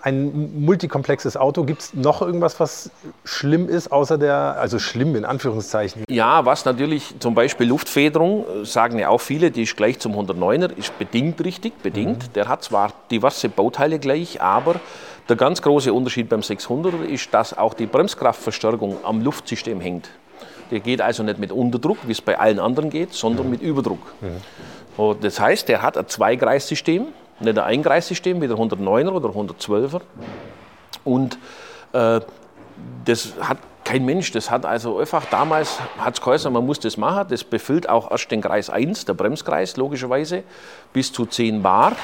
ein 0.00 0.64
multikomplexes 0.64 1.36
Auto. 1.36 1.64
Gibt 1.64 1.82
es 1.82 1.94
noch 1.94 2.22
irgendwas, 2.22 2.58
was 2.58 2.90
schlimm 3.22 3.68
ist, 3.68 3.92
außer 3.92 4.16
der, 4.16 4.56
also 4.58 4.78
schlimm 4.78 5.14
in 5.14 5.26
Anführungszeichen? 5.26 6.04
Ja, 6.08 6.46
was 6.46 6.64
natürlich 6.64 7.14
zum 7.18 7.34
Beispiel 7.34 7.68
Luftfederung, 7.68 8.46
äh, 8.62 8.64
sagen 8.64 8.98
ja 8.98 9.10
auch 9.10 9.20
viele, 9.20 9.50
die 9.50 9.64
ist 9.64 9.76
gleich 9.76 9.98
zum 9.98 10.14
109er, 10.14 10.74
ist 10.74 10.98
bedingt 10.98 11.44
richtig, 11.44 11.82
bedingt. 11.82 12.34
Der 12.34 12.48
hat 12.48 12.64
zwar 12.64 12.94
diverse 13.10 13.50
Bauteile 13.50 13.98
gleich, 13.98 14.40
aber 14.40 14.76
der 15.28 15.36
ganz 15.36 15.60
große 15.60 15.92
Unterschied 15.92 16.30
beim 16.30 16.40
600er 16.40 17.04
ist, 17.04 17.34
dass 17.34 17.56
auch 17.56 17.74
die 17.74 17.86
Bremskraftverstärkung 17.86 19.04
am 19.04 19.20
Luftsystem 19.20 19.82
hängt. 19.82 20.08
Der 20.70 20.80
geht 20.80 21.02
also 21.02 21.22
nicht 21.22 21.38
mit 21.38 21.52
Unterdruck, 21.52 21.98
wie 22.06 22.12
es 22.12 22.22
bei 22.22 22.38
allen 22.38 22.58
anderen 22.58 22.88
geht, 22.88 23.12
sondern 23.12 23.50
mit 23.50 23.60
Überdruck. 23.60 24.00
Und 24.96 25.22
das 25.24 25.40
heißt, 25.40 25.68
der 25.68 25.82
hat 25.82 25.98
ein 25.98 26.08
Zweigreissystem, 26.08 27.08
nicht 27.40 27.58
ein 27.58 27.64
Eingreissystem 27.64 28.40
wie 28.40 28.48
der 28.48 28.56
109er 28.56 29.10
oder 29.10 29.28
112er. 29.30 30.00
Und 31.04 31.38
äh, 31.92 32.20
das 33.04 33.34
hat 33.40 33.58
kein 33.84 34.04
Mensch. 34.04 34.30
Das 34.32 34.50
hat 34.50 34.64
also 34.64 34.98
einfach 34.98 35.24
damals 35.26 35.78
hat 35.98 36.20
es 36.26 36.44
man 36.44 36.64
muss 36.64 36.80
das 36.80 36.96
machen. 36.96 37.26
Das 37.28 37.44
befüllt 37.44 37.88
auch 37.88 38.10
erst 38.10 38.30
den 38.30 38.40
Kreis 38.40 38.70
1, 38.70 39.04
der 39.04 39.14
Bremskreis 39.14 39.76
logischerweise, 39.76 40.44
bis 40.92 41.12
zu 41.12 41.26
10 41.26 41.62
Bar. 41.62 41.96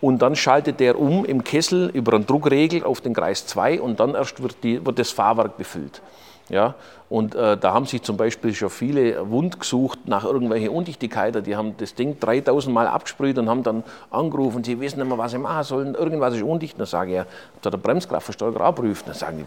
Und 0.00 0.20
dann 0.20 0.34
schaltet 0.34 0.80
der 0.80 0.98
um 0.98 1.24
im 1.24 1.44
Kessel 1.44 1.88
über 1.94 2.14
einen 2.14 2.26
Druckregel 2.26 2.82
auf 2.82 3.00
den 3.00 3.14
Kreis 3.14 3.46
2 3.46 3.80
und 3.80 4.00
dann 4.00 4.14
erst 4.14 4.42
wird, 4.42 4.56
die, 4.64 4.84
wird 4.84 4.98
das 4.98 5.12
Fahrwerk 5.12 5.56
befüllt. 5.56 6.02
Ja, 6.48 6.74
und 7.08 7.34
äh, 7.34 7.56
da 7.56 7.72
haben 7.72 7.86
sich 7.86 8.02
zum 8.02 8.16
Beispiel 8.16 8.54
schon 8.54 8.68
viele 8.68 9.30
wund 9.30 9.60
gesucht 9.60 10.00
nach 10.06 10.24
irgendwelchen 10.24 10.70
Undichtigkeiten. 10.70 11.44
Die 11.44 11.56
haben 11.56 11.76
das 11.76 11.94
Ding 11.94 12.18
3000 12.18 12.74
Mal 12.74 12.86
abgesprüht 12.86 13.38
und 13.38 13.48
haben 13.48 13.62
dann 13.62 13.84
angerufen, 14.10 14.64
sie 14.64 14.80
wissen 14.80 14.98
nicht 14.98 15.08
mehr, 15.08 15.18
was 15.18 15.32
sie 15.32 15.38
machen 15.38 15.62
sollen. 15.62 15.94
Irgendwas 15.94 16.34
ist 16.34 16.42
undicht. 16.42 16.78
Dann 16.78 16.86
sage 16.86 17.10
ich, 17.10 17.16
ja, 17.16 17.26
ihr 17.64 17.70
den 17.70 17.80
Bremskraftverstärker 17.80 18.60
abprüft? 18.60 19.06
Dann 19.06 19.14
sagen 19.14 19.38
die, 19.38 19.44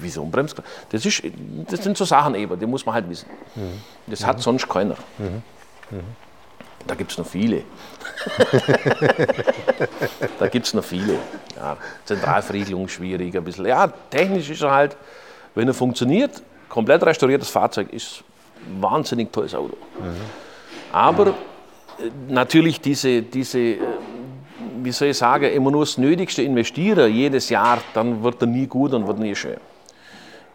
wieso 0.00 0.22
ein 0.22 0.30
Bremskraft? 0.30 0.68
Das, 0.90 1.04
ist, 1.04 1.22
das 1.68 1.82
sind 1.82 1.96
so 1.96 2.04
Sachen 2.04 2.34
eben, 2.34 2.58
die 2.58 2.66
muss 2.66 2.86
man 2.86 2.94
halt 2.94 3.10
wissen. 3.10 3.28
Das 4.06 4.24
hat 4.24 4.40
sonst 4.40 4.68
keiner. 4.68 4.96
Da 6.86 6.94
gibt 6.94 7.10
es 7.10 7.18
noch 7.18 7.26
viele. 7.26 7.64
da 10.38 10.48
gibt 10.48 10.66
es 10.66 10.74
noch 10.74 10.84
viele. 10.84 11.14
Ja, 11.56 11.76
Zentralverriegelung 12.04 12.88
schwierig, 12.88 13.36
ein 13.36 13.44
bisschen. 13.44 13.66
Ja, 13.66 13.88
technisch 14.10 14.50
ist 14.50 14.62
er 14.62 14.70
halt, 14.70 14.96
wenn 15.58 15.66
er 15.66 15.74
funktioniert, 15.74 16.40
komplett 16.68 17.02
restauriertes 17.02 17.50
Fahrzeug 17.50 17.92
ist 17.92 18.22
ein 18.64 18.80
wahnsinnig 18.80 19.32
tolles 19.32 19.56
Auto. 19.56 19.76
Aber 20.92 21.26
äh, 21.26 21.32
natürlich 22.28 22.80
diese, 22.80 23.22
diese, 23.22 23.58
äh, 23.58 23.78
wie 24.80 24.92
soll 24.92 25.08
ich 25.08 25.18
sagen, 25.18 25.50
immer 25.52 25.72
nur 25.72 25.80
das 25.80 25.98
Nötigste 25.98 26.42
investieren 26.42 27.12
jedes 27.12 27.48
Jahr, 27.50 27.78
dann 27.92 28.22
wird 28.22 28.40
er 28.40 28.46
nie 28.46 28.68
gut 28.68 28.92
und 28.94 29.08
wird 29.08 29.18
nie 29.18 29.34
schön. 29.34 29.56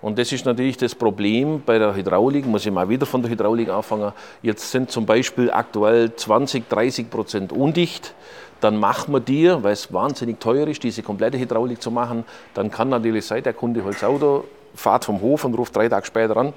Und 0.02 0.18
das 0.18 0.32
ist 0.32 0.46
natürlich 0.46 0.78
das 0.78 0.96
Problem 0.96 1.62
bei 1.66 1.78
der 1.80 1.94
Hydraulik, 1.94 2.46
muss 2.46 2.66
ich 2.66 2.72
mal 2.72 2.88
wieder 2.88 3.06
von 3.06 3.22
der 3.22 3.30
Hydraulik 3.30 3.68
anfangen. 3.68 4.13
Jetzt 4.42 4.72
sind 4.72 4.89
zum 4.89 5.06
Beispiel 5.06 5.52
aktuell 5.52 6.16
20, 6.16 6.70
30 6.70 7.10
Prozent 7.10 7.52
undicht. 7.52 8.13
Dann 8.62 8.80
macht 8.80 9.10
man 9.10 9.26
die, 9.26 9.50
weil 9.50 9.74
es 9.74 9.92
wahnsinnig 9.92 10.39
teuer 10.39 10.66
ist, 10.68 10.82
diese 10.82 11.04
komplette 11.04 11.38
Hydraulik 11.38 11.82
zu 11.82 11.92
machen. 11.92 12.24
Dann 12.54 12.72
kann 12.72 12.88
natürlich 12.88 13.26
sein, 13.26 13.44
der 13.44 13.54
Kunde 13.54 13.84
holt 13.84 13.96
das 13.96 14.06
Auto, 14.06 14.46
fährt 14.76 15.06
vom 15.06 15.22
Hof 15.22 15.46
und 15.46 15.54
ruft 15.56 15.76
drei 15.76 15.90
Tage 15.90 16.06
später 16.06 16.38
an 16.38 16.54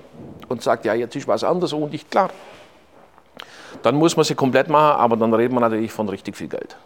und 0.48 0.62
sagt, 0.62 0.84
ja, 0.84 0.94
jetzt 0.94 1.16
ist 1.16 1.28
was 1.28 1.44
anderes 1.44 1.72
undicht, 1.72 2.10
klar. 2.10 2.30
Dann 3.82 3.94
muss 3.96 4.16
man 4.16 4.24
sie 4.24 4.34
komplett 4.34 4.68
machen, 4.68 5.00
aber 5.00 5.16
dann 5.16 5.32
reden 5.34 5.54
wir 5.54 5.60
natürlich 5.60 5.92
von 5.92 6.08
richtig 6.08 6.36
viel 6.36 6.48
Geld. 6.48 6.76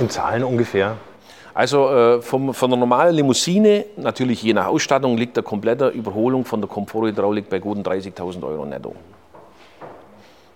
In 0.00 0.10
Zahlen 0.10 0.44
ungefähr. 0.44 0.96
Also 1.54 1.88
äh, 1.90 2.22
vom, 2.22 2.54
von 2.54 2.70
der 2.70 2.78
normalen 2.78 3.16
Limousine, 3.16 3.84
natürlich 3.96 4.42
je 4.42 4.52
nach 4.52 4.66
Ausstattung, 4.66 5.16
liegt 5.16 5.36
der 5.36 5.42
komplette 5.42 5.88
Überholung 5.88 6.44
von 6.44 6.60
der 6.60 6.68
Komforthydraulik 6.68 7.48
bei 7.48 7.58
guten 7.58 7.82
30.000 7.82 8.44
Euro 8.44 8.64
netto. 8.64 8.94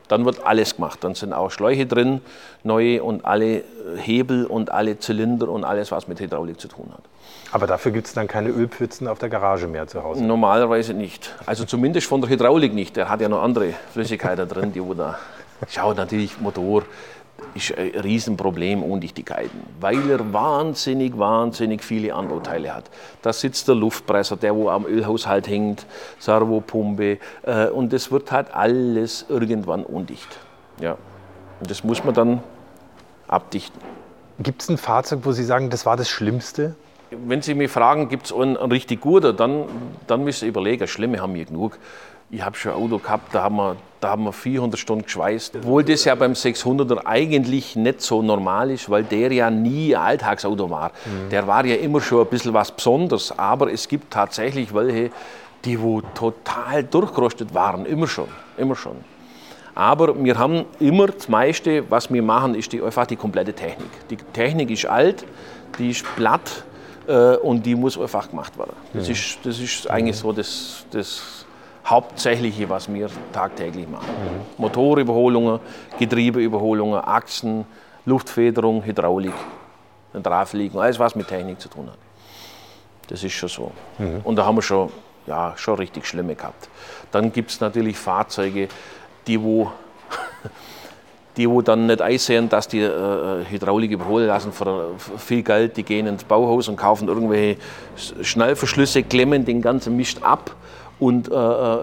Dann 0.09 0.25
wird 0.25 0.45
alles 0.45 0.77
gemacht. 0.77 1.03
Dann 1.03 1.15
sind 1.15 1.33
auch 1.33 1.51
Schläuche 1.51 1.87
drin, 1.87 2.21
neue 2.63 3.03
und 3.03 3.25
alle 3.25 3.59
äh, 3.59 3.63
Hebel 3.97 4.47
und 4.47 4.71
alle 4.71 4.99
Zylinder 4.99 5.49
und 5.49 5.65
alles, 5.65 5.91
was 5.91 6.07
mit 6.07 6.21
Hydraulik 6.21 6.61
zu 6.61 6.69
tun 6.69 6.93
hat. 6.93 7.03
Aber 7.53 7.67
dafür 7.67 7.93
gibt 7.93 8.07
es 8.07 8.15
dann 8.15 8.27
keine 8.27 8.49
Ölpfützen 8.49 9.07
auf 9.07 9.19
der 9.19 9.29
Garage 9.29 9.67
mehr 9.69 9.87
zu 9.87 10.03
Hause. 10.03 10.25
Normalerweise 10.25 10.95
nicht. 10.95 11.35
Also 11.45 11.65
zumindest 11.65 12.07
von 12.07 12.21
der 12.23 12.31
Hydraulik 12.31 12.73
nicht. 12.73 12.97
Der 12.97 13.11
hat 13.11 13.21
ja 13.21 13.29
noch 13.29 13.43
andere 13.43 13.75
Flüssigkeiten 13.93 14.49
drin, 14.49 14.73
die 14.73 14.83
wo 14.83 14.95
da. 14.95 15.19
Schau, 15.69 15.93
natürlich, 15.93 16.41
Motor 16.41 16.85
ist 17.55 17.77
ein 17.77 17.91
Riesenproblem, 18.01 18.83
Undichtigkeiten, 18.83 19.61
weil 19.81 20.11
er 20.11 20.33
wahnsinnig, 20.33 21.19
wahnsinnig 21.19 21.83
viele 21.83 22.15
Anbauteile 22.15 22.75
hat. 22.75 22.85
Da 23.21 23.33
sitzt 23.33 23.69
der 23.69 23.75
Luftpresser, 23.75 24.37
der 24.37 24.55
wo 24.55 24.69
am 24.71 24.87
Ölhaushalt 24.87 25.49
hängt, 25.49 25.87
Servopumpe 26.19 27.19
äh, 27.43 27.67
und 27.67 27.93
das 27.93 28.11
wird 28.11 28.33
halt 28.33 28.55
alles 28.55 29.27
irgendwann 29.29 29.85
undicht. 29.85 30.29
Ja. 30.81 30.97
Und 31.61 31.71
das 31.71 31.85
muss 31.85 32.05
man 32.05 32.15
dann 32.15 32.43
abdichten. 33.29 33.81
Gibt 34.39 34.63
es 34.63 34.69
ein 34.69 34.79
Fahrzeug, 34.79 35.21
wo 35.25 35.33
Sie 35.33 35.45
sagen, 35.45 35.69
das 35.69 35.85
war 35.85 35.97
das 35.97 36.09
Schlimmste? 36.09 36.75
Wenn 37.27 37.43
Sie 37.43 37.55
mich 37.55 37.71
fragen, 37.71 38.09
gibt 38.09 38.27
es 38.27 38.33
einen, 38.33 38.57
einen 38.57 38.73
richtig 38.73 39.01
guten, 39.01 39.37
dann, 39.37 39.65
dann 40.07 40.25
müssen 40.25 40.41
Sie 40.41 40.49
überlegen, 40.49 40.87
Schlimme 40.87 41.21
haben 41.21 41.35
wir 41.35 41.45
genug. 41.45 41.79
Ich 42.31 42.43
habe 42.43 42.57
schon 42.57 42.73
ein 42.73 42.79
Auto 42.79 42.99
gehabt, 42.99 43.35
da 43.35 43.43
haben, 43.43 43.57
wir, 43.57 43.77
da 44.01 44.11
haben 44.11 44.25
wir 44.25 44.33
400 44.33 44.81
Stunden 44.81 45.05
geschweißt. 45.05 45.57
Obwohl 45.57 45.85
das 45.85 46.05
ja 46.07 46.15
beim 46.15 46.33
600er 46.33 47.05
eigentlich 47.05 47.77
nicht 47.77 48.01
so 48.01 48.23
normal 48.23 48.71
ist, 48.71 48.89
weil 48.89 49.05
der 49.05 49.31
ja 49.33 49.51
nie 49.51 49.95
ein 49.95 50.03
Alltagsauto 50.03 50.71
war. 50.71 50.93
Der 51.31 51.47
war 51.47 51.67
ja 51.67 51.77
immer 51.77 52.01
schon 52.01 52.23
ein 52.23 52.29
bisschen 52.29 52.55
was 52.55 52.73
Besonderes. 52.73 53.39
Aber 53.39 53.71
es 53.71 53.87
gibt 53.87 54.11
tatsächlich 54.11 54.75
welche, 54.75 55.11
die 55.67 55.79
wo 55.81 56.01
total 56.01 56.85
durchgerostet 56.85 57.53
waren, 57.53 57.85
immer 57.85 58.07
schon, 58.07 58.29
immer 58.57 58.77
schon. 58.77 58.97
Aber 59.75 60.23
wir 60.23 60.39
haben 60.39 60.65
immer 60.81 61.07
das 61.09 61.29
meiste, 61.29 61.91
was 61.91 62.13
wir 62.13 62.23
machen, 62.23 62.55
ist 62.55 62.73
die, 62.73 62.83
einfach 62.83 63.07
die 63.07 63.17
komplette 63.17 63.53
Technik. 63.53 63.89
Die 64.11 64.17
Technik 64.17 64.71
ist 64.71 64.87
alt, 64.87 65.25
die 65.79 65.91
ist 65.91 66.05
platt 66.17 66.65
äh, 67.07 67.37
und 67.37 67.65
die 67.65 67.75
muss 67.75 67.99
einfach 67.99 68.29
gemacht 68.29 68.57
werden. 68.59 68.75
Das, 68.93 69.09
ist, 69.09 69.39
das 69.45 69.59
ist 69.59 69.91
eigentlich 69.91 70.17
so 70.17 70.33
das, 70.33 70.85
das 70.91 71.45
Hauptsächliche, 71.85 72.69
was 72.69 72.93
wir 72.93 73.09
tagtäglich 73.33 73.89
machen. 73.89 74.09
Motorüberholungen, 74.57 75.61
Getriebeüberholungen, 75.99 77.01
Achsen, 77.05 77.65
Luftfederung, 78.05 78.85
Hydraulik, 78.85 79.35
Draufliegen, 80.15 80.79
alles 80.79 80.99
was 80.99 81.15
mit 81.15 81.29
Technik 81.29 81.61
zu 81.61 81.69
tun 81.69 81.87
hat. 81.87 81.99
Das 83.09 83.23
ist 83.23 83.33
schon 83.33 83.49
so. 83.49 83.73
Und 84.25 84.37
da 84.37 84.45
haben 84.47 84.57
wir 84.57 84.63
schon, 84.63 84.91
ja, 85.27 85.55
schon 85.57 85.77
richtig 85.77 86.07
Schlimme 86.07 86.35
gehabt. 86.35 86.69
Dann 87.11 87.33
gibt 87.33 87.51
es 87.51 87.61
natürlich 87.61 87.97
Fahrzeuge, 87.97 88.69
die 89.27 89.43
wo, 89.43 89.73
die 91.37 91.49
wo 91.49 91.63
dann 91.63 91.87
nicht 91.87 92.03
einsehen, 92.03 92.49
dass 92.49 92.69
die 92.69 92.81
äh, 92.81 93.45
Hydraulik 93.49 93.91
überholen 93.91 94.27
lassen 94.27 94.53
für 94.53 94.91
viel 95.17 95.43
Geld. 95.43 95.77
Die 95.77 95.83
gehen 95.83 96.07
ins 96.07 96.25
Bauhaus 96.25 96.69
und 96.69 96.77
kaufen 96.77 97.09
irgendwelche 97.09 97.57
Schnellverschlüsse, 98.21 99.03
klemmen 99.03 99.45
den 99.45 99.63
ganzen 99.63 99.97
Mist 99.97 100.23
ab 100.23 100.55
und 100.99 101.31
äh, 101.31 101.35
äh, 101.35 101.79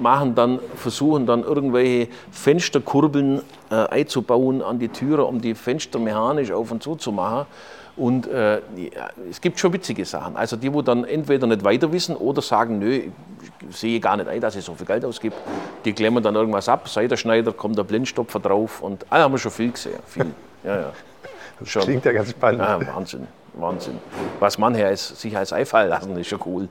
machen 0.00 0.34
dann, 0.34 0.58
versuchen 0.76 1.26
dann 1.26 1.42
irgendwelche 1.42 2.08
Fensterkurbeln 2.30 3.42
äh, 3.70 3.74
einzubauen 3.74 4.62
an 4.62 4.78
die 4.78 4.88
Türe, 4.88 5.24
um 5.24 5.40
die 5.40 5.54
Fenster 5.54 5.98
mechanisch 5.98 6.52
auf 6.52 6.70
und 6.70 6.82
zu 6.82 6.96
zu 6.96 7.12
machen. 7.12 7.46
Und 7.96 8.26
äh, 8.26 8.60
es 9.30 9.40
gibt 9.40 9.58
schon 9.58 9.72
witzige 9.72 10.04
Sachen. 10.04 10.36
Also 10.36 10.56
die, 10.56 10.72
wo 10.72 10.80
dann 10.80 11.04
entweder 11.04 11.46
nicht 11.46 11.62
weiter 11.62 11.92
wissen 11.92 12.16
oder 12.16 12.40
sagen, 12.40 12.78
nö, 12.78 13.02
ich 13.68 13.76
sehe 13.76 14.00
gar 14.00 14.16
nicht 14.16 14.28
ein, 14.28 14.40
dass 14.40 14.56
ich 14.56 14.64
so 14.64 14.74
viel 14.74 14.86
Geld 14.86 15.04
ausgebe, 15.04 15.34
die 15.84 15.92
klemmen 15.92 16.22
dann 16.22 16.34
irgendwas 16.34 16.68
ab, 16.68 16.88
Seitenschneider, 16.88 17.52
kommt 17.52 17.76
der 17.76 17.84
Blindstopfer 17.84 18.40
drauf 18.40 18.80
und 18.80 19.04
ah, 19.10 19.18
haben 19.18 19.32
wir 19.32 19.38
schon 19.38 19.50
viel 19.50 19.72
gesehen. 19.72 20.00
Viel. 20.06 20.26
Ja, 20.64 20.80
ja. 20.80 20.92
Das 21.60 21.84
klingt 21.84 22.04
ja 22.04 22.12
ganz 22.12 22.30
spannend. 22.30 22.60
Ja, 22.60 22.94
Wahnsinn, 22.94 23.28
Wahnsinn. 23.52 23.98
Was 24.40 24.58
mancher 24.58 24.86
als, 24.86 25.20
sich 25.20 25.36
als 25.36 25.52
Eifall 25.52 25.86
lassen, 25.86 26.16
ist 26.18 26.26
schon 26.26 26.40
cool. 26.44 26.68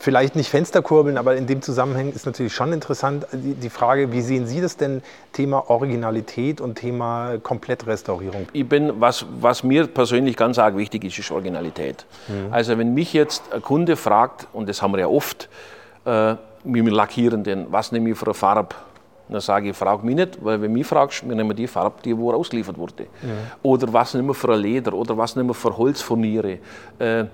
Vielleicht 0.00 0.36
nicht 0.36 0.48
Fensterkurbeln, 0.48 1.18
aber 1.18 1.34
in 1.34 1.46
dem 1.48 1.60
Zusammenhang 1.60 2.12
ist 2.12 2.24
natürlich 2.24 2.54
schon 2.54 2.72
interessant 2.72 3.26
die, 3.32 3.54
die 3.54 3.68
Frage, 3.68 4.12
wie 4.12 4.20
sehen 4.20 4.46
Sie 4.46 4.60
das 4.60 4.76
denn, 4.76 5.02
Thema 5.32 5.68
Originalität 5.70 6.60
und 6.60 6.76
Thema 6.76 7.38
Komplettrestaurierung? 7.42 8.46
Ich 8.52 8.68
bin, 8.68 9.00
was, 9.00 9.26
was 9.40 9.64
mir 9.64 9.88
persönlich 9.88 10.36
ganz 10.36 10.58
arg 10.58 10.76
wichtig 10.76 11.04
ist, 11.04 11.18
ist 11.18 11.32
Originalität. 11.32 12.06
Also 12.52 12.78
wenn 12.78 12.94
mich 12.94 13.12
jetzt 13.12 13.52
ein 13.52 13.60
Kunde 13.60 13.96
fragt, 13.96 14.46
und 14.52 14.68
das 14.68 14.82
haben 14.82 14.92
wir 14.92 15.00
ja 15.00 15.08
oft, 15.08 15.48
äh, 16.04 16.36
wie 16.64 16.84
wir 16.84 16.92
lackieren 16.92 17.42
denn, 17.42 17.66
was 17.70 17.90
nehme 17.90 18.10
ich 18.10 18.18
für 18.18 18.26
eine 18.26 18.34
Farbe? 18.34 18.76
Dann 19.28 19.40
sage 19.40 19.70
ich, 19.70 19.76
frag 19.76 20.04
mich 20.04 20.14
nicht, 20.14 20.42
weil 20.42 20.62
wenn 20.62 20.72
du 20.72 20.78
mich 20.78 20.86
fragst, 20.86 21.28
wir 21.28 21.34
nehmen 21.34 21.54
die 21.54 21.66
Farbe, 21.66 21.96
die 22.04 22.16
wo 22.16 22.32
ausgeliefert 22.32 22.78
wurde. 22.78 23.06
Oder 23.62 23.92
was 23.92 24.14
nehmen 24.14 24.28
wir 24.28 24.34
für 24.34 24.52
ein 24.52 24.60
Leder 24.60 24.94
oder 24.94 25.18
was 25.18 25.36
nehmen 25.36 25.50
wir 25.50 25.54
für 25.54 25.76
Holzfurniere. 25.76 26.58
Äh, 26.98 27.24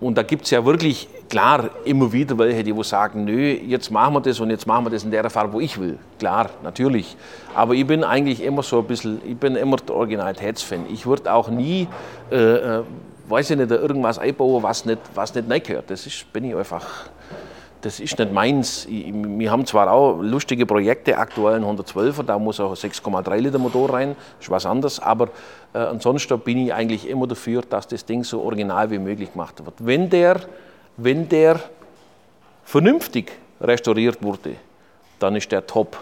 und 0.00 0.18
da 0.18 0.22
gibt 0.22 0.44
es 0.44 0.50
ja 0.50 0.64
wirklich, 0.64 1.08
klar, 1.28 1.70
immer 1.84 2.12
wieder 2.12 2.36
welche, 2.36 2.62
die 2.64 2.74
wo 2.74 2.82
sagen, 2.82 3.24
nö, 3.24 3.52
jetzt 3.52 3.90
machen 3.90 4.14
wir 4.14 4.20
das 4.20 4.40
und 4.40 4.50
jetzt 4.50 4.66
machen 4.66 4.86
wir 4.86 4.90
das 4.90 5.04
in 5.04 5.10
der 5.10 5.28
Farbe, 5.30 5.52
wo 5.52 5.60
ich 5.60 5.78
will. 5.80 5.98
Klar, 6.18 6.50
natürlich. 6.62 7.16
Aber 7.54 7.74
ich 7.74 7.86
bin 7.86 8.04
eigentlich 8.04 8.42
immer 8.42 8.62
so 8.62 8.80
ein 8.80 8.86
bisschen, 8.86 9.20
ich 9.24 9.36
bin 9.36 9.56
immer 9.56 9.76
der 9.76 9.94
Originalitätsfan. 9.94 10.86
Ich 10.92 11.06
würde 11.06 11.32
auch 11.32 11.48
nie, 11.48 11.88
äh, 12.30 12.36
äh, 12.36 12.82
weiß 13.28 13.50
ich 13.50 13.56
nicht, 13.56 13.70
irgendwas 13.70 14.18
einbauen, 14.18 14.62
was 14.62 14.84
nicht, 14.84 15.00
was 15.14 15.34
nicht 15.34 15.48
reingehört. 15.48 15.88
Das 15.88 16.06
ist, 16.06 16.30
bin 16.32 16.44
ich 16.44 16.56
einfach, 16.56 16.86
das 17.84 18.00
ist 18.00 18.18
nicht 18.18 18.32
meins. 18.32 18.86
Wir 18.88 19.50
haben 19.50 19.66
zwar 19.66 19.92
auch 19.92 20.18
lustige 20.18 20.64
Projekte, 20.64 21.18
aktuell 21.18 21.56
ein 21.56 21.64
112er, 21.64 22.22
da 22.22 22.38
muss 22.38 22.58
auch 22.58 22.70
ein 22.70 22.76
6,3 22.76 23.36
Liter 23.36 23.58
Motor 23.58 23.92
rein, 23.92 24.16
ist 24.40 24.48
was 24.48 24.64
anderes, 24.64 25.00
aber 25.00 25.28
äh, 25.74 25.78
ansonsten 25.78 26.38
bin 26.40 26.56
ich 26.56 26.72
eigentlich 26.72 27.06
immer 27.06 27.26
dafür, 27.26 27.60
dass 27.60 27.86
das 27.86 28.06
Ding 28.06 28.24
so 28.24 28.40
original 28.40 28.90
wie 28.90 28.98
möglich 28.98 29.32
gemacht 29.32 29.62
wird. 29.62 29.74
Wenn 29.80 30.08
der, 30.08 30.40
wenn 30.96 31.28
der 31.28 31.60
vernünftig 32.64 33.32
restauriert 33.60 34.22
wurde, 34.22 34.56
dann 35.18 35.36
ist 35.36 35.52
der 35.52 35.66
top. 35.66 35.98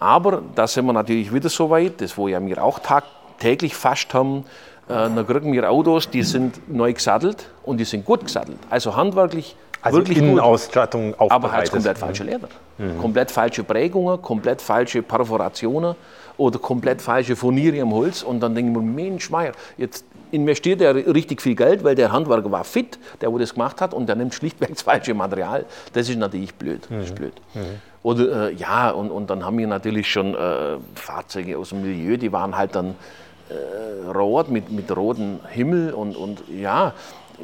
Aber 0.00 0.42
da 0.56 0.66
sind 0.66 0.86
wir 0.86 0.92
natürlich 0.92 1.32
wieder 1.32 1.50
so 1.50 1.70
weit, 1.70 2.00
das 2.00 2.18
wo 2.18 2.26
ja 2.26 2.44
wir 2.44 2.62
auch 2.62 2.80
tagtäglich 2.80 3.76
fast 3.76 4.12
haben, 4.12 4.44
äh, 4.88 4.92
dann 4.92 5.24
kriegen 5.24 5.52
wir 5.52 5.70
Autos, 5.70 6.10
die 6.10 6.24
sind 6.24 6.68
neu 6.68 6.92
gesattelt 6.92 7.48
und 7.62 7.78
die 7.78 7.84
sind 7.84 8.04
gut 8.04 8.24
gesattelt. 8.24 8.58
Also 8.70 8.96
handwerklich 8.96 9.54
Also 9.84 9.98
wirklich 9.98 10.18
gut. 10.18 10.28
Innenausstattung 10.28 11.14
Aber 11.18 11.52
halt 11.52 11.70
komplett 11.70 11.98
falsche 11.98 12.24
Leder. 12.24 12.48
Komplett 13.00 13.30
falsche 13.30 13.62
Prägungen, 13.62 14.20
komplett 14.22 14.62
falsche 14.62 15.02
Perforationen 15.02 15.94
oder 16.36 16.58
komplett 16.58 17.02
falsche 17.02 17.36
Furniere 17.36 17.80
am 17.82 17.92
Holz. 17.92 18.22
Und 18.22 18.40
dann 18.40 18.54
denken 18.54 18.74
wir, 18.74 18.82
Mensch, 18.82 19.30
Meier, 19.30 19.52
jetzt 19.76 20.04
investiert 20.30 20.80
er 20.80 20.94
richtig 20.94 21.40
viel 21.40 21.54
Geld, 21.54 21.84
weil 21.84 21.94
der 21.94 22.10
Handwerker 22.10 22.50
war 22.50 22.64
fit, 22.64 22.98
der 23.20 23.32
wo 23.32 23.38
das 23.38 23.54
gemacht 23.54 23.80
hat, 23.80 23.94
und 23.94 24.08
der 24.08 24.16
nimmt 24.16 24.34
schlichtweg 24.34 24.70
das 24.70 24.82
falsche 24.82 25.14
Material. 25.14 25.64
Das 25.92 26.08
ist 26.08 26.18
natürlich 26.18 26.54
blöd. 26.54 26.88
Das 26.90 27.06
ist 27.06 27.14
blöd. 27.14 27.34
Oder 28.02 28.50
äh, 28.50 28.54
ja, 28.54 28.90
und, 28.90 29.10
und 29.10 29.30
dann 29.30 29.44
haben 29.44 29.58
wir 29.58 29.66
natürlich 29.66 30.10
schon 30.10 30.34
äh, 30.34 30.76
Fahrzeuge 30.94 31.56
aus 31.56 31.68
dem 31.68 31.82
Milieu, 31.82 32.16
die 32.16 32.32
waren 32.32 32.56
halt 32.56 32.74
dann 32.74 32.94
äh, 33.48 34.10
rot 34.10 34.50
mit, 34.50 34.72
mit 34.72 34.94
rotem 34.94 35.40
Himmel 35.50 35.92
und, 35.92 36.16
und 36.16 36.42
ja, 36.48 36.94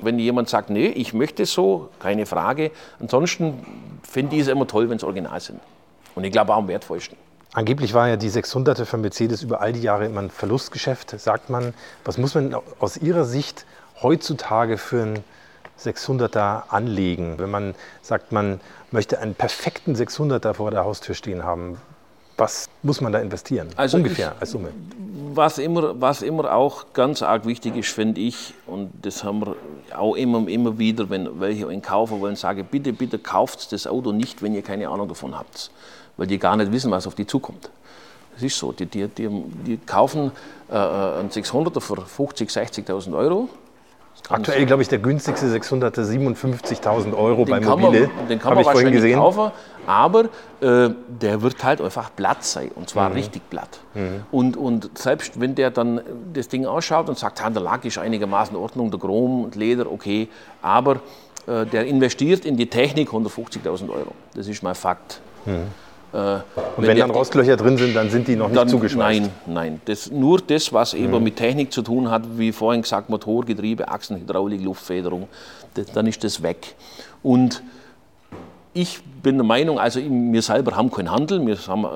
wenn 0.00 0.18
jemand 0.18 0.48
sagt, 0.48 0.70
nee, 0.70 0.86
ich 0.86 1.12
möchte 1.14 1.46
so, 1.46 1.88
keine 1.98 2.26
Frage. 2.26 2.70
Ansonsten 2.98 3.64
finde 4.02 4.36
ich 4.36 4.42
es 4.42 4.48
immer 4.48 4.66
toll, 4.66 4.88
wenn 4.90 4.96
es 4.96 5.04
original 5.04 5.40
sind. 5.40 5.60
Und 6.14 6.24
ich 6.24 6.32
glaube 6.32 6.52
auch 6.52 6.58
am 6.58 6.68
wertvollsten. 6.68 7.16
Angeblich 7.52 7.94
war 7.94 8.08
ja 8.08 8.16
die 8.16 8.30
600er 8.30 8.84
für 8.84 8.96
Mercedes 8.96 9.42
über 9.42 9.60
all 9.60 9.72
die 9.72 9.82
Jahre 9.82 10.06
immer 10.06 10.22
ein 10.22 10.30
Verlustgeschäft, 10.30 11.18
sagt 11.18 11.50
man. 11.50 11.74
Was 12.04 12.16
muss 12.16 12.34
man 12.34 12.54
aus 12.78 12.96
Ihrer 12.96 13.24
Sicht 13.24 13.66
heutzutage 14.02 14.78
für 14.78 15.02
einen 15.02 15.24
600er 15.78 16.68
anlegen, 16.68 17.38
wenn 17.38 17.50
man 17.50 17.74
sagt, 18.02 18.32
man 18.32 18.60
möchte 18.92 19.18
einen 19.18 19.34
perfekten 19.34 19.94
600er 19.94 20.54
vor 20.54 20.70
der 20.70 20.84
Haustür 20.84 21.14
stehen 21.14 21.42
haben? 21.42 21.78
Was 22.40 22.70
muss 22.82 23.02
man 23.02 23.12
da 23.12 23.18
investieren? 23.18 23.68
Also 23.76 23.98
Ungefähr 23.98 24.34
als 24.40 24.52
Summe. 24.52 24.70
Was 25.34 25.58
immer, 25.58 26.00
was 26.00 26.22
immer 26.22 26.54
auch 26.54 26.86
ganz 26.94 27.22
arg 27.22 27.44
wichtig 27.46 27.76
ist, 27.76 27.90
finde 27.90 28.20
ich, 28.22 28.54
und 28.66 28.90
das 29.02 29.22
haben 29.22 29.42
wir 29.42 29.56
auch 29.94 30.16
immer, 30.16 30.48
immer 30.48 30.78
wieder, 30.78 31.10
wenn 31.10 31.38
welche 31.38 31.68
einen 31.68 31.82
kaufen 31.82 32.20
wollen, 32.20 32.36
sage 32.36 32.64
bitte, 32.64 32.94
bitte 32.94 33.18
kauft 33.18 33.72
das 33.72 33.86
Auto 33.86 34.12
nicht, 34.12 34.42
wenn 34.42 34.54
ihr 34.54 34.62
keine 34.62 34.88
Ahnung 34.88 35.06
davon 35.06 35.38
habt, 35.38 35.70
weil 36.16 36.26
die 36.26 36.38
gar 36.38 36.56
nicht 36.56 36.72
wissen, 36.72 36.90
was 36.90 37.06
auf 37.06 37.14
die 37.14 37.26
zukommt. 37.26 37.70
Das 38.34 38.42
ist 38.42 38.58
so, 38.58 38.72
die, 38.72 38.86
die, 38.86 39.06
die, 39.06 39.28
die 39.66 39.76
kaufen 39.76 40.32
äh, 40.70 40.74
einen 40.74 41.28
600er 41.28 41.80
für 41.80 41.94
50.000, 41.94 42.86
60.000 42.86 43.16
Euro. 43.16 43.50
Aktuell, 44.28 44.66
glaube 44.66 44.82
ich, 44.82 44.88
der 44.88 44.98
günstigste 44.98 45.46
600er 45.46 46.02
57.000 46.02 47.14
Euro 47.16 47.44
bei 47.44 47.58
den 47.58 47.68
kann 47.68 47.80
Mobile. 47.80 48.08
man, 48.16 48.28
den 48.28 48.38
kann 48.38 48.54
man 48.54 48.60
ich 48.60 48.64
vorhin 48.64 48.86
wahrscheinlich 48.86 48.94
gesehen. 48.94 49.18
kaufen, 49.18 49.50
aber 49.90 50.26
äh, 50.60 50.90
der 51.08 51.42
wird 51.42 51.62
halt 51.64 51.80
einfach 51.80 52.14
platt 52.14 52.44
sein 52.44 52.68
und 52.76 52.82
Mhm. 52.82 52.86
zwar 52.86 53.12
richtig 53.14 53.42
platt. 53.50 53.80
Und, 54.30 54.56
und 54.56 54.96
selbst 54.96 55.40
wenn 55.40 55.54
der 55.56 55.70
dann 55.72 56.00
das 56.32 56.46
Ding 56.48 56.64
ausschaut 56.64 57.08
und 57.08 57.18
sagt, 57.18 57.40
der 57.40 57.50
Lack 57.62 57.84
ist 57.84 57.98
einigermaßen 57.98 58.54
in 58.54 58.62
Ordnung, 58.62 58.90
der 58.90 59.00
Chrom 59.00 59.44
und 59.44 59.56
Leder, 59.56 59.90
okay, 59.90 60.28
aber 60.62 61.00
äh, 61.48 61.66
der 61.66 61.86
investiert 61.86 62.44
in 62.44 62.56
die 62.56 62.66
Technik 62.66 63.08
150.000 63.10 63.88
Euro. 63.90 64.12
Das 64.34 64.46
ist 64.46 64.62
mal 64.62 64.74
Fakt. 64.74 65.20
Äh, 65.46 65.50
Mhm. 65.50 65.66
Und 66.76 66.86
wenn 66.86 66.96
der- 66.96 67.06
dann 67.06 67.10
Rostlöcher 67.14 67.56
drin 67.56 67.76
sind, 67.76 67.94
dann 67.94 68.10
sind 68.10 68.26
die 68.26 68.34
noch 68.36 68.48
nicht 68.48 68.68
zugeschweißt. 68.68 69.20
Nein, 69.20 69.30
nein. 69.46 69.80
Das, 69.84 70.10
nur 70.10 70.40
das, 70.40 70.72
was 70.72 70.92
eben 70.94 71.22
mit 71.22 71.36
Technik 71.36 71.72
zu 71.72 71.82
tun 71.82 72.10
hat, 72.10 72.22
wie 72.36 72.50
vorhin 72.52 72.82
gesagt, 72.82 73.08
Motor, 73.10 73.44
Getriebe, 73.44 73.86
Achsen, 73.88 74.16
Hydraulik, 74.20 74.60
Luftfederung, 74.62 75.28
das, 75.74 75.86
dann 75.92 76.06
ist 76.08 76.22
das 76.24 76.42
weg. 76.42 76.74
Und 77.22 77.62
ich 78.72 79.02
bin 79.22 79.36
der 79.36 79.44
Meinung, 79.44 79.78
also 79.78 80.00
wir 80.00 80.42
selber 80.42 80.76
haben 80.76 80.90
keinen 80.90 81.10
Handel, 81.10 81.44
wir 81.46 81.56
haben 81.66 81.84
äh, 81.84 81.88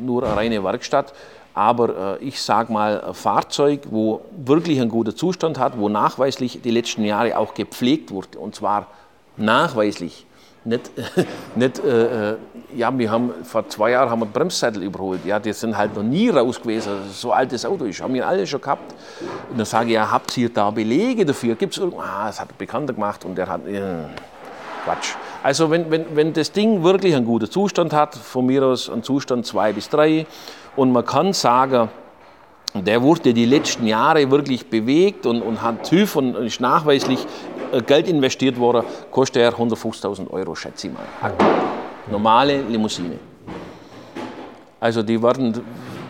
nur 0.00 0.24
eine 0.24 0.36
reine 0.36 0.64
Werkstatt. 0.64 1.12
Aber 1.54 2.18
äh, 2.20 2.24
ich 2.24 2.40
sage 2.40 2.72
mal, 2.72 3.02
ein 3.02 3.14
Fahrzeug, 3.14 3.80
wo 3.90 4.22
wirklich 4.36 4.80
einen 4.80 4.90
guten 4.90 5.14
Zustand 5.14 5.58
hat, 5.58 5.78
wo 5.78 5.90
nachweislich 5.90 6.62
die 6.62 6.70
letzten 6.70 7.04
Jahre 7.04 7.36
auch 7.36 7.52
gepflegt 7.52 8.10
wurde, 8.10 8.38
und 8.38 8.54
zwar 8.54 8.86
nachweislich. 9.36 10.26
Nicht, 10.64 10.90
nicht 11.56 11.80
äh, 11.80 12.30
äh, 12.32 12.36
ja, 12.74 12.96
wir 12.96 13.10
haben 13.10 13.32
vor 13.44 13.68
zwei 13.68 13.90
Jahren 13.90 14.08
haben 14.08 14.20
wir 14.20 14.26
Bremssattel 14.26 14.82
überholt. 14.82 15.26
Ja, 15.26 15.38
die 15.38 15.52
sind 15.52 15.76
halt 15.76 15.94
noch 15.94 16.04
nie 16.04 16.30
raus 16.30 16.60
gewesen. 16.60 16.92
So 17.12 17.32
altes 17.32 17.66
Auto 17.66 17.84
ist, 17.84 18.00
haben 18.00 18.14
wir 18.14 18.26
alle 18.26 18.46
schon 18.46 18.60
gehabt. 18.60 18.94
Und 19.50 19.58
dann 19.58 19.66
sage 19.66 19.88
ich, 19.88 19.94
ja, 19.94 20.10
habt 20.10 20.34
ihr 20.38 20.48
da 20.48 20.70
Belege 20.70 21.26
dafür? 21.26 21.56
Gibt 21.56 21.74
es 21.74 21.78
irgendwas? 21.80 22.06
Ah, 22.08 22.26
das 22.28 22.40
hat 22.40 22.50
ein 22.50 22.56
Bekannter 22.56 22.94
gemacht 22.94 23.24
und 23.24 23.36
der 23.36 23.48
hat. 23.48 23.66
Äh, 23.66 24.04
Quatsch. 24.84 25.14
Also 25.42 25.70
wenn, 25.70 25.90
wenn, 25.90 26.04
wenn 26.14 26.32
das 26.32 26.52
Ding 26.52 26.82
wirklich 26.82 27.16
einen 27.16 27.26
guten 27.26 27.50
Zustand 27.50 27.92
hat, 27.92 28.14
von 28.14 28.46
mir 28.46 28.64
aus 28.64 28.88
einen 28.88 29.02
Zustand 29.02 29.44
2 29.44 29.72
bis 29.72 29.88
3, 29.88 30.26
und 30.76 30.92
man 30.92 31.04
kann 31.04 31.32
sagen, 31.32 31.88
der 32.74 33.02
wurde 33.02 33.34
die 33.34 33.44
letzten 33.44 33.86
Jahre 33.86 34.30
wirklich 34.30 34.70
bewegt 34.70 35.26
und, 35.26 35.42
und 35.42 35.60
hat 35.60 35.82
TÜV 35.82 36.16
und 36.16 36.36
ist 36.36 36.60
nachweislich 36.60 37.26
äh, 37.72 37.82
Geld 37.82 38.08
investiert 38.08 38.58
worden, 38.58 38.84
kostet 39.10 39.42
er 39.42 39.52
150.000 39.52 40.30
Euro, 40.30 40.54
schätze 40.54 40.86
ich 40.86 40.92
mal. 40.92 41.32
Normale 42.10 42.62
Limousine. 42.62 43.18
Also 44.80 45.02
die 45.02 45.22
werden, 45.22 45.60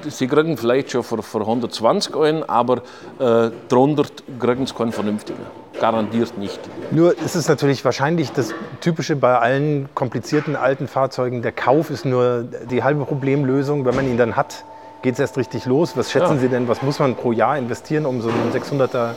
sie 0.08 0.26
kriegen 0.26 0.56
vielleicht 0.56 0.90
schon 0.90 1.02
für, 1.02 1.22
für 1.22 1.40
120 1.40 2.16
einen, 2.16 2.42
aber 2.42 2.82
äh, 3.18 3.50
drunter 3.68 4.04
kriegen 4.38 4.66
sie 4.66 4.74
keinen 4.74 4.92
vernünftigen. 4.92 5.40
Garantiert 5.80 6.36
nicht. 6.38 6.60
Nur 6.90 7.16
ist 7.18 7.34
es 7.34 7.48
natürlich 7.48 7.84
wahrscheinlich 7.84 8.30
das 8.32 8.54
Typische 8.80 9.16
bei 9.16 9.38
allen 9.38 9.88
komplizierten 9.94 10.54
alten 10.56 10.86
Fahrzeugen. 10.86 11.42
Der 11.42 11.52
Kauf 11.52 11.90
ist 11.90 12.04
nur 12.04 12.44
die 12.70 12.82
halbe 12.82 13.04
Problemlösung. 13.04 13.84
Wenn 13.84 13.96
man 13.96 14.06
ihn 14.06 14.16
dann 14.18 14.36
hat, 14.36 14.64
geht 15.02 15.14
es 15.14 15.20
erst 15.20 15.36
richtig 15.38 15.66
los. 15.66 15.96
Was 15.96 16.12
schätzen 16.12 16.34
Ja. 16.34 16.40
Sie 16.40 16.48
denn, 16.48 16.68
was 16.68 16.82
muss 16.82 16.98
man 16.98 17.16
pro 17.16 17.32
Jahr 17.32 17.56
investieren, 17.58 18.06
um 18.06 18.20
so 18.20 18.28
einen 18.28 18.52
600er 18.52 19.10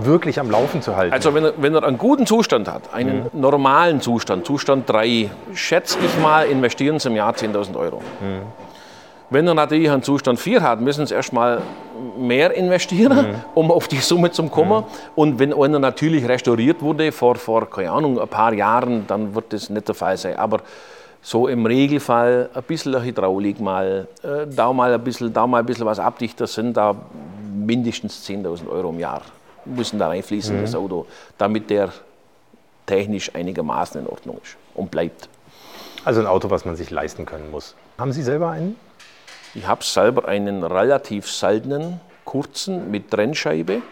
wirklich 0.00 0.40
am 0.40 0.50
Laufen 0.50 0.82
zu 0.82 0.96
halten? 0.96 1.12
Also 1.12 1.34
wenn 1.34 1.44
er, 1.44 1.52
wenn 1.58 1.74
er 1.74 1.84
einen 1.84 1.98
guten 1.98 2.26
Zustand 2.26 2.68
hat, 2.72 2.92
einen 2.92 3.26
normalen 3.32 4.00
Zustand, 4.00 4.46
Zustand 4.46 4.88
3, 4.88 5.30
schätze 5.54 5.98
ich 6.04 6.20
mal, 6.20 6.46
investieren 6.46 6.98
Sie 6.98 7.08
im 7.08 7.16
Jahr 7.16 7.34
10.000 7.34 7.76
Euro. 7.76 8.00
Wenn 9.30 9.46
er 9.46 9.54
natürlich 9.54 9.90
einen 9.90 10.02
Zustand 10.02 10.40
4 10.40 10.62
hat, 10.62 10.80
müssen 10.80 11.06
Sie 11.06 11.14
erstmal 11.14 11.60
mehr 12.18 12.54
investieren, 12.54 13.36
um 13.54 13.70
auf 13.70 13.88
die 13.88 13.98
Summe 13.98 14.30
zu 14.30 14.44
kommen. 14.44 14.84
Und 15.14 15.38
wenn 15.38 15.52
einer 15.52 15.78
natürlich 15.78 16.26
restauriert 16.26 16.80
wurde 16.80 17.12
vor, 17.12 17.36
vor, 17.36 17.68
keine 17.68 17.90
Ahnung, 17.90 18.18
ein 18.18 18.28
paar 18.28 18.54
Jahren, 18.54 19.06
dann 19.06 19.34
wird 19.34 19.52
das 19.52 19.68
nicht 19.68 19.88
der 19.88 19.94
Fall 19.94 20.16
sein. 20.16 20.36
Aber 20.36 20.60
so 21.20 21.48
im 21.48 21.66
Regelfall 21.66 22.48
ein 22.54 22.62
bisschen 22.62 23.02
Hydraulik 23.02 23.60
mal, 23.60 24.06
äh, 24.22 24.46
da 24.46 24.72
mal 24.72 24.94
ein 24.94 25.04
bisschen, 25.04 25.32
da 25.32 25.46
mal 25.46 25.58
ein 25.60 25.66
bisschen 25.66 25.84
was 25.84 25.98
abdichter 25.98 26.46
sind 26.46 26.76
da 26.76 26.94
mindestens 27.52 28.26
10.000 28.26 28.68
Euro 28.70 28.90
im 28.90 29.00
Jahr 29.00 29.22
müssen 29.68 29.98
da 29.98 30.08
reinfließen 30.08 30.56
in 30.56 30.62
das 30.62 30.74
Auto, 30.74 31.06
damit 31.36 31.70
der 31.70 31.92
technisch 32.86 33.34
einigermaßen 33.34 34.00
in 34.00 34.06
Ordnung 34.06 34.38
ist 34.42 34.56
und 34.74 34.90
bleibt. 34.90 35.28
Also 36.04 36.20
ein 36.20 36.26
Auto, 36.26 36.50
was 36.50 36.64
man 36.64 36.76
sich 36.76 36.90
leisten 36.90 37.26
können 37.26 37.50
muss. 37.50 37.74
Haben 37.98 38.12
Sie 38.12 38.22
selber 38.22 38.50
einen? 38.50 38.76
Ich 39.54 39.66
habe 39.66 39.82
selber 39.84 40.28
einen 40.28 40.62
relativ 40.62 41.30
seltenen, 41.30 42.00
kurzen 42.24 42.90
mit 42.90 43.10
Trennscheibe, 43.10 43.82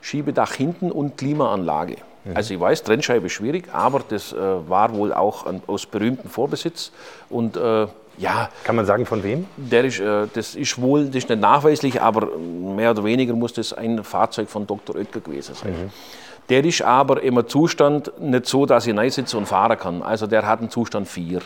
Schiebedach 0.00 0.52
hinten 0.52 0.90
und 0.92 1.16
Klimaanlage. 1.16 1.96
Also 2.32 2.54
ich 2.54 2.60
weiß, 2.60 2.84
Trennscheibe 2.84 3.26
ist 3.26 3.32
schwierig, 3.32 3.68
aber 3.72 4.00
das 4.08 4.32
äh, 4.32 4.36
war 4.36 4.94
wohl 4.94 5.12
auch 5.12 5.44
ein, 5.44 5.62
aus 5.66 5.84
berühmtem 5.84 6.30
Vorbesitz. 6.30 6.90
Und 7.28 7.56
äh, 7.56 7.86
ja, 8.16 8.48
Kann 8.64 8.76
man 8.76 8.86
sagen, 8.86 9.04
von 9.04 9.22
wem? 9.22 9.46
der 9.56 9.84
ist, 9.84 10.00
äh, 10.00 10.26
das 10.32 10.54
ist 10.54 10.80
wohl, 10.80 11.06
das 11.06 11.16
ist 11.16 11.28
nicht 11.28 11.40
nachweislich, 11.42 12.00
aber 12.00 12.28
mehr 12.38 12.92
oder 12.92 13.04
weniger 13.04 13.34
muss 13.34 13.52
das 13.52 13.74
ein 13.74 14.02
Fahrzeug 14.04 14.48
von 14.48 14.66
Dr. 14.66 14.96
Oetker 14.96 15.20
gewesen 15.20 15.54
sein. 15.54 15.92
Der 16.50 16.62
ist 16.64 16.82
aber 16.82 17.22
im 17.22 17.46
Zustand 17.48 18.12
nicht 18.20 18.46
so, 18.46 18.66
dass 18.66 18.86
ich 18.86 19.14
sitze 19.14 19.38
und 19.38 19.46
fahren 19.46 19.78
kann. 19.78 20.02
Also 20.02 20.26
der 20.26 20.46
hat 20.46 20.58
einen 20.60 20.68
Zustand 20.70 21.08
4. 21.08 21.40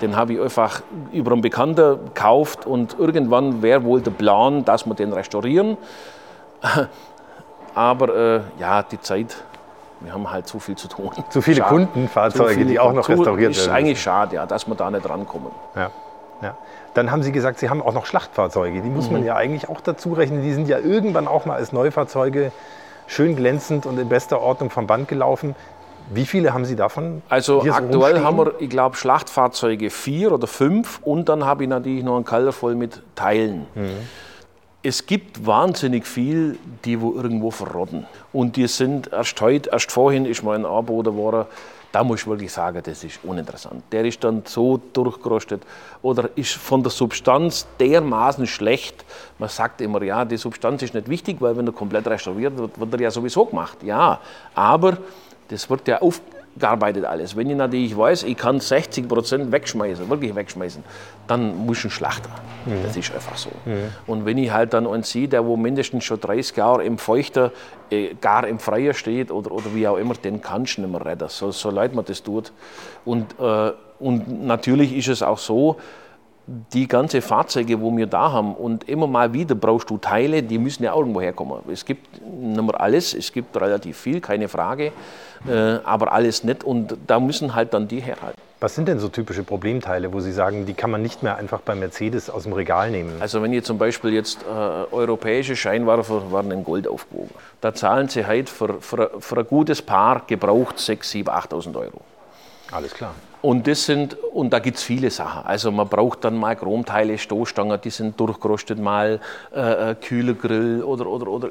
Den 0.00 0.16
habe 0.16 0.32
ich 0.32 0.40
einfach 0.40 0.80
über 1.12 1.32
einen 1.32 1.42
Bekannten 1.42 1.98
gekauft 2.06 2.66
und 2.66 2.98
irgendwann 2.98 3.60
wäre 3.62 3.84
wohl 3.84 4.00
der 4.00 4.12
Plan, 4.12 4.64
dass 4.64 4.86
wir 4.86 4.94
den 4.94 5.12
restaurieren. 5.12 5.76
Aber 7.74 8.14
äh, 8.14 8.40
ja, 8.58 8.82
die 8.82 9.00
Zeit, 9.00 9.36
wir 10.00 10.12
haben 10.12 10.30
halt 10.30 10.48
so 10.48 10.58
viel 10.58 10.76
zu 10.76 10.88
tun. 10.88 11.10
Zu 11.28 11.40
viele 11.42 11.58
Schade. 11.58 11.68
Kundenfahrzeuge, 11.68 12.48
Zu 12.48 12.54
viele- 12.54 12.66
die 12.70 12.80
auch 12.80 12.92
noch 12.92 13.04
zu- 13.06 13.12
restauriert 13.12 13.52
Ist 13.52 13.66
werden. 13.66 13.76
eigentlich 13.76 14.02
schade, 14.02 14.36
ja, 14.36 14.46
dass 14.46 14.66
wir 14.66 14.74
da 14.74 14.90
nicht 14.90 15.08
rankommen. 15.08 15.50
Ja. 15.76 15.90
Ja. 16.42 16.56
Dann 16.94 17.10
haben 17.12 17.22
Sie 17.22 17.32
gesagt, 17.32 17.58
Sie 17.58 17.68
haben 17.68 17.82
auch 17.82 17.92
noch 17.92 18.06
Schlachtfahrzeuge. 18.06 18.80
Die 18.80 18.88
muss 18.88 19.06
Mhm. 19.08 19.12
man 19.12 19.24
ja 19.24 19.36
eigentlich 19.36 19.68
auch 19.68 19.80
dazu 19.82 20.14
rechnen. 20.14 20.42
Die 20.42 20.52
sind 20.54 20.68
ja 20.68 20.78
irgendwann 20.78 21.28
auch 21.28 21.44
mal 21.44 21.56
als 21.56 21.72
Neufahrzeuge 21.72 22.50
schön 23.10 23.34
glänzend 23.34 23.86
und 23.86 23.98
in 23.98 24.08
bester 24.08 24.40
Ordnung 24.40 24.70
vom 24.70 24.86
Band 24.86 25.08
gelaufen. 25.08 25.56
Wie 26.12 26.26
viele 26.26 26.54
haben 26.54 26.64
Sie 26.64 26.76
davon? 26.76 27.22
Also 27.28 27.60
so 27.60 27.70
aktuell 27.70 28.14
rumstehen? 28.14 28.24
haben 28.24 28.36
wir, 28.38 28.54
ich 28.60 28.70
glaube, 28.70 28.96
Schlachtfahrzeuge 28.96 29.90
vier 29.90 30.32
oder 30.32 30.46
fünf 30.46 31.00
und 31.02 31.28
dann 31.28 31.44
habe 31.44 31.64
ich 31.64 31.68
natürlich 31.68 32.04
noch 32.04 32.16
einen 32.16 32.24
Keller 32.24 32.52
voll 32.52 32.74
mit 32.74 33.02
Teilen. 33.14 33.66
Es 34.82 35.06
gibt 35.06 35.44
wahnsinnig 35.46 36.06
viel, 36.06 36.58
die 36.84 37.00
wo 37.00 37.12
irgendwo 37.14 37.50
verrotten. 37.50 38.06
Und 38.32 38.56
die 38.56 38.66
sind 38.66 39.12
erst 39.12 39.40
heute, 39.40 39.70
erst 39.70 39.92
vorhin 39.92 40.24
ist 40.24 40.42
mal 40.42 40.56
ein 40.56 40.64
Anboten 40.64 41.10
geworden, 41.10 41.46
da 41.92 42.04
muss 42.04 42.20
ich 42.20 42.26
wirklich 42.26 42.52
sagen, 42.52 42.80
das 42.84 43.02
ist 43.02 43.20
uninteressant. 43.24 43.82
Der 43.90 44.04
ist 44.04 44.22
dann 44.22 44.42
so 44.46 44.80
durchgerostet 44.92 45.62
oder 46.02 46.30
ist 46.36 46.52
von 46.52 46.82
der 46.82 46.90
Substanz 46.90 47.66
dermaßen 47.78 48.46
schlecht. 48.46 49.04
Man 49.38 49.48
sagt 49.48 49.80
immer, 49.80 50.02
ja, 50.02 50.24
die 50.24 50.36
Substanz 50.36 50.82
ist 50.82 50.94
nicht 50.94 51.08
wichtig, 51.08 51.40
weil 51.40 51.56
wenn 51.56 51.66
er 51.66 51.72
komplett 51.72 52.06
restauriert 52.06 52.56
wird, 52.56 52.78
wird 52.78 52.94
er 52.94 53.00
ja 53.00 53.10
sowieso 53.10 53.44
gemacht. 53.44 53.82
Ja, 53.82 54.20
aber 54.54 54.98
das 55.48 55.68
wird 55.68 55.88
ja 55.88 56.00
aufgearbeitet 56.54 57.04
alles. 57.04 57.36
Wenn 57.36 57.50
ich 57.50 57.56
natürlich 57.56 57.96
weiß, 57.96 58.24
ich 58.24 58.36
kann 58.36 58.60
60 58.60 59.08
Prozent 59.08 59.52
wegschmeißen, 59.52 60.08
wirklich 60.08 60.34
wegschmeißen, 60.34 60.82
dann 61.26 61.66
muss 61.66 61.78
ich 61.78 61.84
einen 61.84 61.90
Schlachter. 61.90 62.30
Das 62.84 62.96
ist 62.96 63.14
einfach 63.14 63.36
so. 63.36 63.50
Und 64.06 64.26
wenn 64.26 64.38
ich 64.38 64.50
halt 64.50 64.74
dann 64.74 64.86
einen 64.86 65.02
sehe, 65.02 65.28
der 65.28 65.46
wo 65.46 65.56
mindestens 65.56 66.04
schon 66.04 66.20
30 66.20 66.56
Jahre 66.56 66.84
im 66.84 66.98
Feuchter, 66.98 67.52
äh, 67.90 68.14
gar 68.20 68.46
im 68.46 68.58
Freier 68.58 68.94
steht 68.94 69.30
oder, 69.30 69.52
oder 69.52 69.74
wie 69.74 69.86
auch 69.88 69.96
immer, 69.96 70.14
den 70.14 70.40
kannst 70.40 70.76
du 70.76 70.82
nicht 70.82 70.90
mehr 70.90 71.04
retten, 71.04 71.28
so, 71.28 71.50
so 71.50 71.70
leid 71.70 71.94
man 71.94 72.04
das 72.04 72.22
tut. 72.22 72.52
Und, 73.04 73.34
äh, 73.40 73.72
und 73.98 74.44
natürlich 74.44 74.96
ist 74.96 75.08
es 75.08 75.22
auch 75.22 75.38
so, 75.38 75.76
die 76.72 76.88
ganze 76.88 77.22
Fahrzeuge, 77.22 77.80
wo 77.80 77.96
wir 77.96 78.06
da 78.06 78.32
haben 78.32 78.54
und 78.54 78.88
immer 78.88 79.06
mal 79.06 79.32
wieder 79.32 79.54
brauchst 79.54 79.88
du 79.88 79.98
Teile, 79.98 80.42
die 80.42 80.58
müssen 80.58 80.82
ja 80.82 80.92
auch 80.92 81.00
irgendwo 81.00 81.20
herkommen. 81.20 81.60
Es 81.70 81.84
gibt 81.84 82.20
nicht 82.26 82.60
mehr 82.60 82.80
alles, 82.80 83.14
es 83.14 83.32
gibt 83.32 83.56
relativ 83.56 83.96
viel, 83.96 84.20
keine 84.20 84.48
Frage, 84.48 84.90
aber 85.48 86.12
alles 86.12 86.44
nicht 86.44 86.64
und 86.64 86.96
da 87.06 87.20
müssen 87.20 87.54
halt 87.54 87.74
dann 87.74 87.88
die 87.88 88.00
herhalten. 88.00 88.38
Was 88.60 88.74
sind 88.74 88.88
denn 88.88 88.98
so 88.98 89.08
typische 89.08 89.42
Problemteile, 89.42 90.12
wo 90.12 90.20
Sie 90.20 90.32
sagen, 90.32 90.66
die 90.66 90.74
kann 90.74 90.90
man 90.90 91.00
nicht 91.00 91.22
mehr 91.22 91.36
einfach 91.36 91.60
bei 91.62 91.74
Mercedes 91.74 92.28
aus 92.28 92.42
dem 92.42 92.52
Regal 92.52 92.90
nehmen? 92.90 93.16
Also 93.18 93.40
wenn 93.40 93.54
ihr 93.54 93.64
zum 93.64 93.78
Beispiel 93.78 94.12
jetzt 94.12 94.42
äh, 94.42 94.94
europäische 94.94 95.56
Scheinwerfer 95.56 96.30
waren 96.30 96.50
in 96.50 96.62
Gold 96.62 96.86
aufgewogen, 96.86 97.30
da 97.62 97.72
zahlen 97.72 98.08
sie 98.08 98.26
heute 98.26 98.52
für, 98.52 98.82
für, 98.82 99.12
für 99.18 99.38
ein 99.38 99.46
gutes 99.46 99.80
Paar 99.80 100.24
gebraucht 100.26 100.78
6, 100.78 101.10
7, 101.10 101.30
8.000 101.30 101.74
Euro. 101.74 102.02
Alles 102.70 102.92
klar. 102.92 103.14
Und, 103.42 103.66
das 103.66 103.86
sind, 103.86 104.14
und 104.32 104.52
da 104.52 104.58
gibt 104.58 104.76
es 104.76 104.82
viele 104.82 105.10
Sachen. 105.10 105.46
Also 105.46 105.72
man 105.72 105.88
braucht 105.88 106.24
dann 106.24 106.36
mal 106.36 106.56
Chromteile, 106.56 107.16
Stoßstangen, 107.16 107.80
die 107.82 107.90
sind 107.90 108.20
durchgerostet, 108.20 108.78
mal 108.78 109.20
äh, 109.54 109.90
äh, 109.90 109.94
Kühlergrill 109.94 110.82
oder, 110.82 111.06
oder, 111.06 111.28
oder 111.28 111.48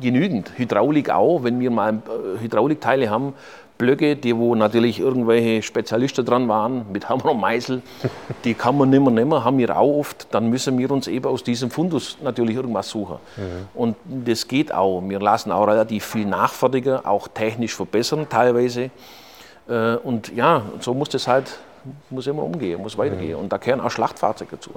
genügend. 0.00 0.52
Hydraulik 0.56 1.10
auch, 1.10 1.42
wenn 1.42 1.58
wir 1.58 1.70
mal 1.70 1.94
äh, 1.94 2.40
Hydraulikteile 2.40 3.10
haben, 3.10 3.34
Blöcke, 3.76 4.14
die 4.14 4.36
wo 4.36 4.54
natürlich 4.54 5.00
irgendwelche 5.00 5.60
Spezialisten 5.62 6.24
dran 6.24 6.46
waren, 6.46 6.86
mit 6.92 7.08
Hammer 7.08 7.32
und 7.32 7.40
Meißel, 7.40 7.82
die 8.44 8.54
kann 8.54 8.78
man 8.78 8.90
nicht 8.90 9.02
mehr 9.02 9.10
nehmen, 9.10 9.42
haben 9.42 9.58
wir 9.58 9.76
auch 9.76 9.98
oft. 9.98 10.28
Dann 10.30 10.48
müssen 10.48 10.78
wir 10.78 10.88
uns 10.92 11.08
eben 11.08 11.26
aus 11.26 11.42
diesem 11.42 11.72
Fundus 11.72 12.16
natürlich 12.22 12.54
irgendwas 12.54 12.88
suchen. 12.88 13.16
Und 13.74 13.96
das 14.04 14.46
geht 14.46 14.72
auch. 14.72 15.02
Wir 15.08 15.18
lassen 15.18 15.50
auch 15.50 15.66
relativ 15.66 16.04
viel 16.04 16.26
nachfertigen, 16.26 17.04
auch 17.04 17.26
technisch 17.26 17.74
verbessern 17.74 18.28
teilweise. 18.30 18.90
Äh, 19.68 19.96
Und 19.96 20.34
ja, 20.34 20.62
so 20.80 20.94
muss 20.94 21.08
das 21.08 21.26
halt 21.28 21.58
muss 22.08 22.26
immer 22.26 22.42
umgehen, 22.42 22.80
muss 22.80 22.96
weitergehen. 22.96 23.36
Und 23.36 23.52
da 23.52 23.58
gehören 23.58 23.80
auch 23.82 23.90
Schlachtfahrzeuge 23.90 24.52
dazu. 24.56 24.70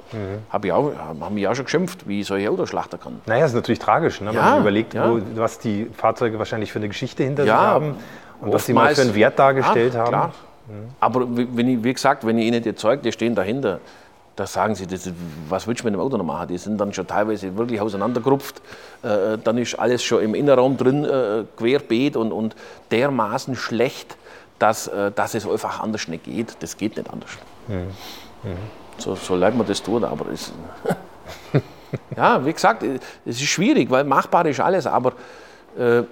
Hab 0.50 0.62
ich 0.66 0.72
auch, 0.72 0.92
haben 0.98 1.34
mich 1.34 1.48
auch 1.48 1.54
schon 1.54 1.64
geschimpft, 1.64 2.06
wie 2.06 2.20
ich 2.20 2.26
solche 2.26 2.50
Autos 2.50 2.68
schlachten 2.68 3.00
kann. 3.00 3.22
Naja, 3.24 3.46
ist 3.46 3.54
natürlich 3.54 3.78
tragisch, 3.78 4.20
ne? 4.20 4.26
wenn 4.28 4.34
Ja, 4.36 4.42
man 4.50 4.60
überlegt, 4.60 4.92
ja. 4.92 5.10
wo, 5.10 5.18
was 5.36 5.58
die 5.58 5.86
Fahrzeuge 5.96 6.38
wahrscheinlich 6.38 6.70
für 6.70 6.80
eine 6.80 6.88
Geschichte 6.88 7.22
hinter 7.24 7.44
Ja, 7.44 7.56
sich 7.56 7.66
haben 7.66 7.94
und 8.42 8.52
was 8.52 8.66
sie 8.66 8.74
mal 8.74 8.94
für 8.94 9.00
einen 9.00 9.14
Wert 9.14 9.38
dargestellt 9.38 9.94
haben. 9.96 10.08
Klar. 10.08 10.32
Aber 11.00 11.34
wie- 11.34 11.48
wenn 11.54 11.68
ich, 11.68 11.82
wie 11.82 11.94
gesagt, 11.94 12.26
wenn 12.26 12.36
ich 12.36 12.44
ihnen 12.44 12.62
die 12.62 12.74
Zeug, 12.74 13.02
die 13.02 13.10
stehen 13.10 13.34
dahinter, 13.34 13.80
da 14.36 14.46
sagen 14.46 14.74
sie, 14.74 14.86
das, 14.86 15.10
was 15.48 15.66
willst 15.66 15.80
du 15.80 15.86
mit 15.86 15.94
dem 15.94 16.00
Auto 16.00 16.18
noch 16.18 16.24
machen? 16.26 16.48
Die 16.48 16.58
sind 16.58 16.78
dann 16.78 16.92
schon 16.92 17.06
teilweise 17.06 17.56
wirklich 17.56 17.80
auseinandergerupft. 17.80 18.60
Äh, 19.02 19.38
dann 19.42 19.56
ist 19.56 19.78
alles 19.78 20.02
schon 20.04 20.22
im 20.22 20.34
Innenraum 20.34 20.76
drin, 20.76 21.06
äh, 21.06 21.44
querbeet 21.56 22.16
und, 22.18 22.32
und 22.32 22.54
dermaßen 22.90 23.56
schlecht, 23.56 24.17
dass, 24.58 24.88
äh, 24.88 25.12
dass 25.12 25.34
es 25.34 25.46
einfach 25.46 25.80
anders 25.80 26.08
nicht 26.08 26.24
geht. 26.24 26.56
Das 26.60 26.76
geht 26.76 26.96
nicht 26.96 27.10
anders. 27.10 27.30
So, 28.98 29.14
so 29.14 29.36
leid 29.36 29.56
man 29.56 29.66
das 29.66 29.82
tut, 29.82 30.02
aber 30.04 30.30
es, 30.32 30.52
ja, 32.16 32.44
wie 32.44 32.52
gesagt, 32.52 32.82
es 32.82 33.00
ist 33.24 33.42
schwierig, 33.42 33.90
weil 33.90 34.04
machbar 34.04 34.46
ist 34.46 34.60
alles, 34.60 34.86
aber 34.86 35.12
äh, 35.78 36.02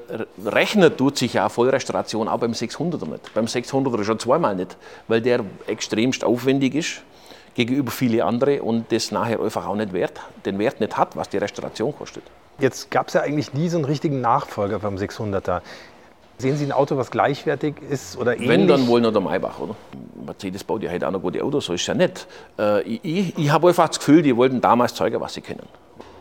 rechnen 0.45 0.97
tut 0.97 1.19
sich 1.19 1.35
ja 1.35 1.43
eine 1.43 1.51
Vollrestauration 1.51 2.29
auch 2.29 2.39
beim 2.39 2.53
600er 2.53 3.09
nicht. 3.09 3.35
Beim 3.35 3.47
600er 3.47 4.05
schon 4.05 4.19
zweimal 4.19 4.55
nicht, 4.55 4.77
weil 5.09 5.21
der 5.21 5.41
extremst 5.67 6.25
aufwendig 6.25 6.75
ist 6.75 7.03
gegenüber 7.55 7.91
viele 7.91 8.25
andere 8.25 8.63
und 8.63 8.93
das 8.93 9.11
nachher 9.11 9.41
einfach 9.41 9.67
auch 9.67 9.75
nicht 9.75 9.93
wert, 9.93 10.21
den 10.45 10.59
Wert 10.59 10.79
nicht 10.79 10.97
hat, 10.97 11.17
was 11.17 11.29
die 11.31 11.39
Restauration 11.39 11.97
kostet. 11.97 12.23
Jetzt 12.59 12.91
gab 12.91 13.09
es 13.09 13.15
ja 13.15 13.23
eigentlich 13.23 13.55
nie 13.55 13.69
so 13.69 13.79
einen 13.79 13.87
richtigen 13.87 14.21
Nachfolger 14.21 14.79
vom 14.79 14.97
600er. 14.97 15.63
Sehen 16.39 16.57
Sie 16.57 16.66
ein 16.66 16.72
Auto, 16.72 16.97
was 16.97 17.11
gleichwertig 17.11 17.76
ist 17.89 18.18
oder 18.18 18.34
ähnlich? 18.34 18.49
Wenn, 18.49 18.68
dann 18.68 18.87
wohl 18.89 19.01
noch 19.01 19.12
der 19.12 19.22
Maybach, 19.22 19.59
oder? 19.59 19.74
Mercedes 20.26 20.64
baut 20.64 20.82
ja 20.82 20.91
heute 20.91 21.09
auch 21.09 21.12
noch 21.12 21.22
gute 21.22 21.43
Autos, 21.43 21.66
so 21.66 21.72
ist 21.72 21.82
es 21.82 21.87
ja 21.87 21.95
nicht. 21.95 22.26
Äh, 22.59 22.82
ich 22.82 23.39
ich, 23.39 23.51
habe 23.51 23.68
einfach 23.68 23.89
das 23.89 23.99
Gefühl, 23.99 24.22
die 24.22 24.37
wollten 24.37 24.61
damals 24.61 24.95
zeigen, 24.95 25.18
was 25.20 25.34
sie 25.34 25.41
können. 25.41 25.66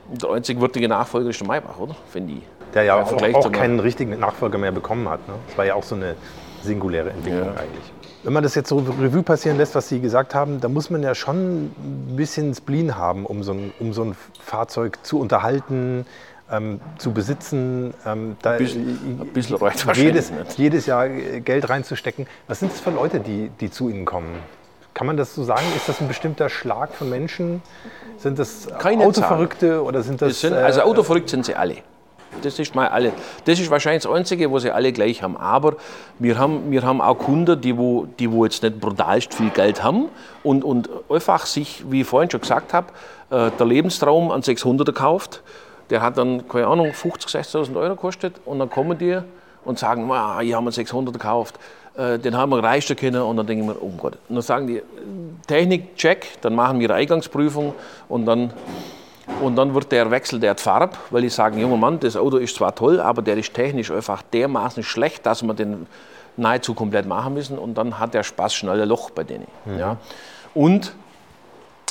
Der 0.10 0.30
einzig 0.30 0.60
würdige 0.60 0.88
Nachfolger 0.88 1.30
ist 1.32 1.42
der 1.42 1.48
Maybach, 1.48 1.80
oder? 1.80 1.96
Finde 2.10 2.34
ich. 2.34 2.42
Der 2.74 2.84
ja 2.84 3.02
auch, 3.02 3.12
auch 3.12 3.52
keinen 3.52 3.80
richtigen 3.80 4.18
Nachfolger 4.20 4.58
mehr 4.58 4.72
bekommen 4.72 5.10
hat. 5.10 5.28
Ne? 5.28 5.34
Das 5.48 5.58
war 5.58 5.66
ja 5.66 5.76
auch 5.76 5.84
so 5.84 5.96
eine 5.96 6.16
singuläre 6.62 7.10
Entwicklung 7.10 7.48
Ja. 7.48 7.62
eigentlich. 7.62 7.92
Wenn 8.24 8.34
man 8.34 8.42
das 8.42 8.56
jetzt 8.56 8.70
so 8.70 8.78
Revue 8.78 9.22
passieren 9.22 9.58
lässt, 9.58 9.76
was 9.76 9.88
Sie 9.88 10.00
gesagt 10.00 10.34
haben, 10.34 10.60
da 10.60 10.68
muss 10.68 10.90
man 10.90 11.04
ja 11.04 11.14
schon 11.14 11.66
ein 11.66 12.16
bisschen 12.16 12.56
Spleen 12.56 12.98
haben, 12.98 13.26
um 13.26 13.44
so 13.44 13.52
ein, 13.52 13.72
um 13.80 13.94
so 13.94 14.04
ein 14.04 14.16
Fahrzeug 14.42 14.98
zu 15.04 15.20
unterhalten, 15.20 16.08
ähm, 16.52 16.80
zu 16.98 17.12
besitzen. 17.12 17.94
Ähm, 18.06 18.38
da 18.42 18.52
Ein 18.52 18.58
bisschen, 18.60 19.20
ein 19.22 19.28
bisschen 19.34 19.94
jedes, 19.94 20.32
jedes 20.58 20.86
Jahr 20.86 21.08
Geld 21.08 21.70
reinzustecken. 21.70 22.28
Was 22.48 22.60
sind 22.60 22.72
das 22.72 22.80
für 22.80 22.92
Leute, 22.92 23.20
die, 23.20 23.50
die 23.60 23.72
zu 23.72 23.90
Ihnen 23.90 24.06
kommen? 24.06 24.36
Kann 24.94 25.08
man 25.08 25.18
das 25.18 25.36
so 25.36 25.44
sagen? 25.44 25.66
Ist 25.76 25.90
das 25.90 26.00
ein 26.00 26.08
bestimmter 26.08 26.50
Schlag 26.50 26.94
von 26.94 27.10
Menschen? 27.10 27.62
Sind 28.18 28.40
das 28.40 28.68
Keine 28.80 29.04
Autoverrückte 29.04 29.84
oder 29.84 30.02
sind 30.02 30.22
das. 30.22 30.40
Sind, 30.40 30.54
äh, 30.54 30.58
also 30.58 30.82
autoverrückt 30.82 31.30
sind 31.30 31.46
sie 31.46 31.56
alle. 31.56 31.78
Das 32.42 32.60
ist 32.60 32.76
mal 32.76 32.88
alle. 32.88 33.12
Das 33.46 33.60
ist 33.60 33.70
wahrscheinlich 33.70 34.04
das 34.04 34.12
Einzige, 34.12 34.52
wo 34.52 34.60
sie 34.60 34.72
alle 34.72 34.92
gleich 34.92 35.22
haben. 35.22 35.38
Aber 35.38 35.76
wir 36.20 36.38
haben, 36.38 36.72
wir 36.72 36.84
haben 36.84 37.02
auch 37.02 37.16
Kunden, 37.18 37.60
die, 37.60 37.78
wo, 37.78 38.08
die 38.20 38.32
wo 38.32 38.46
jetzt 38.46 38.64
nicht 38.64 38.80
brutalst 38.80 39.34
viel 39.34 39.50
Geld 39.50 39.84
haben 39.84 40.10
und, 40.44 40.64
und 40.64 40.90
einfach 41.10 41.46
sich, 41.46 41.84
wie 41.90 42.02
ich 42.02 42.08
vorhin 42.08 42.30
schon 42.30 42.42
gesagt 42.42 42.74
habe, 42.74 42.88
äh, 43.30 43.52
der 43.58 43.66
Lebenstraum 43.66 44.32
an 44.32 44.42
600er 44.42 44.92
kauft. 44.94 45.44
Der 45.90 46.02
hat 46.02 46.18
dann, 46.18 46.48
keine 46.48 46.68
Ahnung, 46.68 46.88
50.000, 46.88 47.30
60.000 47.30 47.76
Euro 47.76 47.96
gekostet. 47.96 48.36
Und 48.46 48.60
dann 48.60 48.70
kommen 48.70 48.98
die 48.98 49.20
und 49.64 49.80
sagen, 49.80 50.10
"Ah, 50.12 50.40
hier 50.40 50.56
haben 50.56 50.66
wir 50.66 50.72
600er 50.72 51.14
gekauft. 51.14 51.60
Äh, 51.98 52.20
den 52.20 52.36
haben 52.36 52.50
wir 52.52 52.62
leisten 52.62 52.96
können. 52.96 53.22
Und 53.22 53.38
dann 53.38 53.48
denke 53.48 53.64
ich 53.64 53.70
mir, 53.70 53.82
oh 53.82 53.92
Gott. 53.98 54.18
Und 54.28 54.36
dann 54.36 54.42
sagen 54.42 54.68
die, 54.68 54.82
Technik, 55.48 55.96
check. 55.96 56.42
Dann 56.42 56.56
machen 56.56 56.80
wir 56.80 56.90
eine 56.90 57.00
Eingangsprüfung. 57.00 57.74
Und 58.10 58.26
dann 58.26 58.54
und 59.42 59.56
dann 59.56 59.74
wird 59.74 59.92
der 59.92 60.12
Wechsel 60.12 60.40
der 60.40 60.56
Farbe, 60.56 60.96
weil 61.10 61.24
die 61.24 61.30
sagen, 61.30 61.60
junger 61.60 61.78
Mann, 61.78 62.00
das 62.00 62.16
Auto 62.16 62.38
ist 62.38 62.56
zwar 62.56 62.76
toll, 62.76 63.00
aber 63.00 63.22
der 63.22 63.36
ist 63.38 63.54
technisch 63.54 63.90
einfach 63.92 64.22
dermaßen 64.22 64.84
schlecht, 64.84 65.26
dass 65.26 65.42
wir 65.42 65.54
den 65.54 65.88
nahezu 66.38 66.74
komplett 66.74 67.08
machen 67.08 67.34
müssen. 67.34 67.58
Und 67.58 67.76
dann 67.76 67.98
hat 67.98 68.14
der 68.14 68.24
Spaß 68.24 68.54
schnell 68.54 68.82
ein 68.82 68.88
Loch 68.88 69.10
bei 69.10 69.24
denen. 69.24 69.48
Ja. 69.80 69.98
Und 70.54 70.94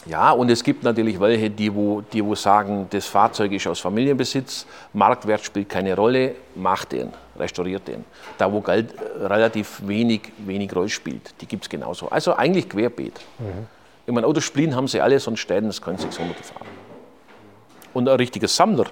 ja, 0.07 0.33
und 0.33 0.51
es 0.51 0.63
gibt 0.63 0.83
natürlich 0.83 1.19
welche, 1.19 1.49
die 1.49 1.75
wo, 1.75 2.03
die 2.03 2.23
wo 2.25 2.35
sagen, 2.35 2.87
das 2.91 3.07
Fahrzeug 3.07 3.53
ist 3.53 3.67
aus 3.67 3.81
Familienbesitz, 3.81 4.67
Marktwert 4.93 5.43
spielt 5.45 5.69
keine 5.69 5.97
Rolle, 5.97 6.35
macht 6.55 6.93
den, 6.93 7.11
restauriert 7.39 7.89
den. 7.89 8.05
Da 8.37 8.53
wo 8.53 8.61
Geld 8.61 8.95
äh, 8.95 9.27
relativ 9.27 9.81
wenig, 9.87 10.33
wenig 10.39 10.75
Rolle 10.77 10.91
spielt, 10.91 11.41
die 11.41 11.47
gibt 11.47 11.65
es 11.65 11.71
genauso. 11.71 12.09
Also 12.09 12.35
eigentlich 12.35 12.69
querbeet. 12.69 13.19
Ich 14.07 14.13
meine, 14.13 14.27
Autosplin 14.27 14.77
haben 14.77 14.89
sie 14.89 15.01
alle, 15.01 15.19
sonst 15.19 15.41
stellen 15.41 15.67
das 15.67 15.81
kein 15.81 15.97
600 15.97 16.37
fahren. 16.37 16.67
Und 17.95 18.07
ein 18.07 18.17
richtiger 18.17 18.49
Sammler, 18.49 18.87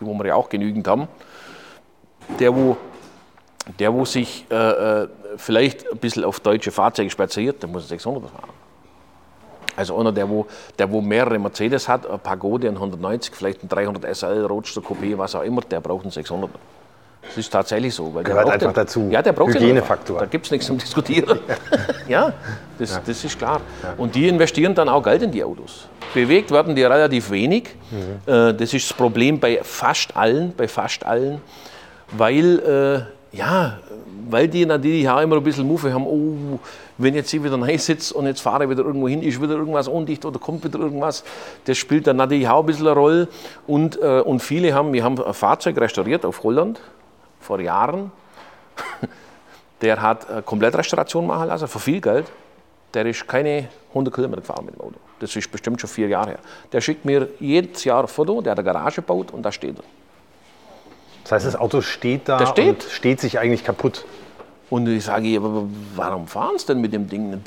die 0.00 0.06
wo 0.06 0.14
wir 0.14 0.26
ja 0.26 0.34
auch 0.36 0.48
genügend 0.48 0.88
haben, 0.88 1.06
der 2.40 2.54
wo, 2.56 2.78
der 3.78 3.92
wo 3.92 4.06
sich 4.06 4.46
äh, 4.50 4.54
äh, 5.02 5.08
vielleicht 5.36 5.90
ein 5.90 5.98
bisschen 5.98 6.24
auf 6.24 6.40
deutsche 6.40 6.70
Fahrzeuge 6.70 7.10
spezialisiert, 7.10 7.62
der 7.62 7.68
muss 7.68 7.82
einen 7.82 7.88
600 7.88 8.30
fahren. 8.30 8.63
Also 9.76 9.98
einer, 9.98 10.12
der 10.12 10.28
wo, 10.28 10.46
der 10.78 10.90
wo 10.90 11.00
mehrere 11.00 11.38
Mercedes 11.38 11.88
hat, 11.88 12.08
ein 12.08 12.20
Pagode, 12.20 12.68
ein 12.68 12.74
190, 12.74 13.34
vielleicht 13.34 13.62
ein 13.62 13.68
300 13.68 14.16
SL, 14.16 14.44
Roadster, 14.46 14.80
Coupé, 14.80 15.16
was 15.18 15.34
auch 15.34 15.42
immer, 15.42 15.62
der 15.62 15.80
braucht 15.80 16.04
einen 16.04 16.12
600. 16.12 16.50
Das 17.26 17.38
ist 17.38 17.50
tatsächlich 17.50 17.94
so. 17.94 18.14
Weil 18.14 18.24
der 18.24 18.34
Gehört 18.34 18.50
einfach 18.50 18.68
den, 18.68 18.74
dazu. 18.74 19.08
Ja, 19.10 19.22
der 19.22 19.32
braucht 19.32 19.54
Hygienefaktor. 19.54 20.20
Da 20.20 20.26
gibt 20.26 20.44
es 20.44 20.50
nichts 20.52 20.66
zum 20.66 20.78
Diskutieren. 20.78 21.40
ja, 22.08 22.32
das, 22.78 23.00
das 23.04 23.24
ist 23.24 23.38
klar. 23.38 23.60
Und 23.96 24.14
die 24.14 24.28
investieren 24.28 24.74
dann 24.74 24.88
auch 24.88 25.02
Geld 25.02 25.22
in 25.22 25.30
die 25.30 25.42
Autos. 25.42 25.88
Bewegt 26.12 26.50
werden 26.50 26.74
die 26.74 26.84
relativ 26.84 27.30
wenig. 27.30 27.74
Mhm. 27.90 28.32
Äh, 28.32 28.54
Das 28.54 28.74
ist 28.74 28.90
das 28.90 28.96
Problem 28.96 29.40
bei 29.40 29.60
fast 29.62 30.16
allen, 30.16 30.52
bei 30.56 30.68
fast 30.68 31.04
allen, 31.06 31.40
weil, 32.12 33.06
äh, 33.32 33.36
ja, 33.36 33.78
weil 34.28 34.46
die 34.48 34.66
natürlich 34.66 35.08
auch 35.08 35.20
immer 35.20 35.36
ein 35.36 35.42
bisschen 35.42 35.66
Muffe 35.66 35.92
haben, 35.92 36.06
oh, 36.06 36.58
wenn 36.98 37.14
jetzt 37.14 37.30
hier 37.30 37.42
wieder 37.42 37.60
rein 37.60 37.78
sitzt 37.78 38.12
und 38.12 38.26
jetzt 38.26 38.40
fahre 38.40 38.64
ich 38.64 38.70
wieder 38.70 38.84
irgendwo 38.84 39.08
hin, 39.08 39.22
ist 39.22 39.40
wieder 39.42 39.54
irgendwas 39.54 39.88
undicht 39.88 40.24
oder 40.24 40.38
kommt 40.38 40.64
wieder 40.64 40.78
irgendwas. 40.78 41.24
Das 41.64 41.76
spielt 41.76 42.06
dann 42.06 42.16
natürlich 42.16 42.48
auch 42.48 42.60
ein 42.60 42.66
bisschen 42.66 42.86
eine 42.86 42.96
Rolle. 42.96 43.28
Und, 43.66 44.00
äh, 44.00 44.20
und 44.20 44.40
viele 44.40 44.74
haben, 44.74 44.92
wir 44.92 45.02
haben 45.02 45.20
ein 45.22 45.34
Fahrzeug 45.34 45.76
restauriert 45.78 46.24
auf 46.24 46.42
Holland 46.42 46.80
vor 47.40 47.60
Jahren. 47.60 48.12
Der 49.80 50.00
hat 50.00 50.30
eine 50.30 50.42
Komplettrestauration 50.42 51.26
machen 51.26 51.48
lassen, 51.48 51.68
für 51.68 51.80
viel 51.80 52.00
Geld. 52.00 52.26
Der 52.94 53.04
ist 53.06 53.26
keine 53.26 53.68
100 53.88 54.14
Kilometer 54.14 54.40
gefahren 54.40 54.64
mit 54.64 54.74
dem 54.76 54.80
Auto. 54.80 54.94
Das 55.18 55.34
ist 55.34 55.50
bestimmt 55.50 55.80
schon 55.80 55.90
vier 55.90 56.08
Jahre 56.08 56.30
her. 56.30 56.38
Der 56.72 56.80
schickt 56.80 57.04
mir 57.04 57.28
jedes 57.40 57.84
Jahr 57.84 58.02
ein 58.02 58.08
Foto, 58.08 58.40
der 58.40 58.52
hat 58.52 58.58
eine 58.58 58.64
Garage 58.64 58.96
gebaut 58.96 59.32
und 59.32 59.42
da 59.42 59.50
steht 59.50 59.76
er. 59.78 59.84
Das 61.24 61.32
heißt, 61.32 61.46
das 61.46 61.56
Auto 61.56 61.80
steht 61.80 62.28
da 62.28 62.46
steht. 62.46 62.68
und 62.68 62.82
steht 62.84 63.20
sich 63.20 63.38
eigentlich 63.38 63.64
kaputt. 63.64 64.04
Und 64.70 64.88
ich 64.88 65.04
sage, 65.04 65.40
warum 65.94 66.26
fahren 66.26 66.58
Sie 66.58 66.66
denn 66.66 66.80
mit 66.80 66.92
dem 66.92 67.08
Ding? 67.08 67.40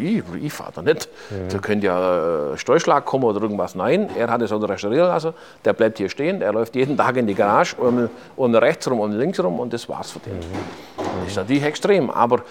Ich, 0.00 0.22
ich 0.42 0.52
fahre 0.52 0.72
da 0.74 0.82
nicht. 0.82 1.08
Da 1.48 1.58
könnte 1.58 1.86
ja 1.86 2.52
äh, 2.52 2.58
Steuerschlag 2.58 3.04
kommen 3.04 3.24
oder 3.24 3.40
irgendwas. 3.40 3.74
Nein, 3.74 4.08
er 4.16 4.28
hat 4.28 4.42
das 4.42 4.52
Auto 4.52 4.66
restaurieren 4.66 5.08
lassen. 5.08 5.32
Der 5.64 5.72
bleibt 5.72 5.98
hier 5.98 6.08
stehen. 6.08 6.42
Er 6.42 6.52
läuft 6.52 6.76
jeden 6.76 6.96
Tag 6.96 7.16
in 7.16 7.26
die 7.26 7.34
Garage, 7.34 7.74
um, 7.76 8.08
um 8.36 8.54
rechts 8.54 8.88
rum, 8.90 9.00
um 9.00 9.12
links 9.12 9.40
rum 9.40 9.58
und 9.58 9.72
das 9.72 9.88
war's 9.88 10.10
für 10.10 10.20
den. 10.20 10.38
Das 10.96 11.30
ist 11.30 11.36
natürlich 11.36 11.64
extrem. 11.64 12.10
Aber 12.10 12.42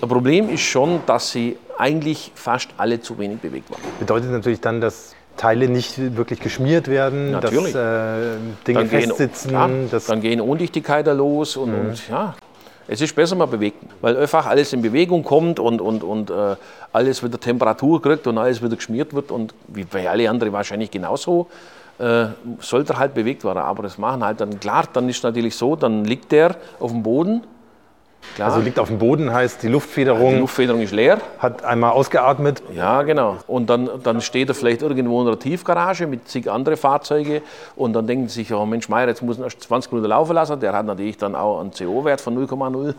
das 0.00 0.08
Problem 0.08 0.48
ist 0.48 0.62
schon, 0.62 1.00
dass 1.06 1.30
sie 1.30 1.56
eigentlich 1.78 2.32
fast 2.34 2.68
alle 2.76 3.00
zu 3.00 3.18
wenig 3.18 3.38
bewegt 3.40 3.70
waren. 3.70 3.80
Bedeutet 3.98 4.30
natürlich 4.30 4.60
dann, 4.60 4.80
dass 4.80 5.14
Teile 5.36 5.68
nicht 5.68 6.16
wirklich 6.16 6.40
geschmiert 6.40 6.88
werden, 6.88 7.32
Natürlich. 7.32 7.72
dass 7.72 8.36
äh, 8.36 8.36
Dinge 8.66 8.86
festsitzen. 8.86 9.50
klar, 9.50 9.70
dass, 9.90 10.06
dann 10.06 10.20
gehen 10.20 10.40
Undichtigkeiten 10.40 11.16
los 11.16 11.56
und, 11.56 11.74
und 11.74 12.08
ja. 12.08 12.34
Es 12.86 13.00
ist 13.00 13.16
besser, 13.16 13.34
man 13.34 13.50
bewegt, 13.50 13.78
weil 14.02 14.16
einfach 14.16 14.46
alles 14.46 14.72
in 14.72 14.82
Bewegung 14.82 15.22
kommt 15.22 15.58
und, 15.58 15.80
und, 15.80 16.04
und 16.04 16.30
äh, 16.30 16.56
alles 16.92 17.22
wieder 17.22 17.40
Temperatur 17.40 18.02
kriegt 18.02 18.26
und 18.26 18.36
alles 18.36 18.62
wieder 18.62 18.76
geschmiert 18.76 19.14
wird 19.14 19.30
und 19.30 19.54
wie 19.68 19.84
bei 19.84 20.08
alle 20.08 20.28
anderen 20.28 20.52
wahrscheinlich 20.52 20.90
genauso, 20.90 21.48
äh, 21.98 22.26
sollte 22.60 22.94
er 22.94 22.98
halt 22.98 23.14
bewegt 23.14 23.44
werden. 23.44 23.58
Aber 23.58 23.82
das 23.82 23.96
machen 23.96 24.24
halt 24.24 24.40
dann, 24.40 24.60
klar, 24.60 24.84
dann 24.92 25.08
ist 25.08 25.22
natürlich 25.22 25.56
so, 25.56 25.76
dann 25.76 26.04
liegt 26.04 26.30
der 26.32 26.56
auf 26.78 26.90
dem 26.90 27.02
Boden. 27.02 27.42
Klar, 28.34 28.48
also 28.48 28.60
liegt 28.60 28.78
auf 28.78 28.88
dem 28.88 28.98
Boden, 28.98 29.32
heißt 29.32 29.62
die 29.62 29.66
die 29.66 29.72
Luftfederung 29.72 30.40
Luftfederung 30.40 30.80
ist 30.80 30.92
leer. 30.92 31.18
hat 31.38 31.64
einmal 31.64 31.92
ausgeatmet. 31.92 32.62
Ja, 32.74 33.02
genau. 33.02 33.38
Und 33.46 33.70
dann, 33.70 33.88
dann 34.02 34.20
steht 34.20 34.48
er 34.48 34.54
vielleicht 34.54 34.82
irgendwo 34.82 35.22
in 35.22 35.28
einer 35.28 35.38
Tiefgarage 35.38 36.06
mit 36.06 36.28
zig 36.28 36.50
andere 36.50 36.76
Fahrzeuge 36.76 37.42
und 37.76 37.92
dann 37.92 38.06
denken 38.06 38.28
sie 38.28 38.42
sich, 38.42 38.52
oh 38.52 38.66
Mensch, 38.66 38.88
Meier, 38.88 39.08
jetzt 39.08 39.22
muss 39.22 39.38
er 39.38 39.44
erst 39.44 39.62
20 39.62 39.92
Minuten 39.92 40.10
laufen 40.10 40.34
lassen. 40.34 40.60
Der 40.60 40.72
hat 40.72 40.86
natürlich 40.86 41.16
dann 41.16 41.34
auch 41.34 41.60
einen 41.60 41.70
CO-Wert 41.70 42.20
von 42.20 42.36
0,0. 42.36 42.94